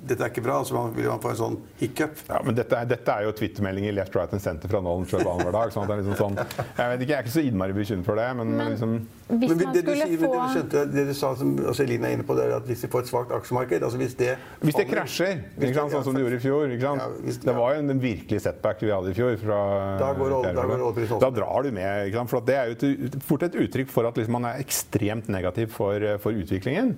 Dette 0.00 0.24
er 0.24 0.30
ikke 0.32 0.42
bra. 0.42 0.62
så 0.64 0.72
man 0.74 0.94
vil 0.96 1.06
man 1.10 1.20
få 1.20 1.30
en 1.34 1.36
sånn 1.36 1.56
hiccup. 1.78 2.16
Ja, 2.28 2.38
men 2.42 2.54
dette 2.56 2.72
er, 2.76 2.86
dette 2.88 3.12
er 3.12 3.26
jo 3.26 3.32
twittermeldinger 3.36 3.92
left, 3.92 4.14
right 4.16 4.32
and 4.32 4.40
center 4.40 4.68
fra 4.72 4.80
Nolan 4.80 5.04
Trump 5.06 5.26
annenhver 5.28 5.52
dag. 5.52 5.72
Sånn 5.74 5.84
at 5.84 5.90
det 5.90 5.96
er 5.96 6.02
liksom 6.02 6.16
sånn, 6.16 6.38
jeg 6.40 6.92
vet 6.92 7.00
ikke, 7.04 7.10
jeg 7.10 7.18
er 7.18 7.26
ikke 7.26 7.34
så 7.34 7.44
innmari 7.44 7.76
bekymret 7.76 8.04
for 8.08 8.16
det, 8.16 8.28
men, 8.38 8.56
Men- 8.56 8.72
liksom, 8.72 8.94
Hvis 9.30 9.48
Men 9.52 9.58
man 9.60 9.74
det 9.74 9.84
du, 9.84 9.90
skulle 9.92 10.06
sier, 10.08 10.10
men 10.10 10.18
få 10.18 10.30
det 10.32 10.40
du 10.40 10.54
skjønte, 10.56 10.80
det 10.92 11.02
du 11.06 11.12
sa, 11.14 11.28
som 11.38 11.50
altså 11.70 11.82
Elina 11.84 12.08
er 12.08 12.16
inne 12.16 12.24
på, 12.26 12.34
det 12.34 12.46
er 12.48 12.54
at 12.56 12.64
hvis 12.66 12.80
vi 12.82 12.88
får 12.90 13.04
et 13.04 13.10
svakt 13.12 13.30
aksjemarked 13.36 13.84
altså 13.86 13.98
Hvis 14.00 14.16
det 14.18 14.30
Hvis 14.64 14.74
det 14.80 14.86
krasjer, 14.90 15.36
hvis 15.54 15.68
ikke 15.70 15.78
sant, 15.78 15.92
sånn 15.94 16.04
som 16.08 16.14
det 16.16 16.24
gjorde 16.24 16.40
i 16.40 16.42
fjor 16.42 16.64
ikke 16.74 16.80
sant? 16.88 17.04
Ja, 17.04 17.08
hvis- 17.28 17.38
Det 17.44 17.54
var 17.54 17.74
jo 17.76 17.78
en 17.84 18.00
virkelig 18.00 18.40
setback 18.42 18.80
vi 18.82 18.90
hadde 18.90 19.10
i 19.10 19.14
fjor. 19.14 19.36
Fra, 19.38 19.60
Da 20.00 20.12
går 20.14 20.42
da 20.42 20.52
går 20.66 20.80
oljeprisen 20.80 21.12
opp. 21.14 21.20
Da 21.20 21.30
drar 21.30 21.62
du 21.62 21.70
med. 21.70 22.08
Ikke 22.08 22.18
sant? 22.18 22.30
For 22.30 22.38
at 22.38 22.46
det 22.46 22.56
er 22.56 22.66
jo 22.66 22.74
et, 23.06 23.22
fort 23.22 23.42
et 23.44 23.52
uttrykk 23.54 23.88
for 23.88 24.06
at 24.06 24.14
liksom 24.16 24.32
man 24.32 24.44
er 24.50 24.58
ekstremt 24.64 25.28
negativ 25.28 25.70
for, 25.70 26.00
for 26.18 26.32
utviklingen. 26.32 26.96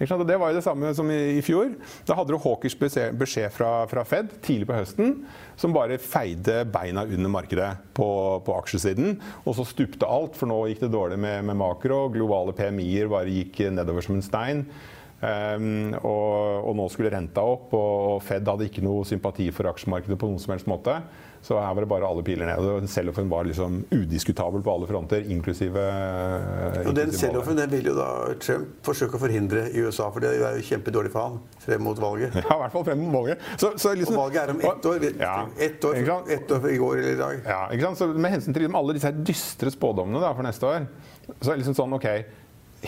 Og 0.00 0.22
det 0.24 0.38
var 0.40 0.48
jo 0.48 0.56
det 0.56 0.64
samme 0.64 0.90
som 0.96 1.10
i, 1.12 1.42
fjor. 1.44 1.74
Da 2.08 2.16
hadde 2.16 2.32
du 2.32 2.40
hawkers 2.40 2.76
beskjed 2.80 3.52
fra, 3.52 3.84
fra 3.90 4.04
Fed 4.08 4.30
tidlig 4.40 4.68
på 4.70 4.78
høsten 4.78 5.18
som 5.60 5.74
bare 5.76 6.00
feide 6.00 6.62
beina 6.72 7.04
under 7.04 7.32
markedet 7.32 7.68
på, 7.96 8.08
på 8.46 8.54
aksjesiden. 8.56 9.18
Og 9.44 9.58
så 9.58 9.66
stupte 9.68 10.08
alt, 10.08 10.38
for 10.40 10.48
nå 10.48 10.62
gikk 10.70 10.86
det 10.86 10.94
dårlig 10.94 11.20
med, 11.20 11.44
med 11.50 11.60
makro. 11.60 12.06
Globale 12.14 12.56
PMI-er 12.56 13.12
bare 13.12 13.34
gikk 13.34 13.60
nedover 13.76 14.06
som 14.06 14.16
en 14.16 14.24
stein. 14.24 14.64
Um, 15.20 15.92
og, 16.00 16.64
og 16.64 16.76
nå 16.78 16.86
skulle 16.88 17.12
renta 17.12 17.44
opp, 17.44 17.74
og 17.76 18.22
Fed 18.24 18.48
hadde 18.48 18.70
ikke 18.70 18.84
noe 18.84 19.04
sympati 19.04 19.50
for 19.52 19.68
aksjemarkedet 19.68 20.16
på 20.16 20.30
noen 20.30 20.40
som 20.40 20.54
helst 20.54 20.70
måte. 20.70 20.96
Så 21.42 21.56
her 21.56 21.72
var 21.72 21.80
det 21.80 21.88
bare 21.88 22.04
alle 22.04 22.22
piler 22.24 22.44
ned. 22.50 22.58
og 22.68 22.84
Selloffen 22.92 23.30
var 23.30 23.46
liksom 23.48 23.78
udiskutabel 23.90 24.60
på 24.64 24.72
alle 24.74 24.86
fronter, 24.90 25.24
inklusive 25.32 25.84
Og 26.84 26.92
den 26.96 27.12
sellofen 27.16 27.56
den 27.56 27.70
vil 27.72 27.88
jo 27.90 27.94
da 27.96 28.08
Trump 28.42 28.74
forsøke 28.84 29.16
å 29.16 29.22
forhindre 29.22 29.62
i 29.72 29.80
USA, 29.86 30.10
for 30.12 30.20
det 30.20 30.34
er 30.36 30.58
jo 30.58 30.66
kjempedårlig 30.68 31.12
for 31.14 31.24
han 31.24 31.38
frem 31.64 31.84
mot 31.86 32.00
valget. 32.00 32.36
Ja, 32.44 32.58
i 32.58 32.60
hvert 32.64 32.74
fall 32.74 32.84
frem 32.90 33.00
mot 33.06 33.14
valget. 33.22 33.46
Så, 33.56 33.72
så 33.80 33.94
liksom, 33.96 34.18
Og 34.18 34.26
valget 34.26 34.42
er 34.42 34.52
om 34.52 34.60
ett 34.68 34.90
år. 34.90 35.06
Ja, 35.20 35.34
Ett 35.56 35.84
år, 35.88 36.00
ett 36.36 36.52
år 36.56 36.68
i 36.70 36.76
går 36.82 36.98
eller 37.00 37.14
i 37.14 37.20
dag. 37.22 37.40
Ja, 37.48 37.60
ikke 37.72 37.88
sant? 37.88 38.00
Så 38.02 38.10
med 38.12 38.34
hensyn 38.36 38.56
til 38.56 38.66
liksom 38.66 38.76
alle 38.82 38.98
disse 38.98 39.12
dystre 39.32 39.72
spådommene 39.72 40.20
da, 40.22 40.34
for 40.36 40.44
neste 40.46 40.68
år, 40.68 40.86
så 41.40 41.50
er 41.50 41.54
det 41.54 41.62
liksom 41.62 41.78
sånn 41.78 41.96
OK. 41.96 42.08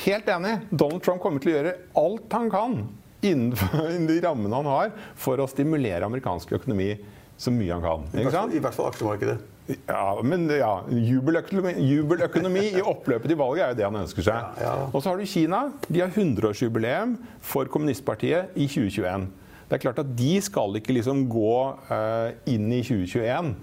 Helt 0.04 0.28
enig. 0.32 0.58
Donald 0.70 1.04
Trump 1.04 1.24
kommer 1.24 1.40
til 1.40 1.52
å 1.54 1.56
gjøre 1.56 1.74
alt 2.04 2.36
han 2.36 2.52
kan 2.52 2.76
innenfor 3.22 3.88
innen 3.94 4.08
de 4.10 4.20
rammene 4.24 4.60
han 4.60 4.68
har, 4.68 4.94
for 5.16 5.40
å 5.40 5.48
stimulere 5.50 6.04
amerikansk 6.08 6.52
økonomi 6.58 6.92
så 7.42 7.52
mye 7.54 7.74
han 7.74 7.82
kan. 7.82 8.06
I 8.06 8.22
Ikke 8.22 8.28
hvert 8.28 8.36
fall, 8.36 8.38
sant? 8.38 8.54
I 8.54 8.62
hvert 8.62 8.78
fall 8.78 8.92
aksjemarkedet. 8.92 9.40
Ja, 9.86 10.06
men 10.26 10.48
ja, 10.50 10.72
jubeløkonomi, 10.90 11.72
jubeløkonomi 11.86 12.64
i 12.74 12.82
oppløpet 12.82 13.30
til 13.30 13.38
valget 13.38 13.64
er 13.64 13.72
jo 13.72 13.78
det 13.78 13.86
han 13.86 14.00
ønsker 14.02 14.26
seg. 14.26 14.58
Ja. 14.62 14.72
Og 14.90 14.98
så 15.02 15.12
har 15.12 15.20
du 15.20 15.28
Kina. 15.28 15.62
De 15.86 16.02
har 16.02 16.10
100-årsjubileum 16.10 17.14
for 17.40 17.70
kommunistpartiet 17.70 18.54
i 18.58 18.66
2021. 18.66 19.28
Det 19.70 19.78
er 19.78 19.84
klart 19.86 20.02
at 20.02 20.10
de 20.18 20.32
skal 20.44 20.76
ikke 20.76 20.96
liksom 20.98 21.24
gå 21.32 21.54
uh, 21.88 22.34
inn 22.50 22.66
i 22.74 22.82
2021 22.84 23.54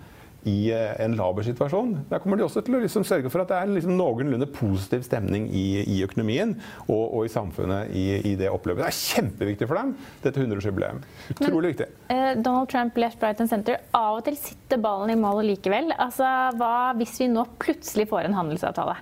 i 0.47 0.71
eh, 0.71 0.93
en 1.03 1.17
laber 1.19 1.43
situasjon. 1.43 1.95
Der 2.09 2.21
kommer 2.23 2.39
de 2.39 2.45
også 2.45 2.63
til 2.63 2.77
å 2.77 2.81
liksom 2.83 3.03
sørge 3.07 3.31
for 3.31 3.43
at 3.43 3.51
det 3.51 3.57
er 3.57 3.67
en 3.67 3.75
liksom 3.75 3.97
noenlunde 3.99 4.47
positiv 4.55 5.03
stemning 5.07 5.49
i, 5.51 5.81
i 5.83 5.99
økonomien 6.05 6.55
og, 6.85 7.03
og 7.03 7.27
i 7.27 7.33
samfunnet 7.33 7.91
i, 7.91 8.05
i 8.31 8.35
det 8.39 8.51
oppløpet. 8.51 8.85
Det 8.85 8.87
er 8.87 8.99
kjempeviktig 8.99 9.67
for 9.69 9.81
dem, 9.81 9.93
dette 10.23 10.45
100-årsjubileum. 10.45 11.03
Utrolig 11.35 11.73
viktig. 11.73 11.89
Eh, 12.15 12.31
Donald 12.39 12.71
Trump, 12.71 12.97
left, 13.01 13.21
right 13.25 13.43
and 13.43 13.51
center. 13.51 13.81
Av 13.97 14.21
og 14.21 14.25
til 14.29 14.39
sitter 14.39 14.79
ballen 14.81 15.11
i 15.11 15.19
mål 15.19 15.43
likevel. 15.49 15.91
Altså, 15.99 16.29
hva 16.59 16.95
hvis 16.99 17.19
vi 17.19 17.29
nå 17.33 17.45
plutselig 17.59 18.07
får 18.11 18.29
en 18.29 18.39
handelsavtale? 18.39 18.95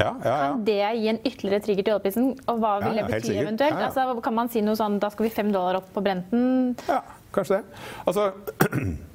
Ja, 0.00 0.14
ja, 0.24 0.30
ja. 0.30 0.48
Kan 0.48 0.64
det 0.64 0.78
gi 0.96 1.08
en 1.12 1.20
ytterligere 1.28 1.60
trigger 1.64 1.84
til 1.84 1.94
oljeprisen? 1.98 2.32
Og 2.48 2.62
hva 2.62 2.78
vil 2.86 2.96
det 2.96 3.04
bety 3.10 3.34
eventuelt? 3.36 3.76
Altså, 3.84 4.06
kan 4.24 4.36
man 4.36 4.48
si 4.52 4.62
noe 4.64 4.78
sånn 4.78 4.96
da 5.02 5.10
skal 5.12 5.28
vi 5.28 5.34
fem 5.34 5.52
dollar 5.52 5.82
opp 5.82 5.90
på 5.92 6.02
Brenten? 6.04 6.72
Ja, 6.88 7.02
kanskje 7.34 7.60
det. 7.60 7.80
Altså, 8.08 8.30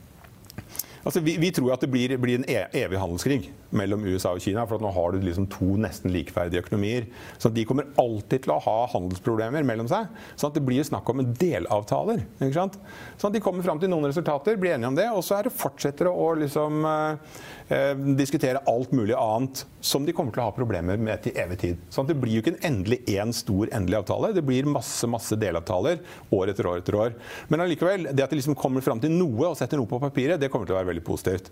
altså 1.06 1.22
vi, 1.22 1.38
vi 1.40 1.52
tror 1.54 1.74
at 1.74 1.82
det 1.82 1.92
blir, 1.92 2.18
blir 2.18 2.40
en 2.40 2.48
e 2.50 2.66
evig 2.74 3.00
handelskrig 3.00 3.52
mellom 3.78 4.06
USA 4.08 4.34
og 4.36 4.44
Kina. 4.44 4.66
For 4.66 4.78
at 4.78 4.86
nå 4.86 4.92
har 4.96 5.14
du 5.14 5.24
liksom 5.24 5.48
to 5.52 5.76
nesten 5.82 6.14
likeverdige 6.14 6.64
økonomier. 6.66 7.10
Så 7.42 7.52
de 7.54 7.66
kommer 7.68 7.90
alltid 8.02 8.46
til 8.46 8.56
å 8.56 8.62
ha 8.64 8.78
handelsproblemer 8.94 9.66
mellom 9.68 9.90
seg. 9.92 10.10
Så 10.40 10.52
det 10.56 10.64
blir 10.66 10.86
snakk 10.88 11.10
om 11.12 11.24
delavtaler. 11.36 12.26
ikke 12.40 12.56
sant? 12.58 12.80
Sånn 13.20 13.32
at 13.32 13.38
de 13.38 13.44
kommer 13.44 13.66
fram 13.66 13.82
til 13.82 13.92
noen 13.92 14.08
resultater, 14.10 14.58
blir 14.60 14.76
enige 14.76 14.92
om 14.92 14.98
det, 14.98 15.08
og 15.12 15.24
så 15.26 15.40
er 15.40 15.48
det 15.48 15.56
fortsetter 15.56 16.10
å 16.10 16.32
liksom, 16.40 16.86
eh, 16.86 17.40
eh, 17.76 17.94
diskutere 18.18 18.64
alt 18.68 18.92
mulig 18.96 19.16
annet 19.18 19.66
som 19.86 20.06
de 20.06 20.14
kommer 20.16 20.34
til 20.34 20.42
å 20.42 20.50
ha 20.50 20.56
problemer 20.56 20.98
med 20.98 21.24
til 21.24 21.36
evig 21.38 21.60
tid. 21.62 21.82
Sånn 21.90 22.08
at 22.08 22.14
det 22.14 22.20
blir 22.22 22.38
jo 22.38 22.44
ikke 22.44 22.56
en 22.56 22.74
endelig 22.74 23.04
én 23.12 23.34
stor 23.34 23.70
endelig 23.72 24.02
avtale. 24.02 24.34
Det 24.34 24.46
blir 24.46 24.66
masse 24.70 25.08
masse 25.10 25.38
delavtaler 25.40 26.00
år 26.34 26.54
etter 26.54 26.70
år 26.70 26.82
etter 26.82 27.00
år. 27.00 27.18
Men 27.50 27.66
allikevel, 27.66 28.10
det 28.12 28.26
at 28.26 28.34
de 28.34 28.40
liksom 28.40 28.58
kommer 28.58 28.82
fram 28.86 29.02
til 29.02 29.14
noe 29.14 29.52
og 29.52 29.60
setter 29.60 29.80
noe 29.80 29.90
på 29.90 30.02
papiret, 30.02 30.40
det 30.42 30.52
kommer 30.54 30.70
til 30.70 30.76
å 30.76 30.80
være 30.82 30.94
veldig 30.94 31.06
positivt. 31.06 31.52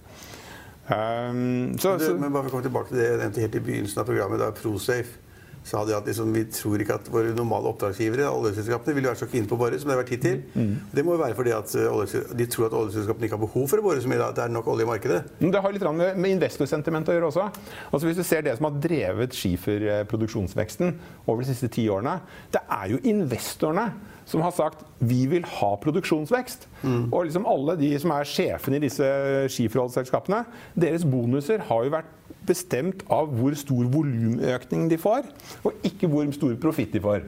Um, 0.83 1.77
så, 1.79 1.95
men 2.19 2.27
bare 2.27 2.43
for 2.43 2.49
å 2.49 2.55
komme 2.57 2.65
tilbake 2.65 2.91
til 2.91 2.99
det 2.99 3.05
jeg 3.07 3.19
nevnte 3.21 3.43
helt 3.45 3.53
i 3.55 3.61
begynnelsen 3.63 4.01
av 4.01 4.09
programmet, 4.09 4.41
da, 4.41 4.49
ProSafe. 4.55 5.21
sa 5.63 5.85
de 5.87 5.93
at 5.95 6.03
liksom, 6.03 6.33
vi 6.35 6.41
tror 6.51 6.81
ikke 6.83 6.97
at 6.99 7.05
våre 7.07 7.29
normale 7.31 7.69
oppdragsgivere, 7.69 8.25
oljeselskapene, 8.27 8.97
vil 8.97 9.05
være 9.07 9.21
så 9.21 9.29
keen 9.31 9.45
på 9.47 9.55
å 9.55 9.61
bore 9.61 9.77
som 9.79 9.87
det 9.87 9.95
har 9.95 10.01
vært 10.01 10.11
hittil. 10.11 10.41
Mm. 10.59 10.73
Det 10.91 11.05
må 11.07 11.13
jo 11.15 11.21
være 11.21 11.37
fordi 11.37 11.53
at 11.55 11.75
uh, 11.79 12.17
de 12.35 12.47
tror 12.51 12.67
at 12.67 12.75
oljeselskapene 12.81 13.29
ikke 13.29 13.37
har 13.37 13.43
behov 13.45 13.69
for 13.71 13.79
å 13.79 13.85
bore 13.85 14.03
så 14.03 14.11
mye. 14.11 14.19
At 14.25 14.35
det 14.41 14.43
er 14.43 14.51
nok 14.51 14.67
olje 14.73 14.83
i 14.83 14.89
markedet. 14.89 15.21
Det 15.39 15.61
har 15.63 15.75
litt 15.77 15.85
med, 15.87 16.19
med 16.19 16.35
investorsentiment 16.35 17.07
å 17.07 17.15
gjøre 17.15 17.29
også. 17.31 17.47
Altså 17.93 18.09
Hvis 18.09 18.19
du 18.19 18.25
ser 18.27 18.43
det 18.43 18.57
som 18.59 18.67
har 18.67 18.75
drevet 18.83 19.39
skiferproduksjonsveksten 19.39 20.91
over 21.23 21.45
de 21.45 21.53
siste 21.53 21.71
ti 21.71 21.87
årene, 21.87 22.17
det 22.51 22.65
er 22.67 22.91
jo 22.91 22.99
investorene 23.13 23.87
som 24.29 24.43
har 24.45 24.53
sagt 24.55 24.83
vi 25.03 25.23
vil 25.31 25.45
ha 25.59 25.73
produksjonsvekst. 25.83 26.67
Mm. 26.83 27.05
Og 27.11 27.27
liksom 27.27 27.47
alle 27.49 27.77
de 27.79 27.91
som 28.01 28.13
er 28.15 28.29
sjefene 28.29 28.79
i 28.79 28.85
disse 28.85 29.07
skiforholdsselskapene, 29.53 30.43
deres 30.79 31.05
bonuser 31.07 31.63
har 31.69 31.85
jo 31.85 31.95
vært 31.95 32.11
bestemt 32.47 33.05
av 33.13 33.31
hvor 33.37 33.55
stor 33.55 33.87
volumøkning 33.91 34.89
de 34.91 34.99
får, 34.99 35.27
og 35.63 35.87
ikke 35.87 36.09
hvor 36.11 36.27
stor 36.35 36.57
profitt 36.61 36.95
de 36.95 37.03
får. 37.03 37.23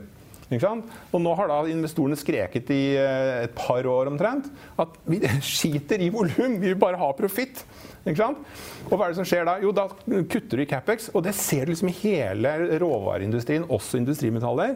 Og 0.46 1.18
nå 1.24 1.32
har 1.40 1.50
da 1.50 1.64
investorene 1.72 2.18
skreket 2.20 2.70
i 2.70 2.82
eh, 3.02 3.46
et 3.48 3.56
par 3.58 3.86
år 3.90 4.12
omtrent 4.12 4.46
at 4.78 4.94
vi 5.10 5.18
skiter 5.56 6.02
i 6.02 6.12
volum, 6.14 6.60
vi 6.62 6.70
vil 6.70 6.80
bare 6.80 7.00
ha 7.02 7.10
profitt. 7.18 7.64
Og 8.06 8.94
hva 8.94 9.08
er 9.08 9.10
det 9.10 9.18
som 9.18 9.26
skjer 9.26 9.48
da? 9.48 9.58
Jo, 9.64 9.72
da 9.74 9.88
kutter 10.06 10.60
du 10.60 10.62
i 10.62 10.70
Capex, 10.70 11.10
og 11.16 11.24
det 11.26 11.34
ser 11.34 11.66
du 11.66 11.74
liksom 11.74 11.90
i 11.90 11.98
hele 12.04 12.52
råvareindustrien, 12.78 13.66
også 13.66 13.98
industrimetaller, 13.98 14.76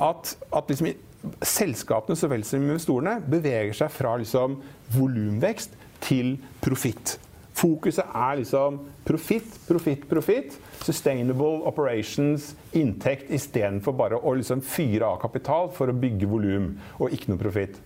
at, 0.00 0.32
at 0.56 0.72
liksom 0.72 0.88
selskapene 1.46 2.18
så 2.18 2.30
vel 2.30 2.44
som 2.46 2.64
investorene 2.64 3.18
beveger 3.30 3.76
seg 3.82 3.92
fra 3.94 4.16
liksom 4.20 4.58
volumvekst 4.94 5.76
til 6.02 6.34
profitt. 6.62 7.16
Fokuset 7.52 8.08
er 8.16 8.38
liksom 8.40 8.78
profitt, 9.04 9.54
profitt, 9.68 10.06
profitt. 10.08 10.56
Sustainable 10.82 11.62
operations, 11.68 12.52
inntekt 12.74 13.30
istedenfor 13.30 13.94
bare 13.94 14.18
å 14.18 14.34
liksom 14.34 14.64
fyre 14.66 15.12
av 15.12 15.20
kapital 15.22 15.70
for 15.76 15.92
å 15.92 15.96
bygge 15.96 16.30
volum 16.30 16.72
og 16.98 17.12
ikke 17.14 17.30
noe 17.30 17.42
profitt. 17.42 17.78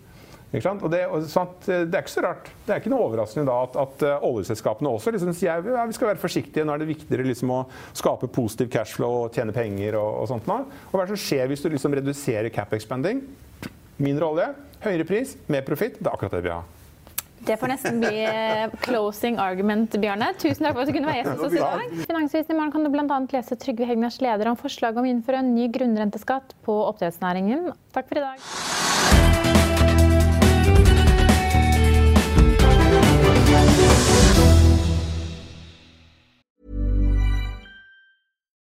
Og 0.55 0.87
det, 0.93 1.03
og 1.11 1.25
sånt, 1.29 1.67
det, 1.67 1.91
er 1.91 2.05
ikke 2.05 2.13
så 2.13 2.23
rart. 2.25 2.51
Det 2.65 2.73
er 2.73 2.81
ikke 2.81 2.93
noe 2.93 3.09
overraskende 3.09 3.49
da 3.49 3.57
at, 3.67 3.75
at 3.83 4.05
uh, 4.07 4.29
oljeselskapene 4.29 4.93
også 4.95 5.13
liksom 5.13 5.35
sier 5.37 5.67
ja, 5.75 5.83
vi 5.89 5.97
skal 5.97 6.13
være 6.13 6.23
forsiktige. 6.23 6.65
Nå 6.65 6.77
er 6.77 6.85
det 6.85 6.89
viktigere 6.93 7.27
liksom 7.27 7.53
å 7.53 7.59
skape 7.97 8.31
positiv 8.33 8.71
cashflow 8.73 9.25
og 9.25 9.37
tjene 9.37 9.55
penger. 9.57 9.99
Og, 10.01 10.23
og 10.23 10.31
sånt 10.31 10.49
nå. 10.49 10.63
Og 10.87 10.95
hva 10.95 11.03
er 11.03 11.11
det 11.11 11.17
som 11.17 11.25
skjer 11.27 11.51
hvis 11.51 11.67
du 11.67 11.69
liksom 11.75 11.99
reduserer 11.99 12.49
cap-expanding? 12.55 13.25
Mindre 14.01 14.31
olje, 14.31 14.49
høyere 14.87 15.09
pris, 15.09 15.37
mer 15.51 15.67
profitt. 15.67 15.99
Det 16.01 16.09
er 16.09 16.15
akkurat 16.15 16.39
det 16.39 16.47
vi 16.47 16.55
har. 16.55 16.73
Det 17.47 17.57
får 17.61 17.71
nesten 17.71 18.01
bli 18.01 18.23
eh, 18.25 18.73
closing 18.83 19.37
argument, 19.39 19.93
Bjarne. 20.01 20.33
Tusen 20.41 20.67
takk 20.67 20.75
for 20.75 20.83
at 20.83 20.91
du 20.91 20.97
kunne 20.97 21.11
være 21.11 21.21
gjest 21.21 21.35
hos 21.35 21.45
oss 21.51 21.59
i 21.59 21.63
dag. 21.63 21.93
Finansvisen 22.09 22.55
i 22.55 22.59
morgen 22.59 22.73
kan 22.75 22.87
du 22.87 22.91
bl.a. 22.95 23.21
lese 23.37 23.61
Trygve 23.61 23.91
Hegnars 23.91 24.19
leder 24.25 24.51
om 24.51 24.59
forslaget 24.59 25.03
om 25.03 25.07
å 25.07 25.13
innføre 25.13 25.45
en 25.45 25.53
ny 25.55 25.69
grunnrenteskatt 25.75 26.57
på 26.67 26.81
oppdrettsnæringen. 26.89 27.71
Takk 27.95 28.11
for 28.11 28.23
i 28.23 28.27
dag. 28.27 29.66